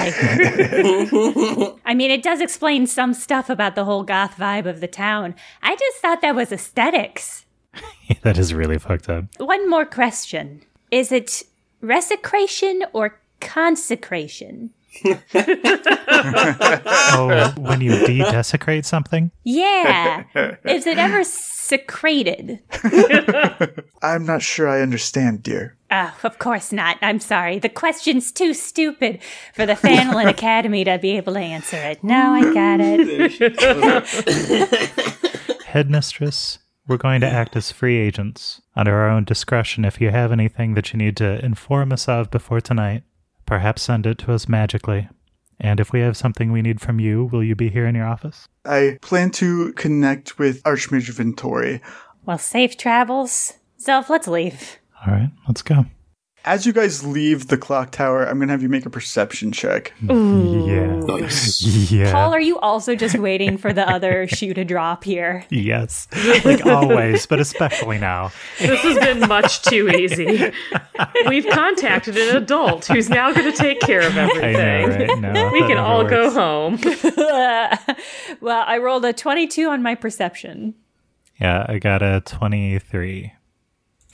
I 1.85 1.93
mean, 1.95 2.11
it 2.11 2.23
does 2.23 2.41
explain 2.41 2.85
some 2.85 3.13
stuff 3.13 3.49
about 3.49 3.75
the 3.75 3.85
whole 3.85 4.03
goth 4.03 4.35
vibe 4.37 4.65
of 4.65 4.81
the 4.81 4.87
town. 4.87 5.35
I 5.61 5.75
just 5.75 5.97
thought 5.97 6.21
that 6.21 6.35
was 6.35 6.51
aesthetics. 6.51 7.45
that 8.23 8.37
is 8.37 8.53
really 8.53 8.77
fucked 8.77 9.09
up. 9.09 9.25
One 9.37 9.69
more 9.69 9.85
question 9.85 10.63
Is 10.91 11.11
it 11.11 11.43
resecration 11.81 12.81
or 12.93 13.19
consecration? 13.39 14.71
Oh, 16.11 17.53
when 17.57 17.81
you 17.81 18.05
de-desecrate 18.05 18.85
something? 18.85 19.31
Yeah. 19.43 20.23
Is 20.65 20.87
it 20.87 20.97
ever 20.97 21.23
secreted? 21.23 22.59
I'm 24.01 24.25
not 24.25 24.41
sure 24.41 24.67
I 24.67 24.81
understand, 24.81 25.43
dear. 25.43 25.77
Oh, 25.91 26.15
of 26.23 26.39
course 26.39 26.71
not. 26.71 26.97
I'm 27.01 27.19
sorry. 27.19 27.59
The 27.59 27.69
question's 27.69 28.31
too 28.31 28.53
stupid 28.53 29.19
for 29.53 29.65
the 29.65 29.73
Phanelin 29.73 30.27
Academy 30.29 30.83
to 30.83 30.97
be 30.99 31.17
able 31.17 31.33
to 31.33 31.39
answer 31.39 31.77
it. 31.77 32.03
No, 32.03 32.33
I 32.33 32.53
got 32.53 32.79
it. 32.81 33.39
Headmistress, 35.65 36.59
we're 36.87 36.97
going 36.97 37.21
to 37.21 37.27
act 37.27 37.55
as 37.55 37.71
free 37.71 37.97
agents 37.97 38.61
under 38.75 38.93
our 38.95 39.09
own 39.09 39.23
discretion. 39.23 39.85
If 39.85 40.01
you 40.01 40.09
have 40.09 40.31
anything 40.31 40.73
that 40.75 40.93
you 40.93 40.97
need 40.97 41.17
to 41.17 41.43
inform 41.43 41.91
us 41.91 42.07
of 42.07 42.29
before 42.31 42.61
tonight, 42.61 43.03
perhaps 43.49 43.81
send 43.81 44.05
it 44.05 44.19
to 44.19 44.31
us 44.31 44.47
magically. 44.47 45.09
And 45.59 45.79
if 45.79 45.91
we 45.91 46.01
have 46.01 46.15
something 46.15 46.51
we 46.51 46.61
need 46.61 46.79
from 46.79 46.99
you, 46.99 47.25
will 47.25 47.43
you 47.43 47.55
be 47.55 47.69
here 47.69 47.87
in 47.87 47.95
your 47.95 48.05
office? 48.05 48.47
I 48.63 48.99
plan 49.01 49.31
to 49.31 49.73
connect 49.73 50.37
with 50.37 50.61
Archmage 50.63 51.11
Ventori. 51.11 51.81
Well, 52.25 52.37
safe 52.37 52.77
travels. 52.77 53.53
Zelf, 53.81 54.07
let's 54.07 54.27
leave. 54.27 54.77
All 55.05 55.13
right, 55.13 55.31
let's 55.47 55.63
go. 55.63 55.85
As 56.45 56.65
you 56.65 56.71
guys 56.73 57.05
leave 57.05 57.47
the 57.47 57.57
clock 57.57 57.91
tower, 57.91 58.23
I'm 58.25 58.37
going 58.37 58.47
to 58.47 58.53
have 58.53 58.63
you 58.63 58.69
make 58.69 58.85
a 58.85 58.89
perception 58.89 59.51
check. 59.51 59.93
Yeah. 60.01 60.95
Nice. 61.01 61.61
Yeah. 61.91 62.11
Paul, 62.11 62.33
are 62.33 62.39
you 62.39 62.57
also 62.59 62.95
just 62.95 63.17
waiting 63.19 63.57
for 63.57 63.73
the 63.73 63.87
other 63.87 64.25
shoe 64.29 64.53
to 64.53 64.63
drop 64.63 65.03
here? 65.03 65.45
Yes. 65.49 66.07
Like 66.45 66.65
always, 66.65 67.25
but 67.25 67.39
especially 67.39 67.99
now. 67.99 68.31
This 68.57 68.81
has 68.81 68.97
been 68.97 69.27
much 69.27 69.61
too 69.63 69.89
easy. 69.89 70.51
We've 71.27 71.45
contacted 71.47 72.17
an 72.17 72.37
adult 72.37 72.85
who's 72.87 73.09
now 73.09 73.33
going 73.33 73.51
to 73.51 73.57
take 73.57 73.81
care 73.81 74.01
of 74.01 74.13
I 74.17 74.25
know, 74.27 74.29
everything. 74.29 75.09
right? 75.09 75.19
No, 75.19 75.51
We 75.51 75.59
can 75.59 75.69
never 75.71 75.81
all 75.81 76.05
go 76.05 76.31
home. 76.31 76.79
well, 78.41 78.63
I 78.65 78.77
rolled 78.81 79.03
a 79.05 79.13
22 79.13 79.67
on 79.69 79.83
my 79.83 79.93
perception. 79.95 80.73
Yeah, 81.39 81.65
I 81.67 81.79
got 81.79 82.01
a 82.01 82.21
23. 82.21 83.33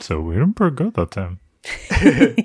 So 0.02 0.20
we 0.22 0.34
didn't 0.36 0.56
pretty 0.56 0.76
good 0.76 0.96
that 0.96 1.12
time. 1.12 1.40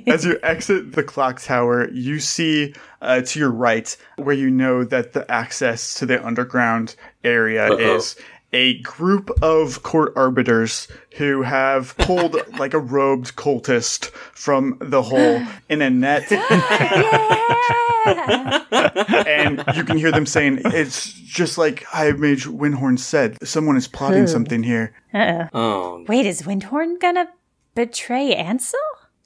As 0.06 0.24
you 0.24 0.38
exit 0.42 0.92
the 0.92 1.02
clock 1.02 1.40
tower, 1.40 1.90
you 1.90 2.20
see 2.20 2.74
uh, 3.02 3.22
to 3.22 3.38
your 3.38 3.50
right 3.50 3.94
where 4.16 4.34
you 4.34 4.50
know 4.50 4.84
that 4.84 5.12
the 5.12 5.30
access 5.30 5.94
to 5.94 6.06
the 6.06 6.24
underground 6.24 6.96
area 7.24 7.72
is 7.74 8.16
a 8.52 8.78
group 8.80 9.30
of 9.42 9.82
court 9.82 10.12
arbiters 10.16 10.88
who 11.16 11.42
have 11.42 11.96
pulled 11.98 12.36
like 12.58 12.74
a 12.74 12.78
robed 12.78 13.36
cultist 13.36 14.10
from 14.10 14.76
the 14.80 15.02
hole 15.02 15.42
in 15.68 15.82
a 15.82 15.90
net. 15.90 16.30
and 19.26 19.62
you 19.76 19.84
can 19.84 19.98
hear 19.98 20.10
them 20.10 20.26
saying, 20.26 20.60
It's 20.64 21.12
just 21.12 21.58
like 21.58 21.84
High 21.84 22.12
Mage 22.12 22.46
Windhorn 22.46 22.98
said. 22.98 23.36
Someone 23.46 23.76
is 23.76 23.86
plotting 23.86 24.26
something 24.26 24.62
here. 24.62 24.94
Uh-oh. 25.14 25.48
Oh, 25.52 26.04
Wait, 26.08 26.26
is 26.26 26.42
Windhorn 26.42 26.98
gonna 27.00 27.28
betray 27.74 28.34
Ansel? 28.34 28.80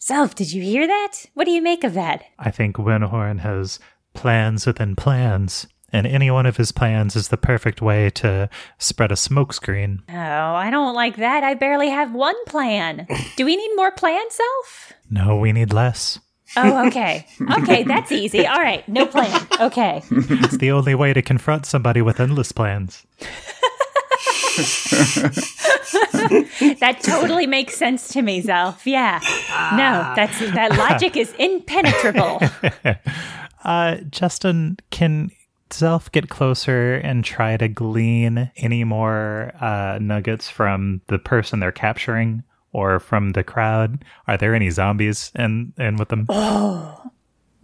Zelf, 0.04 0.34
did 0.34 0.52
you 0.52 0.62
hear 0.62 0.86
that? 0.86 1.12
What 1.32 1.44
do 1.46 1.50
you 1.50 1.62
make 1.62 1.82
of 1.82 1.94
that? 1.94 2.24
I 2.38 2.50
think 2.50 2.76
Windhorn 2.76 3.40
has 3.40 3.78
plans 4.12 4.66
within 4.66 4.96
plans, 4.96 5.66
and 5.94 6.06
any 6.06 6.30
one 6.30 6.44
of 6.44 6.58
his 6.58 6.72
plans 6.72 7.16
is 7.16 7.28
the 7.28 7.38
perfect 7.38 7.80
way 7.80 8.10
to 8.10 8.50
spread 8.76 9.10
a 9.10 9.14
smokescreen. 9.14 10.02
Oh, 10.10 10.14
I 10.14 10.68
don't 10.68 10.94
like 10.94 11.16
that. 11.16 11.42
I 11.42 11.54
barely 11.54 11.88
have 11.88 12.12
one 12.12 12.36
plan. 12.44 13.06
Do 13.36 13.46
we 13.46 13.56
need 13.56 13.70
more 13.76 13.92
plans, 13.92 14.38
Zelf? 14.38 14.92
No, 15.08 15.36
we 15.36 15.52
need 15.52 15.72
less. 15.72 16.18
Oh, 16.54 16.86
okay. 16.86 17.26
Okay, 17.60 17.82
that's 17.84 18.12
easy. 18.12 18.46
All 18.46 18.60
right, 18.60 18.86
no 18.86 19.06
plan. 19.06 19.46
Okay. 19.58 20.02
It's 20.10 20.58
the 20.58 20.70
only 20.72 20.94
way 20.94 21.14
to 21.14 21.22
confront 21.22 21.64
somebody 21.64 22.02
with 22.02 22.20
endless 22.20 22.52
plans. 22.52 23.06
That 26.80 27.00
totally 27.02 27.46
makes 27.46 27.76
sense 27.76 28.08
to 28.08 28.22
me, 28.22 28.42
Zelf. 28.42 28.86
Yeah. 28.86 29.20
No, 29.76 30.12
that's 30.16 30.38
that 30.54 30.76
logic 30.78 31.16
is 31.16 31.32
impenetrable. 31.38 32.40
Uh, 33.64 33.96
Justin, 34.10 34.76
can 34.90 35.30
Zelf 35.70 36.12
get 36.12 36.28
closer 36.28 36.96
and 36.96 37.24
try 37.24 37.56
to 37.56 37.66
glean 37.66 38.50
any 38.58 38.84
more 38.84 39.52
uh, 39.58 39.98
nuggets 40.00 40.50
from 40.50 41.00
the 41.06 41.18
person 41.18 41.60
they're 41.60 41.72
capturing 41.72 42.42
or 42.72 43.00
from 43.00 43.32
the 43.32 43.42
crowd? 43.42 44.04
Are 44.28 44.36
there 44.36 44.54
any 44.54 44.68
zombies 44.68 45.32
in, 45.34 45.72
in 45.78 45.96
with 45.96 46.10
them? 46.10 46.26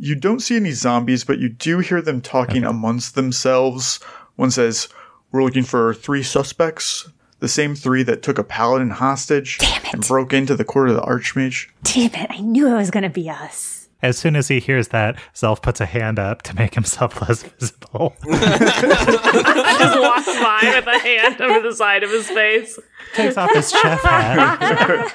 You 0.03 0.14
don't 0.14 0.41
see 0.41 0.57
any 0.57 0.70
zombies, 0.70 1.24
but 1.24 1.41
you 1.41 1.51
do 1.51 1.80
hear 1.80 2.01
them 2.01 2.22
talking 2.22 2.64
amongst 2.64 3.16
themselves. 3.16 4.01
One 4.36 4.51
says, 4.51 4.88
We're 5.32 5.42
looking 5.44 5.62
for 5.62 5.94
three 5.94 6.22
suspects. 6.22 7.08
The 7.38 7.48
same 7.48 7.74
three 7.74 8.02
that 8.02 8.22
took 8.22 8.38
a 8.38 8.44
paladin 8.44 8.90
hostage 8.90 9.58
and 9.92 10.06
broke 10.06 10.32
into 10.34 10.54
the 10.56 10.64
court 10.64 10.90
of 10.90 10.96
the 10.96 11.02
Archmage. 11.02 11.68
Damn 11.84 12.12
it, 12.14 12.30
I 12.30 12.40
knew 12.40 12.68
it 12.68 12.76
was 12.76 12.90
gonna 12.90 13.08
be 13.08 13.30
us. 13.30 13.88
As 14.02 14.16
soon 14.18 14.34
as 14.34 14.48
he 14.48 14.60
hears 14.60 14.88
that, 14.88 15.16
Zelf 15.34 15.60
puts 15.62 15.80
a 15.80 15.86
hand 15.86 16.18
up 16.18 16.40
to 16.42 16.54
make 16.56 16.74
himself 16.74 17.20
less 17.28 17.42
visible. 17.42 18.14
I 18.24 19.76
just 19.78 20.00
walks 20.00 20.26
by 20.42 20.60
by 20.62 20.72
with 20.76 20.86
a 20.86 20.98
hand 20.98 21.40
over 21.40 21.60
the 21.66 21.74
side 21.74 22.02
of 22.02 22.10
his 22.10 22.28
face. 22.28 22.78
Takes 23.14 23.36
off 23.36 23.52
his 23.52 23.70
chef 23.70 24.02
hat, 24.02 25.14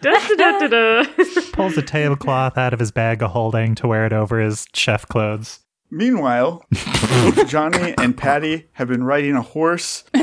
Da, 0.00 0.10
da, 0.12 0.34
da, 0.36 0.58
da, 0.68 1.02
da. 1.04 1.40
pulls 1.52 1.76
a 1.76 1.82
tablecloth 1.82 2.56
out 2.58 2.72
of 2.72 2.80
his 2.80 2.90
bag 2.90 3.22
of 3.22 3.30
holding 3.30 3.74
to 3.76 3.86
wear 3.88 4.04
it 4.06 4.12
over 4.12 4.40
his 4.40 4.66
chef 4.74 5.06
clothes. 5.08 5.60
Meanwhile, 5.94 6.64
Janni 6.72 7.94
and 8.02 8.16
Patty 8.16 8.66
have 8.72 8.88
been 8.88 9.04
riding 9.04 9.36
a 9.36 9.42
horse. 9.42 10.02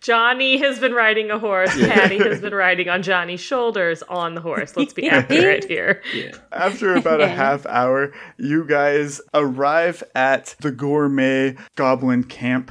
Janni 0.00 0.60
has 0.60 0.78
been 0.78 0.92
riding 0.92 1.32
a 1.32 1.38
horse. 1.40 1.76
Patty 1.76 2.18
has 2.18 2.40
been 2.40 2.54
riding 2.54 2.88
on 2.88 3.02
Janni's 3.02 3.40
shoulders 3.40 4.04
on 4.04 4.36
the 4.36 4.40
horse. 4.40 4.76
Let's 4.76 4.92
be 4.92 5.08
accurate 5.08 5.64
here. 5.64 6.00
After 6.52 6.94
about 6.94 7.20
a 7.20 7.26
half 7.26 7.66
hour, 7.66 8.12
you 8.38 8.64
guys 8.68 9.20
arrive 9.34 10.04
at 10.14 10.54
the 10.60 10.70
gourmet 10.70 11.56
goblin 11.74 12.22
camp. 12.22 12.70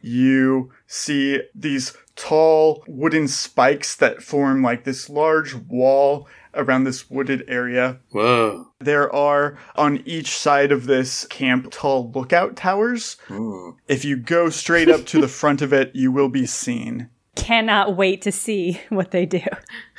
You 0.00 0.70
see 0.86 1.42
these 1.52 1.96
tall 2.18 2.84
wooden 2.86 3.28
spikes 3.28 3.96
that 3.96 4.22
form 4.22 4.62
like 4.62 4.84
this 4.84 5.08
large 5.08 5.54
wall 5.54 6.28
around 6.54 6.84
this 6.84 7.08
wooded 7.08 7.44
area. 7.48 8.00
Whoa. 8.10 8.66
There 8.80 9.14
are 9.14 9.56
on 9.76 10.02
each 10.04 10.36
side 10.36 10.72
of 10.72 10.86
this 10.86 11.26
camp 11.26 11.68
tall 11.70 12.10
lookout 12.10 12.56
towers. 12.56 13.16
Hmm. 13.28 13.70
If 13.86 14.04
you 14.04 14.16
go 14.16 14.50
straight 14.50 14.90
up 14.90 15.06
to 15.06 15.20
the 15.20 15.28
front 15.28 15.62
of 15.62 15.72
it, 15.72 15.94
you 15.94 16.10
will 16.12 16.28
be 16.28 16.44
seen. 16.44 17.08
Cannot 17.36 17.96
wait 17.96 18.20
to 18.22 18.32
see 18.32 18.80
what 18.88 19.12
they 19.12 19.24
do. 19.24 19.40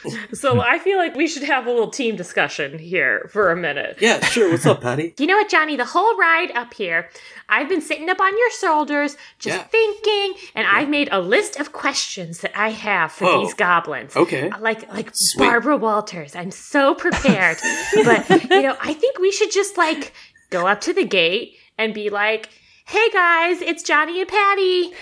So 0.34 0.62
I 0.62 0.80
feel 0.80 0.97
like 0.97 1.16
we 1.16 1.28
should 1.28 1.43
have 1.43 1.66
a 1.68 1.70
little 1.72 1.89
team 1.89 2.16
discussion 2.16 2.80
here 2.80 3.30
for 3.32 3.52
a 3.52 3.56
minute. 3.56 3.97
Yeah, 4.00 4.24
sure. 4.26 4.50
What's 4.52 4.66
up, 4.66 4.82
Patty? 4.82 5.14
You 5.20 5.28
know 5.28 5.36
what, 5.36 5.50
Janni? 5.50 5.76
The 5.78 5.86
whole 5.86 6.16
ride 6.18 6.52
up 6.56 6.74
here, 6.74 7.10
I've 7.50 7.68
been 7.68 7.82
sitting 7.82 8.10
up 8.10 8.20
on 8.22 8.38
your 8.38 8.52
shoulders, 8.52 9.18
just 9.39 9.58
Yeah. 9.58 9.64
thinking, 9.64 10.34
and 10.56 10.66
I've 10.68 10.88
made 10.89 11.10
a 11.12 11.20
list 11.20 11.60
of 11.60 11.72
questions 11.74 12.39
that 12.41 12.58
I 12.58 12.70
have 12.70 13.12
for 13.12 13.26
Oh. 13.26 13.41
these 13.45 13.54
goblins. 13.54 14.16
Okay. 14.16 14.50
Uh, 14.50 14.60
like 14.60 14.88
like 14.93 15.10
Sweet. 15.14 15.43
Barbara 15.45 15.78
Walters. 15.78 16.36
I'm 16.36 16.52
so 16.52 16.95
prepared. 16.95 17.58
but 18.06 18.30
you 18.50 18.62
know, 18.62 18.78
I 18.82 18.93
think 18.93 19.20
we 19.20 19.32
should 19.32 19.52
just 19.52 19.78
like 19.78 20.14
go 20.50 20.68
up 20.68 20.82
to 20.82 20.93
the 20.93 21.06
gate 21.06 21.56
and 21.78 21.93
be 21.93 22.10
like, 22.10 22.50
"Hey 22.86 23.10
guys, 23.12 23.62
it's 23.62 23.84
Janni 23.84 24.20
and 24.22 24.28
Patty. 24.28 24.93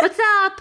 What's 0.00 0.18
up?" 0.42 0.60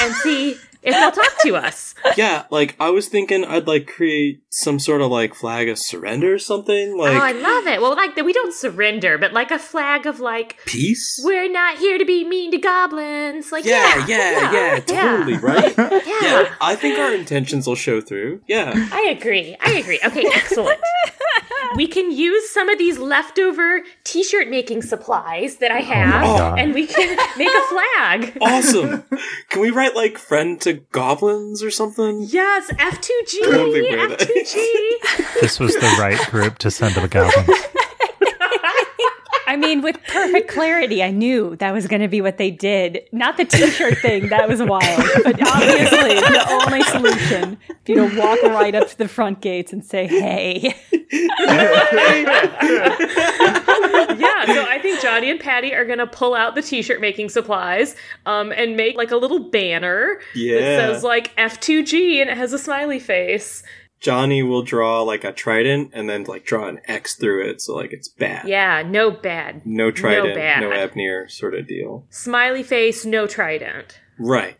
And 0.00 0.14
see 0.16 0.56
if 0.84 0.94
they'll 0.94 1.10
talk 1.10 1.34
to 1.42 1.56
us. 1.56 1.94
Yeah, 2.16 2.44
like 2.50 2.76
I 2.78 2.90
was 2.90 3.08
thinking 3.08 3.44
I'd 3.44 3.66
like 3.66 3.86
create 3.88 4.42
some 4.50 4.78
sort 4.78 5.00
of 5.00 5.10
like 5.10 5.34
flag 5.34 5.68
of 5.68 5.78
surrender 5.78 6.34
or 6.34 6.38
something, 6.38 6.96
like 6.98 7.16
oh, 7.16 7.20
I 7.20 7.32
love 7.32 7.66
it. 7.66 7.80
Well, 7.80 7.96
like 7.96 8.14
we 8.14 8.32
don't 8.32 8.54
surrender, 8.54 9.16
but 9.16 9.32
like 9.32 9.50
a 9.50 9.58
flag 9.58 10.06
of 10.06 10.20
like 10.20 10.58
peace. 10.66 11.18
we're 11.24 11.50
not 11.50 11.78
here 11.78 11.96
to 11.96 12.04
be 12.04 12.22
mean 12.24 12.50
to 12.52 12.58
goblins. 12.58 13.50
Like 13.50 13.64
Yeah, 13.64 14.06
yeah, 14.06 14.52
yeah, 14.52 14.52
yeah, 14.52 14.80
totally, 14.80 15.38
right? 15.38 15.74
Yeah. 15.76 16.00
Yeah, 16.22 16.54
I 16.60 16.76
think 16.76 16.98
our 16.98 17.12
intentions 17.14 17.66
will 17.66 17.74
show 17.74 18.00
through. 18.02 18.42
Yeah. 18.46 18.72
I 18.92 19.16
agree. 19.18 19.56
I 19.60 19.72
agree. 19.72 19.98
Okay, 20.04 20.24
excellent. 20.34 20.78
we 21.76 21.86
can 21.86 22.10
use 22.10 22.50
some 22.50 22.68
of 22.68 22.78
these 22.78 22.98
leftover 22.98 23.82
t-shirt 24.04 24.48
making 24.48 24.82
supplies 24.82 25.56
that 25.56 25.70
I 25.70 25.80
oh 25.80 25.84
have, 25.84 26.22
God. 26.22 26.58
and 26.58 26.74
we 26.74 26.86
can 26.86 27.16
make 27.36 27.48
a 27.48 27.62
flag. 27.62 28.38
Awesome. 28.40 29.04
Can 29.48 29.60
we 29.60 29.70
write 29.70 29.94
like 29.94 30.18
friend 30.18 30.60
to 30.62 30.73
goblins 30.92 31.62
or 31.62 31.70
something? 31.70 32.22
Yes, 32.22 32.70
F2G, 32.72 33.44
Totally. 33.44 33.90
F2G. 33.90 35.34
This 35.40 35.58
was 35.60 35.74
the 35.74 35.96
right 35.98 36.18
group 36.30 36.58
to 36.58 36.70
send 36.70 36.94
to 36.94 37.00
the 37.00 37.08
goblins. 37.08 37.48
I 39.46 39.56
mean, 39.56 39.82
with 39.82 39.98
perfect 40.08 40.48
clarity, 40.48 41.02
I 41.02 41.10
knew 41.10 41.54
that 41.56 41.72
was 41.72 41.86
going 41.86 42.00
to 42.00 42.08
be 42.08 42.20
what 42.20 42.38
they 42.38 42.50
did. 42.50 43.00
Not 43.12 43.36
the 43.36 43.44
t-shirt 43.44 43.98
thing, 43.98 44.28
that 44.30 44.48
was 44.48 44.60
wild. 44.62 45.08
But 45.22 45.46
obviously, 45.46 46.14
the 46.14 46.46
only 46.50 46.82
solution, 46.82 47.58
if 47.68 47.88
you 47.88 48.08
to 48.08 48.18
walk 48.18 48.42
right 48.42 48.74
up 48.74 48.88
to 48.88 48.98
the 48.98 49.06
front 49.06 49.42
gates 49.42 49.72
and 49.72 49.84
say, 49.84 50.06
hey. 50.06 50.74
Yeah, 54.18 54.44
so 54.46 54.64
I 54.68 54.78
think 54.80 55.00
Janni 55.00 55.30
and 55.30 55.40
Patty 55.40 55.74
are 55.74 55.84
gonna 55.84 56.06
pull 56.06 56.34
out 56.34 56.54
the 56.54 56.62
t-shirt 56.62 57.00
making 57.00 57.28
supplies, 57.30 57.96
um, 58.26 58.52
and 58.52 58.76
make 58.76 58.96
like 58.96 59.10
a 59.10 59.16
little 59.16 59.50
banner 59.50 60.20
Yeah. 60.34 60.60
that 60.60 60.92
says 60.94 61.04
like 61.04 61.34
F2G 61.36 62.20
and 62.20 62.30
it 62.30 62.36
has 62.36 62.52
a 62.52 62.58
smiley 62.58 62.98
face. 62.98 63.62
Janni 64.00 64.46
will 64.46 64.62
draw 64.62 65.00
like 65.02 65.24
a 65.24 65.32
trident 65.32 65.90
and 65.94 66.08
then 66.10 66.24
like 66.24 66.44
draw 66.44 66.68
an 66.68 66.80
X 66.86 67.14
through 67.16 67.48
it, 67.48 67.62
so 67.62 67.74
like 67.74 67.92
it's 67.92 68.08
bad. 68.08 68.46
Yeah, 68.46 68.82
no 68.86 69.10
bad. 69.10 69.62
No 69.64 69.90
trident, 69.90 70.28
no, 70.28 70.34
bad. 70.34 70.62
Ebnir 70.62 71.30
sort 71.30 71.54
of 71.54 71.66
deal. 71.66 72.04
Smiley 72.10 72.62
face, 72.62 73.06
no 73.06 73.26
trident. 73.26 73.98
Right. 74.18 74.56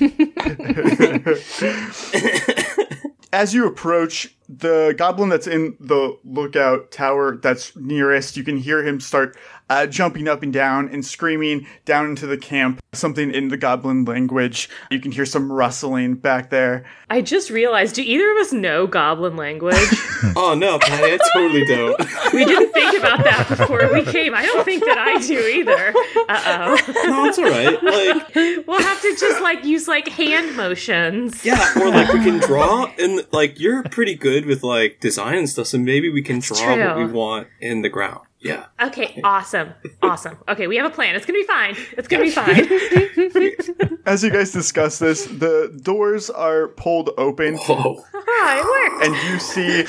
As 3.32 3.52
you 3.52 3.66
approach 3.66 4.34
the 4.48 4.94
goblin 4.96 5.28
that's 5.28 5.46
in 5.46 5.76
the 5.80 6.18
lookout 6.24 6.90
tower 6.90 7.36
that's 7.36 7.74
nearest, 7.76 8.36
you 8.36 8.44
can 8.44 8.56
hear 8.56 8.84
him 8.84 9.00
start 9.00 9.36
uh, 9.68 9.86
jumping 9.86 10.28
up 10.28 10.42
and 10.42 10.52
down 10.52 10.88
and 10.88 11.04
screaming 11.04 11.66
down 11.84 12.06
into 12.06 12.26
the 12.26 12.38
camp 12.38 12.80
something 12.92 13.32
in 13.32 13.48
the 13.48 13.56
goblin 13.56 14.04
language. 14.04 14.68
You 14.90 15.00
can 15.00 15.12
hear 15.12 15.26
some 15.26 15.52
rustling 15.52 16.14
back 16.14 16.50
there. 16.50 16.84
I 17.10 17.20
just 17.20 17.50
realized, 17.50 17.96
do 17.96 18.02
either 18.02 18.30
of 18.32 18.38
us 18.38 18.52
know 18.52 18.86
goblin 18.86 19.36
language? 19.36 19.76
Oh 20.34 20.54
no, 20.54 20.78
Patty, 20.78 21.12
I 21.12 21.18
totally 21.34 21.64
don't. 21.66 21.98
we 22.32 22.44
didn't 22.44 22.72
think 22.72 22.98
about 22.98 23.22
that 23.24 23.48
before 23.48 23.92
we 23.92 24.02
came. 24.02 24.34
I 24.34 24.44
don't 24.46 24.64
think 24.64 24.82
that 24.84 24.98
I 24.98 25.18
do 25.20 25.38
either. 25.38 25.94
Uh 26.28 26.42
oh. 26.46 26.92
no, 27.06 27.24
it's 27.26 27.38
alright. 27.38 27.82
Like 27.82 28.36
oh. 28.36 28.64
We'll 28.66 28.82
have 28.82 29.00
to 29.02 29.16
just 29.16 29.42
like 29.42 29.64
use 29.64 29.86
like 29.86 30.08
hand 30.08 30.56
motions. 30.56 31.44
Yeah, 31.44 31.70
or 31.78 31.90
like 31.90 32.12
we 32.12 32.20
can 32.20 32.38
draw 32.38 32.90
and 32.98 33.26
like 33.30 33.60
you're 33.60 33.82
pretty 33.84 34.14
good 34.14 34.35
with 34.44 34.62
like 34.62 35.00
design 35.00 35.38
and 35.38 35.48
stuff, 35.48 35.68
so 35.68 35.78
maybe 35.78 36.10
we 36.10 36.20
can 36.22 36.40
draw 36.40 36.76
what 36.76 36.96
we 36.98 37.06
want 37.06 37.46
in 37.60 37.82
the 37.82 37.88
ground. 37.88 38.20
Yeah. 38.40 38.66
Okay, 38.80 39.20
awesome. 39.24 39.72
Awesome. 40.02 40.36
Okay, 40.48 40.66
we 40.68 40.76
have 40.76 40.86
a 40.86 40.94
plan. 40.94 41.16
It's 41.16 41.24
gonna 41.26 41.38
be 41.38 41.44
fine. 41.46 41.74
It's 41.96 42.06
gonna 42.06 42.24
be 42.24 42.30
fine. 43.90 43.98
As 44.06 44.22
you 44.22 44.30
guys 44.30 44.52
discuss 44.52 44.98
this, 44.98 45.26
the 45.26 45.76
doors 45.82 46.30
are 46.30 46.68
pulled 46.68 47.10
open. 47.16 47.56
Whoa. 47.56 48.04
Ah, 48.38 48.58
it 48.58 48.64
worked. 48.92 49.06
and 49.06 49.32
you 49.32 49.38
see 49.38 49.84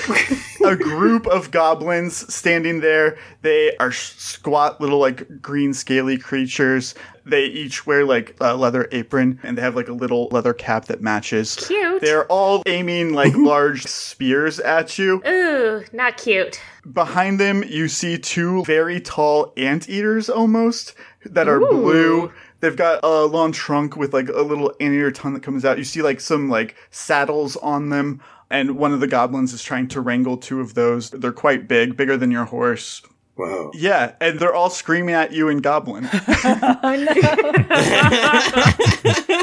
a 0.63 0.75
group 0.75 1.27
of 1.27 1.51
goblins 1.51 2.33
standing 2.33 2.79
there. 2.79 3.17
They 3.41 3.75
are 3.77 3.91
squat 3.91 4.81
little 4.81 4.99
like 4.99 5.41
green 5.41 5.73
scaly 5.73 6.17
creatures. 6.17 6.95
They 7.25 7.45
each 7.45 7.85
wear 7.85 8.05
like 8.05 8.35
a 8.39 8.55
leather 8.55 8.87
apron 8.91 9.39
and 9.43 9.57
they 9.57 9.61
have 9.61 9.75
like 9.75 9.89
a 9.89 9.93
little 9.93 10.29
leather 10.31 10.53
cap 10.53 10.85
that 10.85 11.01
matches. 11.01 11.55
Cute. 11.55 12.01
They're 12.01 12.25
all 12.25 12.63
aiming 12.65 13.13
like 13.13 13.35
large 13.37 13.83
spears 13.83 14.59
at 14.59 14.97
you. 14.97 15.21
Ooh, 15.27 15.83
not 15.91 16.17
cute. 16.17 16.61
Behind 16.91 17.39
them, 17.39 17.63
you 17.63 17.87
see 17.87 18.17
two 18.17 18.63
very 18.63 19.01
tall 19.01 19.53
anteaters 19.57 20.29
almost 20.29 20.93
that 21.25 21.47
are 21.47 21.59
blue. 21.59 22.31
They've 22.59 22.75
got 22.75 23.01
a 23.03 23.25
long 23.25 23.51
trunk 23.51 23.95
with 23.95 24.13
like 24.13 24.29
a 24.29 24.41
little 24.41 24.73
anteater 24.79 25.11
tongue 25.11 25.33
that 25.33 25.43
comes 25.43 25.63
out. 25.63 25.77
You 25.77 25.83
see 25.83 26.01
like 26.01 26.19
some 26.19 26.49
like 26.49 26.75
saddles 26.89 27.55
on 27.57 27.89
them, 27.89 28.21
and 28.49 28.77
one 28.77 28.93
of 28.93 28.99
the 28.99 29.07
goblins 29.07 29.53
is 29.53 29.63
trying 29.63 29.87
to 29.89 30.01
wrangle 30.01 30.37
two 30.37 30.59
of 30.61 30.73
those. 30.73 31.09
They're 31.09 31.31
quite 31.31 31.67
big, 31.67 31.97
bigger 31.97 32.17
than 32.17 32.31
your 32.31 32.45
horse. 32.45 33.01
Wow. 33.37 33.69
Yeah, 33.75 34.13
and 34.19 34.39
they're 34.39 34.55
all 34.55 34.71
screaming 34.71 35.13
at 35.13 35.31
you 35.31 35.47
in 35.49 35.59
goblin, 35.59 36.09
oh, 36.11 36.79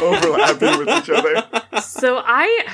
overlapping 0.03 0.79
with 0.79 0.89
each 0.89 1.11
other. 1.11 1.43
So 1.81 2.19
I 2.25 2.67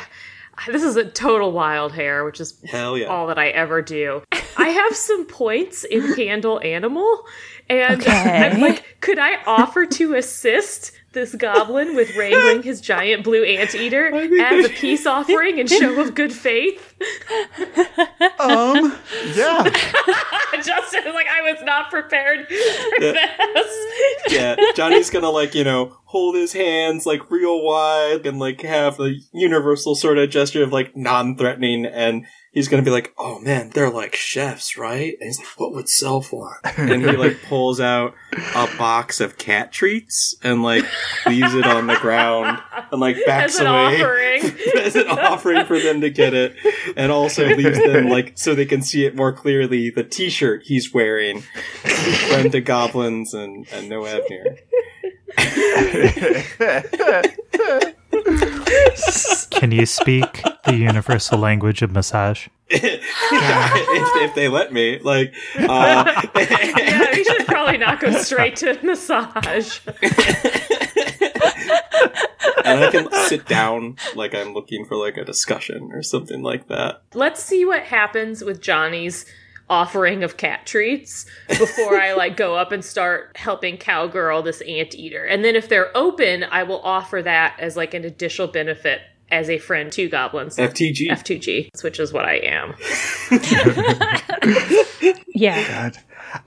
this 0.68 0.82
is 0.82 0.96
a 0.96 1.04
total 1.04 1.52
wild 1.52 1.92
hair, 1.92 2.24
which 2.24 2.40
is 2.40 2.60
Hell 2.66 2.98
yeah. 2.98 3.06
all 3.06 3.26
that 3.28 3.38
I 3.38 3.48
ever 3.48 3.82
do. 3.82 4.22
I 4.56 4.68
have 4.68 4.94
some 4.94 5.26
points 5.26 5.84
in 5.84 6.14
handle 6.14 6.60
animal, 6.62 7.24
and 7.68 8.00
Okay. 8.00 8.48
I'm 8.50 8.60
like, 8.60 8.98
could 9.00 9.18
I 9.18 9.42
offer 9.46 9.86
to 9.86 10.14
assist 10.14 10.92
this 11.12 11.34
goblin 11.34 11.94
with 11.96 12.14
wrangling 12.16 12.62
his 12.62 12.80
giant 12.80 13.24
blue 13.24 13.44
anteater 13.44 14.14
as 14.14 14.64
a 14.64 14.68
peace 14.68 15.06
offering 15.06 15.58
and 15.58 15.68
show 15.68 16.00
of 16.00 16.14
good 16.14 16.32
faith? 16.32 16.94
Um, 18.38 18.96
yeah, 19.34 19.62
Justin 20.54 21.06
is 21.06 21.14
like, 21.14 21.26
I 21.26 21.42
was 21.42 21.62
not 21.62 21.90
prepared 21.90 22.46
for 22.46 23.00
this. 23.00 24.32
Yeah, 24.32 24.56
Janni's 24.74 25.10
gonna 25.10 25.28
like, 25.30 25.54
you 25.54 25.64
know, 25.64 25.96
hold 26.04 26.34
his 26.36 26.52
hands 26.54 27.04
like 27.04 27.30
real 27.30 27.62
wide 27.62 28.26
and 28.26 28.38
like 28.38 28.62
have 28.62 28.96
the 28.96 29.20
universal 29.32 29.94
sort 29.94 30.16
of 30.18 30.30
gesture 30.30 30.62
of 30.62 30.72
like 30.72 30.96
non-threatening 30.96 31.84
and 31.86 32.24
he's 32.52 32.68
gonna 32.68 32.82
be 32.82 32.90
like, 32.90 33.14
Oh 33.18 33.38
man, 33.38 33.70
they're 33.70 33.90
like 33.90 34.14
chefs, 34.14 34.76
right? 34.76 35.14
And 35.20 35.28
he's 35.28 35.38
like, 35.38 35.48
What 35.58 35.72
would 35.72 35.88
sell 35.88 36.20
for? 36.20 36.58
And 36.76 37.02
he 37.02 37.16
like 37.16 37.42
pulls 37.42 37.80
out 37.80 38.14
a 38.54 38.68
box 38.76 39.20
of 39.20 39.38
cat 39.38 39.72
treats 39.72 40.34
and 40.42 40.62
like 40.62 40.84
leaves 41.26 41.54
it 41.54 41.66
on 41.66 41.86
the 41.86 41.96
ground 41.96 42.60
and 42.90 43.00
like 43.00 43.16
backs 43.26 43.54
As 43.54 43.60
an 43.60 43.66
away 43.66 44.02
offering. 44.02 44.58
as 44.78 44.96
an 44.96 45.08
offering 45.08 45.66
for 45.66 45.78
them 45.78 46.00
to 46.00 46.10
get 46.10 46.34
it 46.34 46.54
and 46.96 47.12
also 47.12 47.46
leaves 47.46 47.78
them 47.78 48.08
like 48.08 48.32
so 48.36 48.54
they 48.54 48.66
can 48.66 48.82
see 48.82 49.04
it 49.04 49.14
more 49.16 49.32
clearly 49.32 49.90
the 49.90 50.04
t-shirt 50.04 50.62
he's 50.64 50.92
wearing 50.92 51.40
friend 51.40 52.52
to 52.52 52.60
goblins 52.60 53.34
and, 53.34 53.66
and 53.72 53.88
no 53.88 54.02
Ebnir. 54.02 54.58
Can 59.50 59.72
you 59.72 59.86
speak 59.86 60.42
the 60.64 60.76
universal 60.76 61.38
language 61.38 61.82
of 61.82 61.92
massage? 61.92 62.48
if, 62.70 63.02
if 63.32 64.34
they 64.34 64.48
let 64.48 64.72
me, 64.72 65.00
like, 65.00 65.34
uh, 65.58 66.22
yeah, 66.36 67.06
we 67.12 67.24
should 67.24 67.46
probably 67.46 67.78
not 67.78 68.00
go 68.00 68.12
straight 68.12 68.56
to 68.56 68.78
massage. 68.84 69.80
and 72.64 72.80
I 72.80 72.88
can 72.92 73.10
sit 73.26 73.46
down 73.46 73.96
like 74.14 74.34
I'm 74.34 74.54
looking 74.54 74.84
for 74.84 74.96
like 74.96 75.16
a 75.16 75.24
discussion 75.24 75.90
or 75.92 76.02
something 76.02 76.42
like 76.42 76.68
that. 76.68 77.02
Let's 77.14 77.42
see 77.42 77.64
what 77.64 77.82
happens 77.82 78.44
with 78.44 78.60
Janni's 78.60 79.26
offering 79.70 80.24
of 80.24 80.36
cat 80.36 80.66
treats 80.66 81.26
before 81.48 81.94
I 81.94 82.12
like 82.14 82.36
go 82.36 82.56
up 82.56 82.72
and 82.72 82.84
start 82.84 83.36
helping 83.36 83.78
cowgirl 83.78 84.42
this 84.42 84.60
anteater. 84.62 85.24
And 85.24 85.44
then 85.44 85.54
if 85.54 85.68
they're 85.68 85.96
open, 85.96 86.44
I 86.44 86.64
will 86.64 86.80
offer 86.82 87.22
that 87.22 87.56
as 87.58 87.76
like 87.76 87.94
an 87.94 88.04
additional 88.04 88.48
benefit 88.48 89.00
as 89.30 89.48
a 89.50 89.58
friend 89.58 89.90
to 89.92 90.08
goblins. 90.08 90.56
FTG. 90.56 91.08
F2G, 91.10 91.82
which 91.82 91.98
is 92.00 92.12
what 92.12 92.24
I 92.24 92.36
am. 92.36 92.74
Yeah. 95.40 95.66
God. 95.68 95.96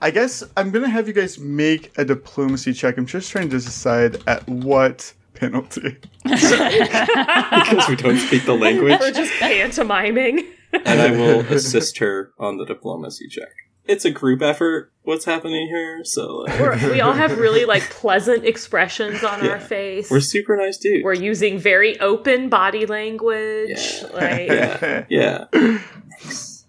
I 0.00 0.10
guess 0.12 0.44
I'm 0.56 0.70
gonna 0.70 0.88
have 0.88 1.08
you 1.08 1.14
guys 1.14 1.38
make 1.38 1.92
a 1.98 2.04
diplomacy 2.04 2.72
check. 2.72 2.96
I'm 2.96 3.06
just 3.06 3.30
trying 3.30 3.50
to 3.50 3.58
decide 3.58 4.22
at 4.28 4.46
what 4.48 5.12
penalty. 5.34 5.96
because 6.24 7.88
we 7.88 7.96
don't 7.96 8.18
speak 8.18 8.44
the 8.46 8.54
language. 8.54 9.00
We're 9.00 9.10
just 9.10 9.32
pantomiming. 9.40 10.46
and 10.72 11.00
I 11.00 11.10
will 11.10 11.40
assist 11.52 11.98
her 11.98 12.32
on 12.38 12.56
the 12.58 12.64
diplomacy 12.64 13.26
check. 13.28 13.48
It's 13.86 14.04
a 14.04 14.10
group 14.10 14.40
effort. 14.42 14.90
What's 15.02 15.26
happening 15.26 15.66
here? 15.68 16.02
So 16.04 16.38
like, 16.38 16.58
We're, 16.58 16.92
we 16.92 17.00
all 17.02 17.12
have 17.12 17.38
really 17.38 17.64
like 17.74 17.82
pleasant 17.90 18.44
expressions 18.44 19.22
on 19.22 19.44
Yeah. 19.44 19.50
our 19.52 19.60
face. 19.60 20.10
we're 20.10 20.20
super 20.20 20.56
nice 20.56 20.78
dudes. 20.78 21.04
We're 21.04 21.12
using 21.12 21.58
very 21.58 21.98
open 22.00 22.48
body 22.48 22.86
language. 22.86 23.68
Yeah. 23.76 24.08
Like, 24.14 24.48
yeah, 24.48 25.04
yeah. 25.10 25.78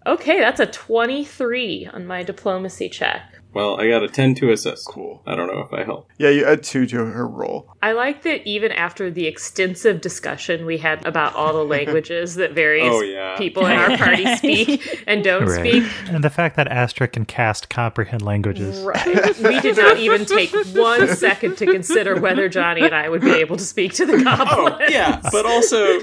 okay, 0.05 0.39
that's 0.39 0.59
a 0.59 0.66
23 0.66 1.89
on 1.93 2.05
my 2.05 2.24
diplomacy 2.24 2.89
check. 2.89 3.35
Well, 3.56 3.80
I 3.80 3.88
got 3.88 4.03
a 4.03 4.10
ten 4.10 4.36
to 4.36 4.51
assist. 4.51 4.86
Cool. 4.86 5.24
I 5.26 5.34
don't 5.34 5.47
know 5.47 5.62
if 5.62 5.74
I 5.74 5.86
help. 5.86 6.10
Yeah, 6.18 6.30
you 6.30 6.45
add 6.45 6.62
two 6.62 6.86
to 6.88 6.97
her 7.06 7.26
roll. 7.26 7.74
I 7.82 7.93
like 7.93 8.24
that 8.24 8.45
even 8.45 8.74
after 8.74 9.10
the 9.10 9.28
extensive 9.28 10.01
discussion 10.01 10.66
we 10.66 10.78
had 10.78 11.06
about 11.06 11.36
all 11.36 11.53
the 11.53 11.64
languages 11.64 12.36
that 12.36 12.51
various 12.51 12.89
Oh, 12.91 13.01
yeah. 13.01 13.38
people 13.38 13.66
in 13.66 13.72
our 13.78 13.95
party 13.97 14.26
speak 14.36 15.03
and 15.08 15.24
don't 15.24 15.47
speak, 15.49 15.86
And 16.08 16.22
the 16.22 16.30
fact 16.30 16.58
that 16.58 16.68
Astra 16.68 17.08
can 17.08 17.24
cast 17.24 17.70
comprehend 17.70 18.22
languages. 18.24 18.80
right. 18.82 19.38
we 19.39 19.60
did 19.62 19.78
not 19.78 19.97
even 19.99 20.26
take 20.26 20.51
one 20.76 21.08
second 21.16 21.58
to 21.60 21.66
consider 21.66 22.20
whether 22.20 22.49
Janni 22.49 22.84
and 22.84 22.93
I 22.93 23.08
would 23.08 23.22
be 23.22 23.32
able 23.32 23.56
to 23.56 23.64
speak 23.64 23.93
to 23.93 24.06
the 24.06 24.22
goblin. 24.22 24.74
Oh, 24.74 24.86
yeah, 24.89 25.22
but 25.32 25.45
also, 25.45 26.01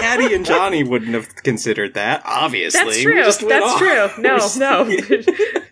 Patty 0.00 0.32
and 0.32 0.46
Janni 0.46 0.88
wouldn't 0.88 1.14
have 1.14 1.34
considered 1.42 1.94
that. 1.94 2.22
Obviously, 2.24 2.78
That's 2.84 2.96
We 2.98 3.02
true. 3.02 3.24
just 3.24 3.42
went 3.42 3.64
That's 3.64 3.66
off. 3.66 3.78
true. 4.14 4.22
No, 4.22 4.36
no. 4.58 5.64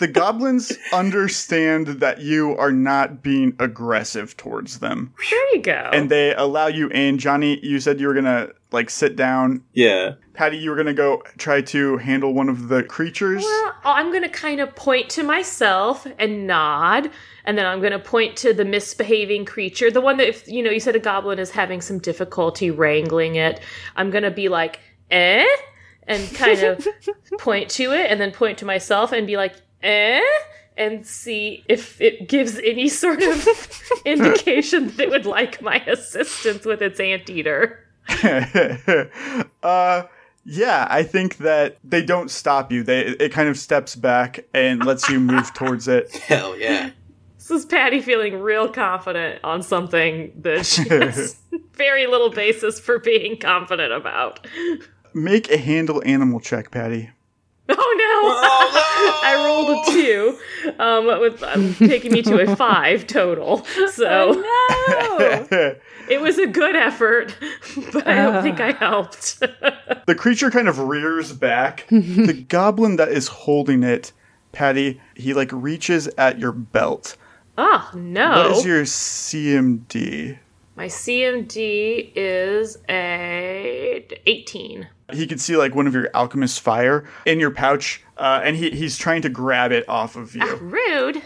The 0.00 0.08
goblins 0.08 0.72
understand 0.92 1.86
that 1.86 2.20
you 2.20 2.56
are 2.56 2.72
not 2.72 3.22
being 3.22 3.54
aggressive 3.58 4.36
towards 4.36 4.80
them. 4.80 5.12
there 5.30 5.54
you 5.54 5.62
go. 5.62 5.90
And 5.92 6.10
they 6.10 6.34
allow 6.34 6.68
you 6.68 6.88
in. 6.88 7.18
Janni, 7.18 7.62
you 7.62 7.80
said 7.80 8.00
you 8.00 8.08
were 8.08 8.14
gonna 8.14 8.48
like 8.72 8.90
sit 8.90 9.14
down. 9.14 9.62
Yeah. 9.74 10.14
Patty, 10.32 10.56
you 10.56 10.70
were 10.70 10.76
gonna 10.76 10.94
go 10.94 11.22
try 11.36 11.60
to 11.60 11.98
handle 11.98 12.32
one 12.32 12.48
of 12.48 12.68
the 12.68 12.82
creatures. 12.82 13.42
Well, 13.42 13.74
I'm 13.84 14.10
going 14.10 14.22
to 14.22 14.28
kind 14.28 14.60
of 14.60 14.74
point 14.74 15.08
to 15.10 15.22
myself 15.22 16.06
and 16.18 16.46
nod, 16.46 17.10
and 17.44 17.56
then 17.56 17.66
I'm 17.66 17.80
going 17.80 17.92
to 17.92 17.98
point 17.98 18.36
to 18.38 18.52
the 18.52 18.64
misbehaving 18.64 19.44
creature, 19.46 19.90
the 19.90 20.00
one 20.00 20.16
that, 20.18 20.28
if 20.28 20.46
you 20.46 20.62
know, 20.62 20.70
you 20.70 20.80
said 20.80 20.96
a 20.96 20.98
goblin 20.98 21.38
is 21.38 21.50
having 21.50 21.80
some 21.80 21.98
difficulty 21.98 22.70
wrangling 22.70 23.36
it. 23.36 23.60
I'm 23.96 24.10
going 24.10 24.24
to 24.24 24.30
be 24.30 24.48
like, 24.48 24.80
eh? 25.10 25.46
And 26.06 26.34
kind 26.34 26.62
of 26.62 26.86
point 27.38 27.70
to 27.70 27.92
it, 27.92 28.10
and 28.10 28.20
then 28.20 28.32
point 28.32 28.58
to 28.58 28.64
myself 28.64 29.12
and 29.12 29.26
be 29.26 29.36
like, 29.36 29.54
eh? 29.82 30.20
And 30.76 31.06
see 31.06 31.64
if 31.68 32.00
it 32.00 32.28
gives 32.28 32.58
any 32.58 32.88
sort 32.88 33.22
of 33.22 33.46
indication 34.06 34.88
that 34.88 35.00
it 35.00 35.10
would 35.10 35.26
like 35.26 35.60
my 35.60 35.76
assistance 35.86 36.64
with 36.64 36.80
its 36.80 36.98
anteater. 36.98 37.86
uh 39.62 40.02
yeah, 40.44 40.86
I 40.90 41.02
think 41.02 41.36
that 41.38 41.76
they 41.84 42.02
don't 42.02 42.30
stop 42.30 42.72
you. 42.72 42.82
They 42.82 43.00
it 43.00 43.32
kind 43.32 43.48
of 43.48 43.58
steps 43.58 43.94
back 43.94 44.46
and 44.54 44.84
lets 44.84 45.08
you 45.08 45.20
move 45.20 45.52
towards 45.54 45.86
it. 45.86 46.14
Hell 46.16 46.58
yeah. 46.58 46.90
This 47.36 47.50
is 47.50 47.66
Patty 47.66 48.00
feeling 48.00 48.40
real 48.40 48.68
confident 48.68 49.42
on 49.44 49.62
something 49.62 50.32
that 50.42 50.66
she 50.66 50.88
has 50.88 51.36
very 51.72 52.06
little 52.06 52.30
basis 52.30 52.78
for 52.78 52.98
being 52.98 53.38
confident 53.38 53.92
about. 53.92 54.46
Make 55.14 55.50
a 55.50 55.56
handle 55.56 56.02
animal 56.04 56.40
check, 56.40 56.70
Patty. 56.70 57.10
Oh 57.78 57.94
no! 57.96 58.30
I 59.22 59.44
rolled 59.46 59.70
a 59.70 59.90
two, 59.92 60.38
um, 60.78 61.06
with 61.20 61.42
um, 61.42 61.74
taking 61.74 62.12
me 62.12 62.22
to 62.22 62.40
a 62.40 62.56
five 62.56 63.06
total. 63.06 63.64
So 63.92 64.32
No. 64.32 65.46
it 66.08 66.20
was 66.20 66.38
a 66.38 66.46
good 66.46 66.74
effort, 66.76 67.36
but 67.92 68.06
I 68.06 68.16
don't 68.16 68.42
think 68.42 68.60
I 68.60 68.72
helped. 68.72 69.40
The 69.40 70.14
creature 70.16 70.50
kind 70.50 70.68
of 70.68 70.78
rears 70.78 71.32
back. 71.32 71.86
the 71.88 72.44
goblin 72.48 72.96
that 72.96 73.08
is 73.10 73.28
holding 73.28 73.82
it, 73.82 74.12
Patty, 74.52 75.00
he 75.14 75.32
like 75.34 75.50
reaches 75.52 76.08
at 76.18 76.38
your 76.38 76.52
belt. 76.52 77.16
oh 77.58 77.90
no! 77.94 78.50
is 78.50 78.64
your 78.64 78.82
CMD? 78.82 80.38
My 80.76 80.86
CMD 80.86 82.10
is 82.16 82.78
a 82.88 84.06
eighteen. 84.26 84.88
He 85.14 85.26
can 85.26 85.38
see 85.38 85.56
like 85.56 85.74
one 85.74 85.86
of 85.86 85.94
your 85.94 86.08
alchemist 86.14 86.60
fire 86.60 87.04
in 87.26 87.40
your 87.40 87.50
pouch, 87.50 88.02
uh, 88.16 88.40
and 88.44 88.56
he, 88.56 88.70
he's 88.70 88.96
trying 88.98 89.22
to 89.22 89.28
grab 89.28 89.72
it 89.72 89.88
off 89.88 90.16
of 90.16 90.34
you. 90.34 90.56
Rude. 90.56 91.22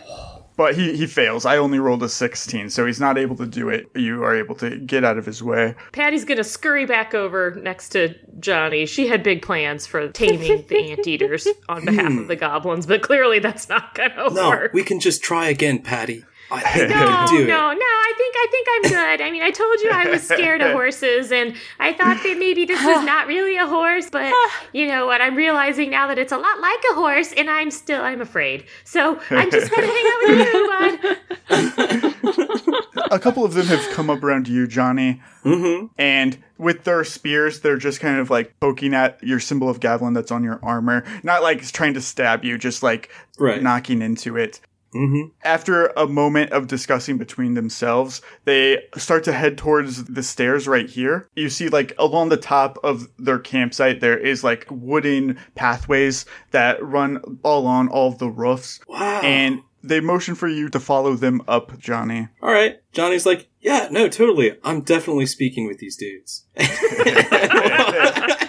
But 0.57 0.77
he, 0.77 0.97
he 0.97 1.09
fails. 1.09 1.45
I 1.45 1.57
only 1.57 1.81
rolled 1.81 2.05
a 2.05 2.09
16, 2.09 2.71
so 2.71 2.87
he's 2.87 3.01
not 3.01 3.19
able 3.19 3.35
to 3.39 3.47
do 3.47 3.69
it. 3.69 3.91
You 3.97 4.23
are 4.23 4.37
able 4.37 4.55
to 4.57 4.79
get 4.79 5.03
out 5.03 5.19
of 5.19 5.27
his 5.27 5.43
way. 5.43 5.75
Patty's 5.91 6.25
gonna 6.25 6.45
scurry 6.45 6.87
back 6.87 7.13
over 7.13 7.57
next 7.61 7.89
to 7.91 8.15
Johnny. 8.39 8.87
She 8.87 9.09
had 9.09 9.25
big 9.25 9.43
plans 9.43 9.85
for 9.85 10.07
taming 10.11 10.65
the 10.69 10.77
anteaters 10.93 11.49
on 11.69 11.85
behalf 11.85 12.13
of 12.17 12.29
the 12.29 12.37
goblins, 12.37 12.87
but 12.87 13.03
clearly 13.03 13.41
that's 13.41 13.69
not 13.69 13.97
gonna 13.97 14.31
No, 14.33 14.51
work. 14.51 14.73
we 14.73 14.85
can 14.85 15.01
just 15.01 15.25
try 15.25 15.49
again, 15.49 15.81
Patty. 15.81 16.25
I 16.51 16.87
no, 16.89 17.39
no, 17.47 17.73
no. 17.73 17.79
I 17.81 18.13
think 18.17 18.35
I 18.37 18.47
think 18.51 18.69
I'm 18.71 18.83
good. 18.91 19.25
I 19.25 19.31
mean, 19.31 19.43
I 19.43 19.51
told 19.51 19.81
you 19.81 19.91
I 19.91 20.09
was 20.11 20.23
scared 20.23 20.61
of 20.61 20.73
horses, 20.81 21.33
and 21.33 21.55
I 21.81 21.93
thought 21.93 22.23
that 22.23 22.37
maybe 22.39 22.65
this 22.65 22.83
was 22.85 23.05
not 23.13 23.27
really 23.27 23.57
a 23.57 23.67
horse. 23.67 24.09
But 24.11 24.33
you 24.73 24.87
know 24.87 25.07
what? 25.07 25.21
I'm 25.21 25.35
realizing 25.37 25.91
now 25.91 26.07
that 26.09 26.19
it's 26.19 26.33
a 26.33 26.37
lot 26.39 26.61
like 26.61 26.81
a 26.93 26.95
horse, 26.95 27.33
and 27.33 27.49
I'm 27.51 27.71
still 27.71 28.03
I'm 28.03 28.21
afraid. 28.21 28.67
So 28.85 29.19
I'm 29.31 29.51
just 29.51 29.71
gonna 29.71 29.87
hang 29.87 30.07
out 30.13 30.21
with 30.29 30.39
you, 30.47 31.19
bud. 31.49 31.81
A 33.11 33.19
couple 33.19 33.45
of 33.45 33.55
them 33.55 33.67
have 33.67 33.87
come 33.93 34.11
up 34.11 34.23
around 34.23 34.49
you, 34.49 34.67
Janni, 34.67 35.21
Mm-hmm. 35.45 35.87
and 35.99 36.39
with 36.59 36.85
their 36.85 37.05
spears, 37.05 37.61
they're 37.61 37.77
just 37.77 38.01
kind 38.01 38.19
of 38.19 38.31
like 38.31 38.59
poking 38.61 38.95
at 38.95 39.23
your 39.23 39.39
symbol 39.41 39.69
of 39.69 39.79
Gavlin 39.79 40.15
that's 40.15 40.33
on 40.33 40.43
your 40.43 40.59
armor. 40.63 41.05
Not 41.23 41.43
like 41.43 41.63
trying 41.71 41.95
to 41.95 42.01
stab 42.01 42.45
you, 42.45 42.57
just 42.59 42.83
like 42.83 43.11
Right. 43.39 43.63
knocking 43.63 44.01
into 44.03 44.37
it. 44.37 44.61
Mm-hmm. 44.95 45.29
After 45.43 45.87
a 45.97 46.07
moment 46.07 46.53
of 46.53 46.67
discussing 46.67 47.19
between 47.19 47.55
themselves, 47.55 48.23
they 48.45 48.83
start 48.97 49.25
to 49.25 49.33
head 49.33 49.59
towards 49.59 50.05
the 50.05 50.23
stairs 50.23 50.69
right 50.69 50.89
here. 50.89 51.29
You 51.35 51.49
see, 51.49 51.69
like, 51.69 51.93
along 51.99 52.29
the 52.29 52.37
top 52.37 52.79
of 52.85 53.09
their 53.19 53.39
campsite, 53.39 54.01
there 54.01 54.19
is 54.19 54.45
like 54.45 54.67
wooden 54.71 55.39
pathways 55.55 56.27
that 56.53 56.83
run 56.83 57.39
all 57.43 57.67
on 57.67 57.89
all 57.89 58.09
of 58.09 58.19
the 58.19 58.31
roofs. 58.31 58.81
Wow. 58.89 59.21
And 59.23 59.63
they 59.83 60.01
motion 60.01 60.35
for 60.35 60.49
you 60.49 60.69
to 60.71 60.81
follow 60.81 61.15
them 61.15 61.43
up, 61.47 61.73
Janni. 61.79 62.31
All 62.41 62.51
right. 62.51 62.77
Janni's 62.95 63.27
like, 63.27 63.49
yeah, 63.61 63.89
no, 63.91 64.09
totally. 64.09 64.57
I'm 64.65 64.81
definitely 64.81 65.27
speaking 65.27 65.67
with 65.67 65.79
these 65.79 65.97
dudes. 65.97 66.47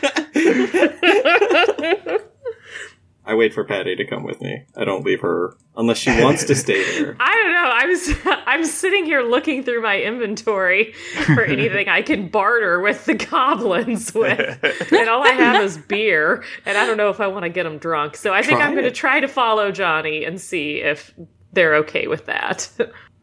I 3.28 3.34
wait 3.34 3.54
for 3.54 3.64
Patty 3.64 3.96
to 3.96 4.06
come 4.06 4.24
with 4.24 4.40
me. 4.40 4.66
I 4.78 4.86
don't 4.86 5.04
leave 5.04 5.22
her 5.22 5.56
unless 5.76 5.98
she 5.98 6.12
wants 6.22 6.44
to 6.46 6.54
stay 6.56 6.84
there. 7.00 7.18
I 7.20 7.34
don't 7.34 7.52
know. 7.52 7.72
I 7.74 7.86
was 7.88 8.16
I'm 8.46 8.66
sitting 8.66 9.06
here 9.06 9.24
looking 9.24 9.64
through 9.64 9.82
my 9.82 10.00
inventory 10.00 10.94
for 11.34 11.44
anything 11.46 11.90
I 11.90 12.02
can 12.04 12.28
barter 12.28 12.80
with 12.80 13.06
the 13.06 13.16
goblins 13.16 14.14
with, 14.14 14.92
and 14.92 15.10
all 15.10 15.24
I 15.24 15.32
have 15.32 15.64
is 15.64 15.78
beer, 15.78 16.44
and 16.66 16.78
I 16.78 16.86
don't 16.86 16.98
know 16.98 17.10
if 17.10 17.20
I 17.20 17.28
want 17.28 17.44
to 17.44 17.50
get 17.50 17.64
them 17.64 17.80
drunk. 17.80 18.16
So 18.16 18.34
I 18.34 18.42
think 18.44 18.60
Try 18.60 18.68
I'm 18.68 18.74
going 18.74 18.86
to 18.86 18.92
try 18.92 19.20
to 19.20 19.28
follow 19.28 19.72
Janni 19.72 20.28
and 20.28 20.40
see 20.40 20.82
if 20.82 21.14
they're 21.52 21.76
okay 21.78 22.08
with 22.08 22.26
that. 22.28 22.70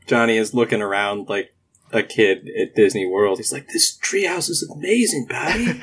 Janni 0.08 0.36
is 0.36 0.52
looking 0.52 0.82
around 0.82 1.28
like 1.28 1.54
a 1.92 2.02
kid 2.02 2.48
at 2.60 2.74
Disney 2.74 3.06
World. 3.06 3.38
He's 3.38 3.52
like, 3.52 3.68
"This 3.68 3.96
treehouse 3.98 4.50
is 4.50 4.68
amazing, 4.74 5.26
Patty." 5.28 5.78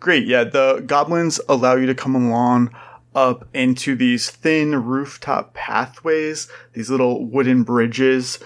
Great, 0.00 0.26
yeah. 0.26 0.42
The 0.44 0.82
goblins 0.84 1.40
allow 1.48 1.76
you 1.76 1.86
to 1.86 1.94
come 1.94 2.16
along. 2.16 2.70
up 3.14 3.48
into 3.54 3.96
these 3.96 4.30
thin 4.30 4.84
rooftop 4.84 5.54
pathways, 5.54 6.48
these 6.72 6.90
little 6.90 7.24
wooden 7.24 7.62
bridges 7.62 8.38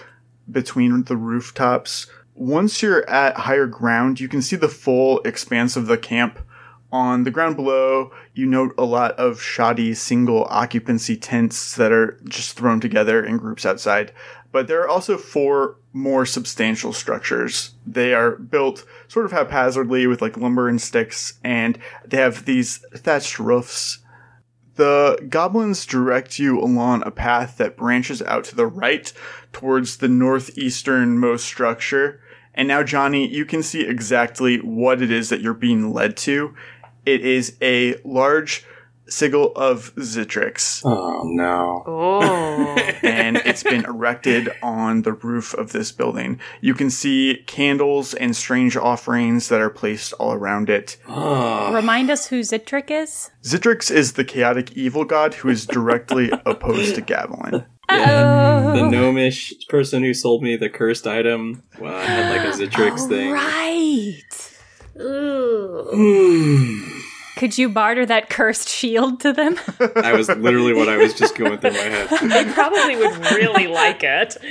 between 0.49 1.03
the 1.03 1.17
rooftops. 1.17 2.07
Once 2.33 2.81
you're 2.81 3.07
at 3.09 3.37
higher 3.37 3.67
ground, 3.67 4.19
you 4.19 4.27
can 4.27 4.41
see 4.41 4.55
the 4.55 4.67
full 4.67 5.21
expanse 5.21 5.75
of 5.75 5.87
the 5.87 5.97
camp. 5.97 6.39
On 6.91 7.23
the 7.23 7.31
ground 7.31 7.55
below, 7.55 8.11
you 8.33 8.45
note 8.45 8.73
a 8.77 8.85
lot 8.85 9.11
of 9.13 9.41
shoddy 9.41 9.93
single 9.93 10.45
occupancy 10.49 11.17
tents 11.17 11.75
that 11.75 11.91
are 11.91 12.19
just 12.25 12.55
thrown 12.55 12.79
together 12.79 13.23
in 13.23 13.37
groups 13.37 13.65
outside. 13.65 14.13
But 14.55 14.69
there 14.69 14.79
are 14.83 14.87
also 14.87 15.17
four 15.17 15.75
more 15.91 16.25
substantial 16.25 16.93
structures. 16.93 17.71
They 17.85 18.13
are 18.13 18.37
built 18.37 18.85
sort 19.09 19.25
of 19.25 19.33
haphazardly 19.33 20.07
with 20.07 20.21
like 20.21 20.37
lumber 20.37 20.69
and 20.69 20.81
sticks, 20.81 21.33
and 21.43 21.77
they 22.05 22.15
have 22.15 22.45
these 22.45 22.77
thatched 22.93 23.37
roofs. 23.37 23.99
The 24.75 25.27
goblins 25.27 25.85
direct 25.85 26.39
you 26.39 26.57
along 26.57 27.03
a 27.03 27.11
path 27.11 27.57
that 27.57 27.75
branches 27.75 28.21
out 28.21 28.45
to 28.45 28.55
the 28.55 28.65
right 28.65 29.11
towards 29.51 29.97
the 29.97 30.07
northeasternmost 30.07 31.41
structure. 31.41 32.21
And 32.53 32.69
now, 32.69 32.81
Janni, 32.81 33.29
you 33.29 33.43
can 33.43 33.61
see 33.61 33.81
exactly 33.81 34.59
what 34.59 35.01
it 35.01 35.11
is 35.11 35.27
that 35.27 35.41
you're 35.41 35.53
being 35.53 35.91
led 35.91 36.15
to. 36.15 36.55
It 37.05 37.25
is 37.25 37.57
a 37.61 37.97
large 38.05 38.65
sigil 39.07 39.51
of 39.55 39.93
Zitrix, 39.95 40.81
Oh 40.83 41.21
no. 41.25 41.83
Oh. 41.85 42.75
and 43.03 43.37
it's 43.37 43.63
been 43.63 43.85
erected 43.85 44.49
on 44.63 45.03
the 45.03 45.13
roof 45.13 45.53
of 45.53 45.71
this 45.71 45.91
building. 45.91 46.39
You 46.61 46.73
can 46.73 46.89
see 46.89 47.43
candles 47.47 48.13
and 48.13 48.35
strange 48.35 48.75
offerings 48.75 49.47
that 49.49 49.61
are 49.61 49.69
placed 49.69 50.13
all 50.13 50.33
around 50.33 50.69
it. 50.69 50.97
Oh. 51.07 51.73
Remind 51.73 52.09
us 52.09 52.27
who 52.27 52.39
Zitrix 52.41 52.89
is? 52.91 53.31
Zitrix 53.43 53.91
is 53.91 54.13
the 54.13 54.23
chaotic 54.25 54.71
evil 54.73 55.05
god 55.05 55.35
who 55.35 55.49
is 55.49 55.65
directly 55.65 56.31
opposed 56.45 56.95
to 56.95 57.01
Gavilan. 57.01 57.65
Yeah, 57.89 58.71
the 58.75 58.89
gnomish 58.89 59.53
person 59.69 60.01
who 60.01 60.13
sold 60.15 60.41
me 60.41 60.55
the 60.57 60.69
cursed 60.69 61.05
item 61.05 61.61
well, 61.79 61.95
I 61.95 62.03
had 62.05 62.35
like 62.35 62.47
a 62.53 62.57
Zitrix 62.57 63.01
Oh, 63.01 63.07
thing. 63.09 63.31
right. 63.31 64.51
Ooh. 64.99 65.89
Hmm. 65.93 66.94
Could 67.35 67.57
you 67.57 67.67
barter 67.69 68.05
that 68.05 68.29
cursed 68.29 68.69
shield 68.69 69.19
to 69.21 69.33
them? 69.33 69.57
That 69.95 70.13
was 70.15 70.29
literally 70.29 70.73
what 70.73 70.87
I 70.89 70.97
was 70.97 71.13
just 71.13 71.35
going 71.35 71.57
through 71.57 71.71
my 71.71 71.77
head. 71.77 72.09
They 72.29 72.45
probably 72.53 72.95
would 72.95 73.17
really 73.31 73.67
like 73.67 74.03
it. 74.03 74.37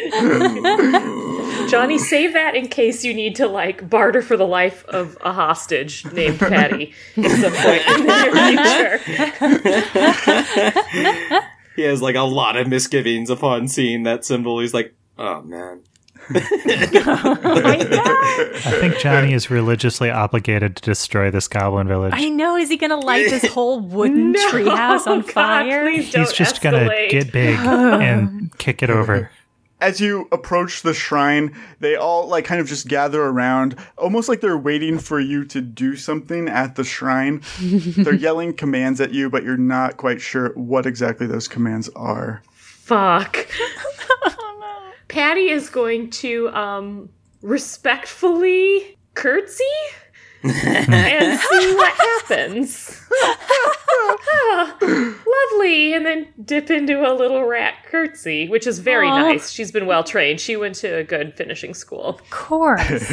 Janni, 1.71 1.99
save 1.99 2.33
that 2.35 2.55
in 2.55 2.69
case 2.69 3.05
you 3.05 3.15
need 3.15 3.37
to 3.37 3.47
like 3.47 3.89
barter 3.89 4.21
for 4.23 4.37
the 4.37 4.47
life 4.47 4.85
of 4.87 5.17
a 5.23 5.33
hostage 5.33 6.05
named 6.13 6.39
Patty 6.39 6.93
at 7.17 7.31
some 7.41 7.53
point 7.53 7.83
in 7.89 8.07
the 8.07 8.51
near 8.51 8.99
future. 11.33 11.43
He 11.77 11.83
has 11.83 12.03
like 12.03 12.17
a 12.17 12.23
lot 12.23 12.57
of 12.57 12.69
misgivings 12.69 13.31
upon 13.31 13.69
seeing 13.69 14.03
that 14.05 14.25
symbol. 14.25 14.61
He's 14.61 14.75
like, 14.75 14.95
oh 15.19 15.43
man. 15.43 15.83
Oh. 16.31 17.39
I 17.45 18.71
think 18.81 18.95
Janni 18.95 19.33
is 19.33 19.51
religiously 19.51 20.11
obligated 20.11 20.77
to 20.77 20.83
destroy 20.83 21.31
this 21.31 21.49
goblin 21.49 21.89
village. 21.89 22.13
I 22.15 22.29
know. 22.29 22.57
Is 22.57 22.69
he 22.69 22.77
going 22.77 22.91
to 22.91 22.97
light 22.97 23.29
this 23.31 23.47
whole 23.47 23.81
wooden 23.81 24.33
treehouse 24.51 25.07
on 25.07 25.21
God, 25.21 25.33
fire? 25.33 25.91
He's 25.91 26.33
just 26.33 26.61
gonna 26.63 26.89
get 27.11 27.33
big 27.33 27.59
and 27.59 28.57
kick 28.59 28.83
it 28.83 28.91
over. 28.91 29.31
As 29.81 30.01
you 30.01 30.29
approach 30.33 30.81
the 30.83 30.95
shrine, 30.95 31.55
they 31.81 31.95
all 31.97 32.27
like 32.27 32.47
kind 32.47 32.61
of 32.61 32.67
just 32.67 32.89
gather 32.89 33.23
around, 33.23 33.77
almost 33.99 34.29
like 34.29 34.41
they're 34.41 34.57
waiting 34.57 34.99
for 34.99 35.21
you 35.21 35.45
to 35.47 35.61
do 35.61 35.95
something 35.97 36.49
at 36.49 36.77
the 36.77 36.85
shrine. 36.85 37.43
they're 37.61 38.15
yelling 38.15 38.55
commands 38.55 39.01
at 39.01 39.13
you, 39.13 39.29
but 39.29 39.43
you're 39.45 39.59
not 39.59 39.99
quite 39.99 40.23
sure 40.23 40.51
what 40.55 40.87
exactly 40.87 41.27
those 41.27 41.49
commands 41.49 41.91
are. 41.91 42.43
Fuck. 42.55 43.47
Patty 45.15 45.49
is 45.49 45.71
going 45.71 46.11
to 46.11 46.49
um 46.49 47.09
respectfully 47.41 48.99
curtsy 49.15 49.65
and 50.43 51.39
see 51.41 51.75
what 51.77 51.95
happens. 51.95 53.01
Lovely, 54.83 55.95
and 55.95 56.05
then 56.05 56.29
dip 56.45 56.69
into 56.69 57.09
a 57.09 57.15
little 57.15 57.45
rat 57.45 57.75
curtsy, 57.87 58.49
which 58.49 58.67
is 58.67 58.81
very 58.81 59.09
Aw. 59.09 59.19
nice. 59.21 59.51
She's 59.51 59.71
been 59.71 59.87
well 59.87 60.03
trained. 60.03 60.41
She 60.41 60.57
went 60.57 60.75
to 60.77 60.89
a 60.97 61.05
good 61.05 61.35
finishing 61.35 61.75
school. 61.75 62.03
Of 62.05 62.29
course. 62.31 63.09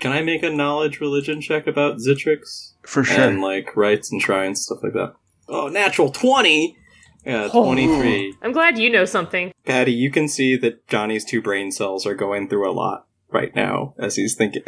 Can 0.00 0.12
I 0.12 0.22
make 0.22 0.44
a 0.44 0.50
knowledge 0.50 1.00
religion 1.00 1.40
check 1.40 1.66
about 1.66 1.96
Zitrix? 1.96 2.74
For 2.84 3.02
sure. 3.02 3.20
And 3.20 3.42
like 3.42 3.76
rites 3.76 4.12
and 4.12 4.22
shrines, 4.22 4.62
stuff 4.62 4.78
like 4.82 4.92
that. 4.92 5.14
Oh, 5.48 5.66
natural 5.66 6.10
20! 6.12 6.76
Yeah, 7.24 7.48
23. 7.48 8.34
I'm 8.42 8.52
glad 8.52 8.78
you 8.78 8.90
know 8.90 9.04
something. 9.04 9.52
Patty, 9.66 9.92
you 9.92 10.10
can 10.10 10.28
see 10.28 10.56
that 10.56 10.86
Janni's 10.86 11.24
two 11.24 11.42
brain 11.42 11.70
cells 11.72 12.06
are 12.06 12.14
going 12.14 12.48
through 12.48 12.70
a 12.70 12.72
lot 12.72 13.06
right 13.30 13.54
now 13.54 13.94
as 13.98 14.16
he's 14.16 14.34
thinking. 14.34 14.62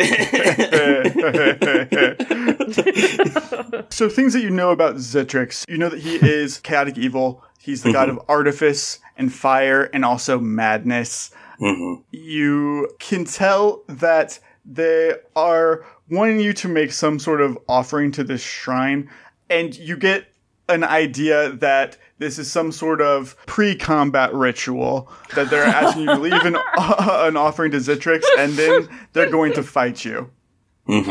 so 3.90 4.09
things 4.09 4.32
that 4.34 4.40
you 4.42 4.51
know 4.51 4.70
about 4.70 4.96
Zitrix, 4.96 5.64
you 5.68 5.78
know 5.78 5.88
that 5.88 6.01
he 6.01 6.16
is 6.16 6.59
chaotic 6.59 6.98
evil. 6.98 7.42
He's 7.59 7.82
the 7.82 7.92
god 7.92 8.09
of 8.09 8.18
artifice 8.28 8.98
and 9.16 9.32
fire 9.32 9.84
and 9.92 10.05
also 10.05 10.38
madness. 10.38 11.30
Mhm. 11.61 12.03
You 12.11 12.88
can 12.98 13.24
tell 13.24 13.82
that 13.86 14.38
they 14.64 15.14
are 15.36 15.84
wanting 16.11 16.40
you 16.40 16.53
to 16.55 16.68
make 16.68 16.92
some 16.92 17.18
sort 17.18 17.40
of 17.40 17.59
offering 17.68 18.12
to 18.12 18.24
this 18.24 18.42
shrine, 18.42 19.11
and 19.51 19.76
you 19.76 19.96
get 19.96 20.26
an 20.68 20.84
idea 20.84 21.51
that 21.51 21.96
this 22.20 22.38
is 22.38 22.52
some 22.52 22.70
sort 22.70 23.00
of 23.00 23.34
pre-combat 23.46 24.32
ritual 24.34 25.10
that 25.34 25.50
they're 25.50 25.64
asking 25.64 26.02
you 26.02 26.08
to 26.08 26.18
leave 26.18 26.44
an, 26.44 26.54
an 26.78 27.36
offering 27.36 27.72
to 27.72 27.78
Zitrix, 27.78 28.22
and 28.38 28.52
then 28.52 28.88
they're 29.14 29.30
going 29.30 29.54
to 29.54 29.62
fight 29.62 30.04
you. 30.04 30.30
Oh 30.88 31.02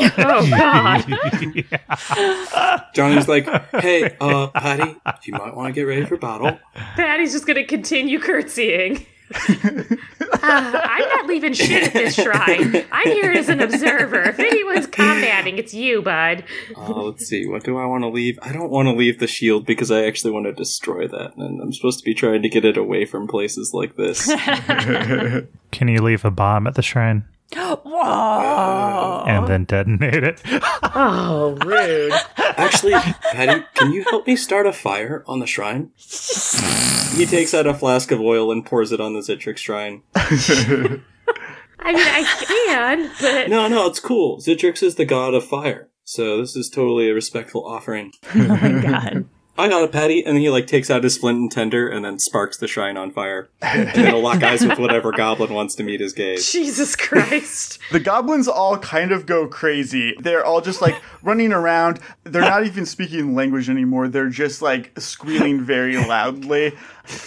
God! 0.49 1.01
Janni's 2.93 3.27
like, 3.27 3.45
hey, 3.81 4.15
uh, 4.19 4.47
Patty, 4.47 4.95
you 5.23 5.33
might 5.33 5.55
want 5.55 5.73
to 5.73 5.73
get 5.73 5.83
ready 5.83 6.05
for 6.05 6.17
battle. 6.17 6.59
Patty's 6.73 7.31
just 7.31 7.47
gonna 7.47 7.65
continue 7.65 8.19
curtsying. 8.19 9.05
Uh, 10.41 10.81
I'm 10.83 11.09
not 11.09 11.25
leaving 11.25 11.53
shit 11.53 11.87
at 11.87 11.93
this 11.93 12.15
shrine. 12.15 12.85
I'm 12.91 13.07
here 13.07 13.31
as 13.31 13.49
an 13.49 13.59
observer. 13.61 14.21
If 14.21 14.39
anyone's 14.39 14.87
combating, 14.87 15.57
it's 15.57 15.73
you, 15.73 16.01
bud. 16.01 16.45
Uh, 16.77 16.93
let's 16.93 17.25
see, 17.25 17.45
what 17.45 17.63
do 17.63 17.77
I 17.77 17.85
want 17.85 18.03
to 18.03 18.09
leave? 18.09 18.39
I 18.41 18.53
don't 18.53 18.69
want 18.69 18.87
to 18.87 18.93
leave 18.93 19.19
the 19.19 19.27
shield 19.27 19.65
because 19.65 19.91
I 19.91 20.05
actually 20.05 20.31
want 20.31 20.45
to 20.45 20.53
destroy 20.53 21.07
that, 21.07 21.35
and 21.35 21.61
I'm 21.61 21.73
supposed 21.73 21.99
to 21.99 22.05
be 22.05 22.13
trying 22.13 22.41
to 22.43 22.49
get 22.49 22.63
it 22.63 22.77
away 22.77 23.05
from 23.05 23.27
places 23.27 23.73
like 23.73 23.97
this. 23.97 24.27
Can 25.71 25.87
you 25.87 26.01
leave 26.01 26.23
a 26.23 26.31
bomb 26.31 26.67
at 26.67 26.75
the 26.75 26.81
shrine 26.81 27.25
Whoa. 27.55 29.23
and 29.27 29.47
then 29.47 29.63
detonate 29.65 30.23
it? 30.23 30.41
Oh, 31.01 31.57
rude. 31.65 32.11
Actually, 32.37 32.93
Patty, 33.31 33.63
can 33.75 33.93
you 33.93 34.03
help 34.05 34.25
me 34.25 34.35
start 34.35 34.65
a 34.65 34.73
fire 34.73 35.23
on 35.27 35.39
the 35.39 35.45
shrine? 35.45 35.91
he 37.15 37.25
takes 37.25 37.53
out 37.53 37.67
a 37.67 37.73
flask 37.73 38.11
of 38.11 38.19
oil 38.19 38.51
and 38.51 38.65
pours 38.65 38.91
it 38.91 38.99
on 38.99 39.13
the 39.13 39.19
Zitrix 39.19 39.57
shrine. 39.57 40.01
I 40.15 41.93
mean, 41.93 42.07
I 42.07 42.23
can, 42.67 43.11
but 43.21 43.49
No, 43.49 43.67
no, 43.67 43.85
it's 43.87 43.99
cool. 43.99 44.39
Zitrix 44.39 44.81
is 44.83 44.95
the 44.95 45.05
god 45.05 45.33
of 45.35 45.45
fire, 45.45 45.89
so 46.03 46.39
this 46.41 46.55
is 46.55 46.69
totally 46.69 47.09
a 47.09 47.13
respectful 47.13 47.65
offering. 47.65 48.11
Oh 48.35 48.39
my 48.47 48.81
god. 48.81 49.25
I 49.59 49.67
got 49.69 49.83
a 49.83 49.87
Patty, 49.87 50.25
and 50.25 50.37
he 50.37 50.49
like 50.49 50.67
takes 50.67 50.89
out 50.89 51.03
his 51.03 51.17
flint 51.17 51.39
and 51.39 51.51
tinder 51.51 51.87
and 51.87 52.03
then 52.03 52.19
sparks 52.19 52.57
the 52.57 52.67
shrine 52.67 52.97
on 52.97 53.11
fire. 53.11 53.49
And 53.61 53.87
then 53.89 54.07
he'll 54.07 54.21
lock 54.21 54.41
eyes 54.41 54.65
with 54.65 54.79
whatever 54.79 55.11
goblin 55.11 55.53
wants 55.53 55.75
to 55.75 55.83
meet 55.83 55.99
his 55.99 56.13
gaze. 56.13 56.49
Jesus 56.51 56.95
Christ. 56.95 57.77
The 57.91 57.99
goblins 57.99 58.47
all 58.47 58.77
kind 58.77 59.11
of 59.11 59.25
go 59.25 59.47
crazy. 59.47 60.15
They're 60.19 60.45
all 60.45 60.61
just 60.61 60.79
like 60.79 61.01
running 61.23 61.51
around. 61.51 61.99
They're 62.23 62.41
not 62.43 62.63
even 62.67 62.85
speaking 62.85 63.33
language 63.33 63.67
anymore. 63.67 64.07
They're 64.07 64.29
just 64.29 64.61
like 64.61 64.91
squealing 64.99 65.61
very 65.61 65.97
loudly. 65.97 66.73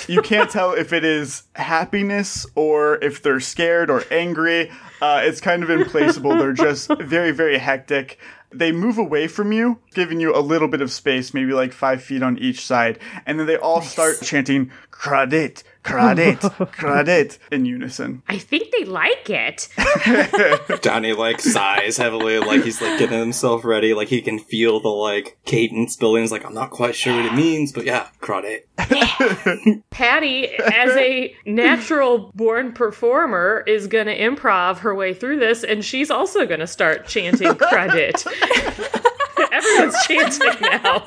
You 0.06 0.22
can't 0.22 0.48
tell 0.48 0.72
if 0.72 0.92
it 0.92 1.04
is 1.04 1.42
happiness 1.56 2.46
or 2.54 3.02
if 3.02 3.22
they're 3.22 3.40
scared 3.40 3.90
or 3.90 4.04
angry. 4.12 4.70
Uh, 5.00 5.22
it's 5.24 5.40
kind 5.40 5.64
of 5.64 5.70
implaceable. 5.70 6.36
They're 6.36 6.52
just 6.52 6.88
very, 7.00 7.32
very 7.32 7.58
hectic. 7.58 8.20
They 8.54 8.72
move 8.72 8.98
away 8.98 9.28
from 9.28 9.52
you, 9.52 9.78
giving 9.94 10.20
you 10.20 10.34
a 10.34 10.40
little 10.40 10.68
bit 10.68 10.80
of 10.80 10.92
space, 10.92 11.32
maybe 11.32 11.52
like 11.52 11.72
five 11.72 12.02
feet 12.02 12.22
on 12.22 12.38
each 12.38 12.64
side. 12.64 12.98
And 13.26 13.38
then 13.38 13.46
they 13.46 13.56
all 13.56 13.82
start 13.82 14.20
chanting, 14.22 14.70
Kradit, 14.90 15.62
Kradit, 15.84 16.72
credit 16.72 17.38
in 17.50 17.64
unison. 17.64 18.22
I 18.28 18.38
think 18.38 18.70
they 18.70 18.84
like 18.84 19.28
it. 19.28 19.68
Janni 19.76 21.16
like 21.16 21.40
sighs 21.40 21.96
heavily, 21.96 22.38
like 22.38 22.62
he's 22.62 22.80
like 22.80 22.98
getting 23.00 23.18
himself 23.18 23.64
ready, 23.64 23.92
like 23.92 24.08
he 24.08 24.22
can 24.22 24.38
feel 24.38 24.78
the 24.80 24.88
like 24.88 25.38
cadence 25.44 25.96
building. 25.96 26.22
He's 26.22 26.30
like, 26.30 26.44
I'm 26.44 26.54
not 26.54 26.70
quite 26.70 26.94
sure 26.94 27.16
what 27.16 27.26
it 27.26 27.34
means, 27.34 27.72
but 27.72 27.84
yeah, 27.84 28.08
credit. 28.20 28.68
Patty, 29.90 30.48
as 30.54 30.96
a 30.96 31.34
natural 31.46 32.30
born 32.34 32.72
performer, 32.72 33.64
is 33.66 33.88
going 33.88 34.06
to 34.06 34.16
improv 34.16 34.78
her 34.78 34.94
way 34.94 35.12
through 35.14 35.40
this, 35.40 35.64
and 35.64 35.84
she's 35.84 36.10
also 36.10 36.46
going 36.46 36.60
to 36.60 36.66
start 36.66 37.06
chanting 37.06 37.54
credit. 37.56 38.24
Everyone's 39.52 39.96
chanting 40.06 40.60
now. 40.60 41.04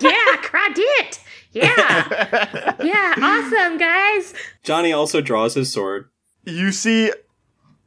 Yeah, 0.00 0.36
credit. 0.42 1.20
Yeah. 1.52 2.74
Yeah, 2.82 3.14
awesome, 3.20 3.76
guys. 3.76 4.32
Janni 4.64 4.96
also 4.96 5.20
draws 5.20 5.54
his 5.54 5.70
sword. 5.70 6.08
You 6.44 6.72
see 6.72 7.12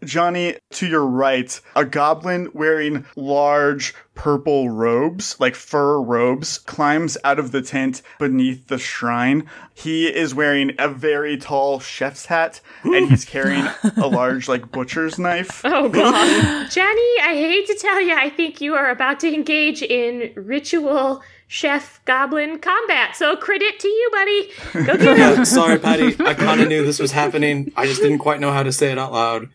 Janni 0.03 0.57
to 0.73 0.87
your 0.87 1.05
right, 1.05 1.59
a 1.75 1.83
goblin 1.83 2.49
wearing 2.53 3.05
large 3.15 3.95
purple 4.15 4.69
robes, 4.69 5.39
like 5.39 5.55
fur 5.55 5.99
robes, 5.99 6.59
climbs 6.59 7.17
out 7.23 7.39
of 7.39 7.51
the 7.51 7.61
tent 7.61 8.01
beneath 8.19 8.67
the 8.67 8.77
shrine. 8.77 9.49
He 9.73 10.07
is 10.13 10.35
wearing 10.35 10.73
a 10.77 10.87
very 10.87 11.37
tall 11.37 11.79
chef's 11.79 12.27
hat 12.27 12.61
and 12.83 13.09
he's 13.09 13.25
carrying 13.25 13.67
a 13.97 14.07
large, 14.07 14.47
like, 14.47 14.71
butcher's 14.71 15.17
knife. 15.17 15.61
Oh 15.63 15.89
god. 15.89 16.67
Janni, 16.69 17.19
I 17.21 17.33
hate 17.33 17.65
to 17.67 17.75
tell 17.75 17.99
you, 17.99 18.13
I 18.15 18.29
think 18.29 18.61
you 18.61 18.75
are 18.75 18.91
about 18.91 19.19
to 19.21 19.33
engage 19.33 19.81
in 19.81 20.33
ritual 20.35 21.23
chef 21.47 22.03
goblin 22.05 22.59
combat. 22.59 23.15
So 23.15 23.35
credit 23.35 23.79
to 23.79 23.87
you, 23.87 24.09
buddy. 24.11 24.49
Go 24.85 24.97
get 25.15 25.37
him. 25.37 25.45
Sorry, 25.45 25.79
Patty. 25.79 26.15
I 26.19 26.33
kind 26.33 26.61
of 26.61 26.67
knew 26.67 26.85
this 26.85 26.99
was 26.99 27.11
happening. 27.11 27.71
I 27.75 27.85
just 27.85 28.01
didn't 28.01 28.19
quite 28.19 28.39
know 28.39 28.51
how 28.51 28.63
to 28.63 28.71
say 28.71 28.91
it 28.91 28.97
out 28.97 29.11
loud. 29.11 29.49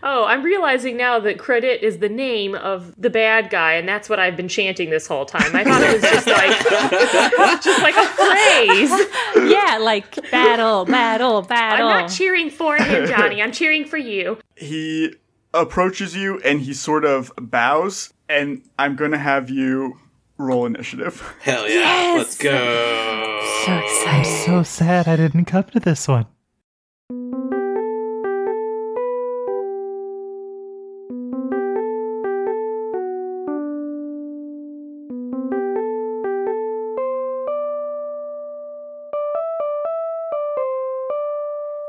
Oh, 0.00 0.24
I'm 0.26 0.44
realizing 0.44 0.96
now 0.96 1.18
that 1.18 1.38
credit 1.40 1.82
is 1.82 1.98
the 1.98 2.08
name 2.08 2.54
of 2.54 2.94
the 3.00 3.10
bad 3.10 3.50
guy, 3.50 3.72
and 3.72 3.88
that's 3.88 4.08
what 4.08 4.20
I've 4.20 4.36
been 4.36 4.46
chanting 4.46 4.90
this 4.90 5.08
whole 5.08 5.24
time. 5.26 5.56
I 5.56 5.64
thought 5.64 5.82
it 5.82 5.92
was 5.94 6.02
just 6.02 6.26
like 6.28 7.62
just 7.62 7.82
like 7.82 7.96
a 7.96 8.06
phrase. 8.06 9.50
yeah, 9.50 9.78
like 9.80 10.30
battle, 10.30 10.84
battle, 10.84 11.42
battle. 11.42 11.88
I'm 11.88 12.02
not 12.02 12.10
cheering 12.12 12.48
for 12.50 12.76
him, 12.76 13.08
Janni. 13.08 13.42
I'm 13.42 13.50
cheering 13.50 13.84
for 13.84 13.96
you. 13.96 14.38
He 14.54 15.14
approaches 15.52 16.14
you 16.14 16.38
and 16.44 16.60
he 16.60 16.74
sort 16.74 17.04
of 17.04 17.32
bows, 17.36 18.12
and 18.28 18.62
I'm 18.78 18.94
gonna 18.94 19.18
have 19.18 19.50
you 19.50 19.98
roll 20.38 20.66
initiative. 20.66 21.36
Hell 21.40 21.68
yeah. 21.68 21.74
Yes! 21.74 22.18
Let's 22.18 22.38
go. 22.38 23.40
so 23.64 23.72
I'm 23.72 23.82
excited. 23.84 24.44
so 24.46 24.62
sad 24.62 25.08
I 25.08 25.16
didn't 25.16 25.44
come 25.46 25.64
to 25.64 25.80
this 25.80 26.08
one. 26.08 26.26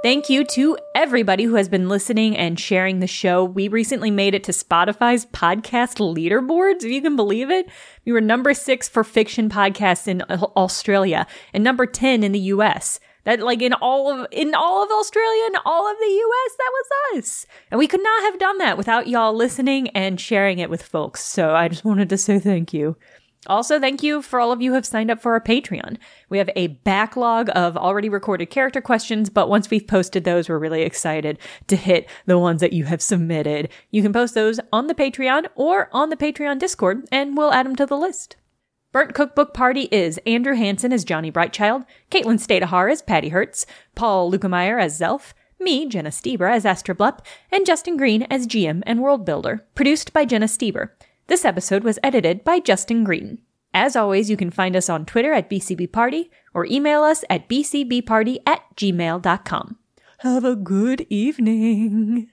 Thank 0.01 0.29
you 0.29 0.45
to 0.45 0.77
everybody 0.95 1.43
who 1.43 1.55
has 1.55 1.67
been 1.67 1.89
listening 1.89 2.37
and 2.37 2.57
sharing 2.57 3.01
the 3.01 3.07
show. 3.07 3.43
We 3.43 3.67
recently 3.67 4.09
made 4.09 4.33
it 4.33 4.45
to 4.45 4.53
Spotify's 4.53 5.25
podcast 5.25 5.97
leaderboards, 5.99 6.85
if 6.85 6.91
you 6.91 7.01
can 7.01 7.17
believe 7.17 7.51
it. 7.51 7.67
We 8.05 8.13
were 8.13 8.21
number 8.21 8.53
six 8.53 8.87
for 8.87 9.03
fiction 9.03 9.49
podcasts 9.49 10.07
in 10.07 10.21
Australia 10.21 11.27
and 11.53 11.65
number 11.65 11.85
10 11.85 12.23
in 12.23 12.31
the 12.31 12.39
US. 12.39 13.01
That 13.25 13.41
like 13.41 13.61
in 13.61 13.73
all 13.73 14.09
of 14.09 14.25
in 14.31 14.55
all 14.55 14.81
of 14.81 14.89
Australia 14.89 15.43
and 15.47 15.57
all 15.65 15.91
of 15.91 15.97
the 15.99 16.05
US, 16.05 16.51
that 16.57 16.71
was 16.71 17.17
us. 17.17 17.45
And 17.69 17.77
we 17.77 17.85
could 17.85 18.01
not 18.01 18.23
have 18.23 18.39
done 18.39 18.57
that 18.59 18.77
without 18.77 19.09
y'all 19.09 19.33
listening 19.33 19.89
and 19.89 20.17
sharing 20.17 20.59
it 20.59 20.69
with 20.69 20.81
folks. 20.81 21.21
So 21.25 21.53
I 21.53 21.67
just 21.67 21.83
wanted 21.83 22.07
to 22.07 22.17
say 22.17 22.39
thank 22.39 22.71
you. 22.71 22.95
Also, 23.47 23.79
thank 23.79 24.03
you 24.03 24.21
for 24.21 24.39
all 24.39 24.51
of 24.51 24.61
you 24.61 24.71
who 24.71 24.75
have 24.75 24.85
signed 24.85 25.09
up 25.09 25.21
for 25.21 25.31
our 25.31 25.39
Patreon. 25.39 25.97
We 26.27 26.39
have 26.39 26.49
a 26.55 26.67
backlog 26.67 27.49
of 27.55 27.77
already 27.77 28.09
recorded 28.09 28.47
character 28.47 28.81
questions, 28.81 29.29
but 29.29 29.47
once 29.47 29.69
we've 29.69 29.87
posted 29.87 30.25
those, 30.25 30.49
we're 30.49 30.59
really 30.59 30.81
excited 30.81 31.39
to 31.67 31.77
hit 31.77 32.09
the 32.25 32.37
ones 32.37 32.59
that 32.59 32.73
you 32.73 32.83
have 32.85 33.01
submitted. 33.01 33.69
You 33.91 34.01
can 34.01 34.11
post 34.11 34.33
those 34.33 34.59
on 34.73 34.87
the 34.87 34.95
Patreon 34.95 35.47
or 35.55 35.89
on 35.93 36.09
the 36.09 36.17
Patreon 36.17 36.59
Discord, 36.59 37.07
and 37.13 37.37
we'll 37.37 37.53
add 37.53 37.65
them 37.65 37.77
to 37.77 37.85
the 37.85 37.97
list. 37.97 38.35
Burnt 38.91 39.13
Cookbook 39.13 39.53
Party 39.53 39.87
is 39.91 40.19
Andrew 40.25 40.55
Hansen 40.55 40.91
as 40.91 41.05
Janni 41.05 41.31
Brightchild, 41.31 41.85
Caitlin 42.11 42.39
Stayduhar 42.39 42.91
as 42.91 43.01
Patty 43.01 43.29
Hertz, 43.29 43.65
Paul 43.95 44.31
Luetkemeyer 44.31 44.81
as 44.81 44.99
Zelf, 44.99 45.33
me, 45.59 45.85
Jenna 45.85 46.09
Stoeber, 46.09 46.51
as 46.51 46.65
Astra 46.65 46.95
Blup, 46.95 47.25
and 47.51 47.65
Justin 47.65 47.97
Green 47.97 48.23
as 48.23 48.47
GM 48.47 48.81
and 48.85 49.01
World 49.01 49.25
Builder, 49.25 49.65
produced 49.75 50.11
by 50.11 50.25
Jenna 50.25 50.47
Stoeber. 50.47 50.89
This 51.30 51.45
episode 51.45 51.84
was 51.84 51.99
edited 52.01 52.43
by 52.43 52.59
Justin 52.59 53.03
Green. 53.03 53.38
As 53.71 53.95
always, 53.95 54.32
you 54.32 54.36
can 54.36 54.49
find 54.49 54.75
us 54.75 54.89
on 54.89 55.05
Twitter 55.05 55.32
at 55.32 55.47
bcbparty 55.47 56.30
or 56.55 56.65
email 56.65 57.03
us 57.03 57.23
at 57.30 57.47
bcbparty 57.47 58.38
at 58.47 58.63
gmail.com. 58.75 59.77
Have 60.17 60.43
a 60.43 60.55
good 60.55 61.05
evening. 61.07 62.32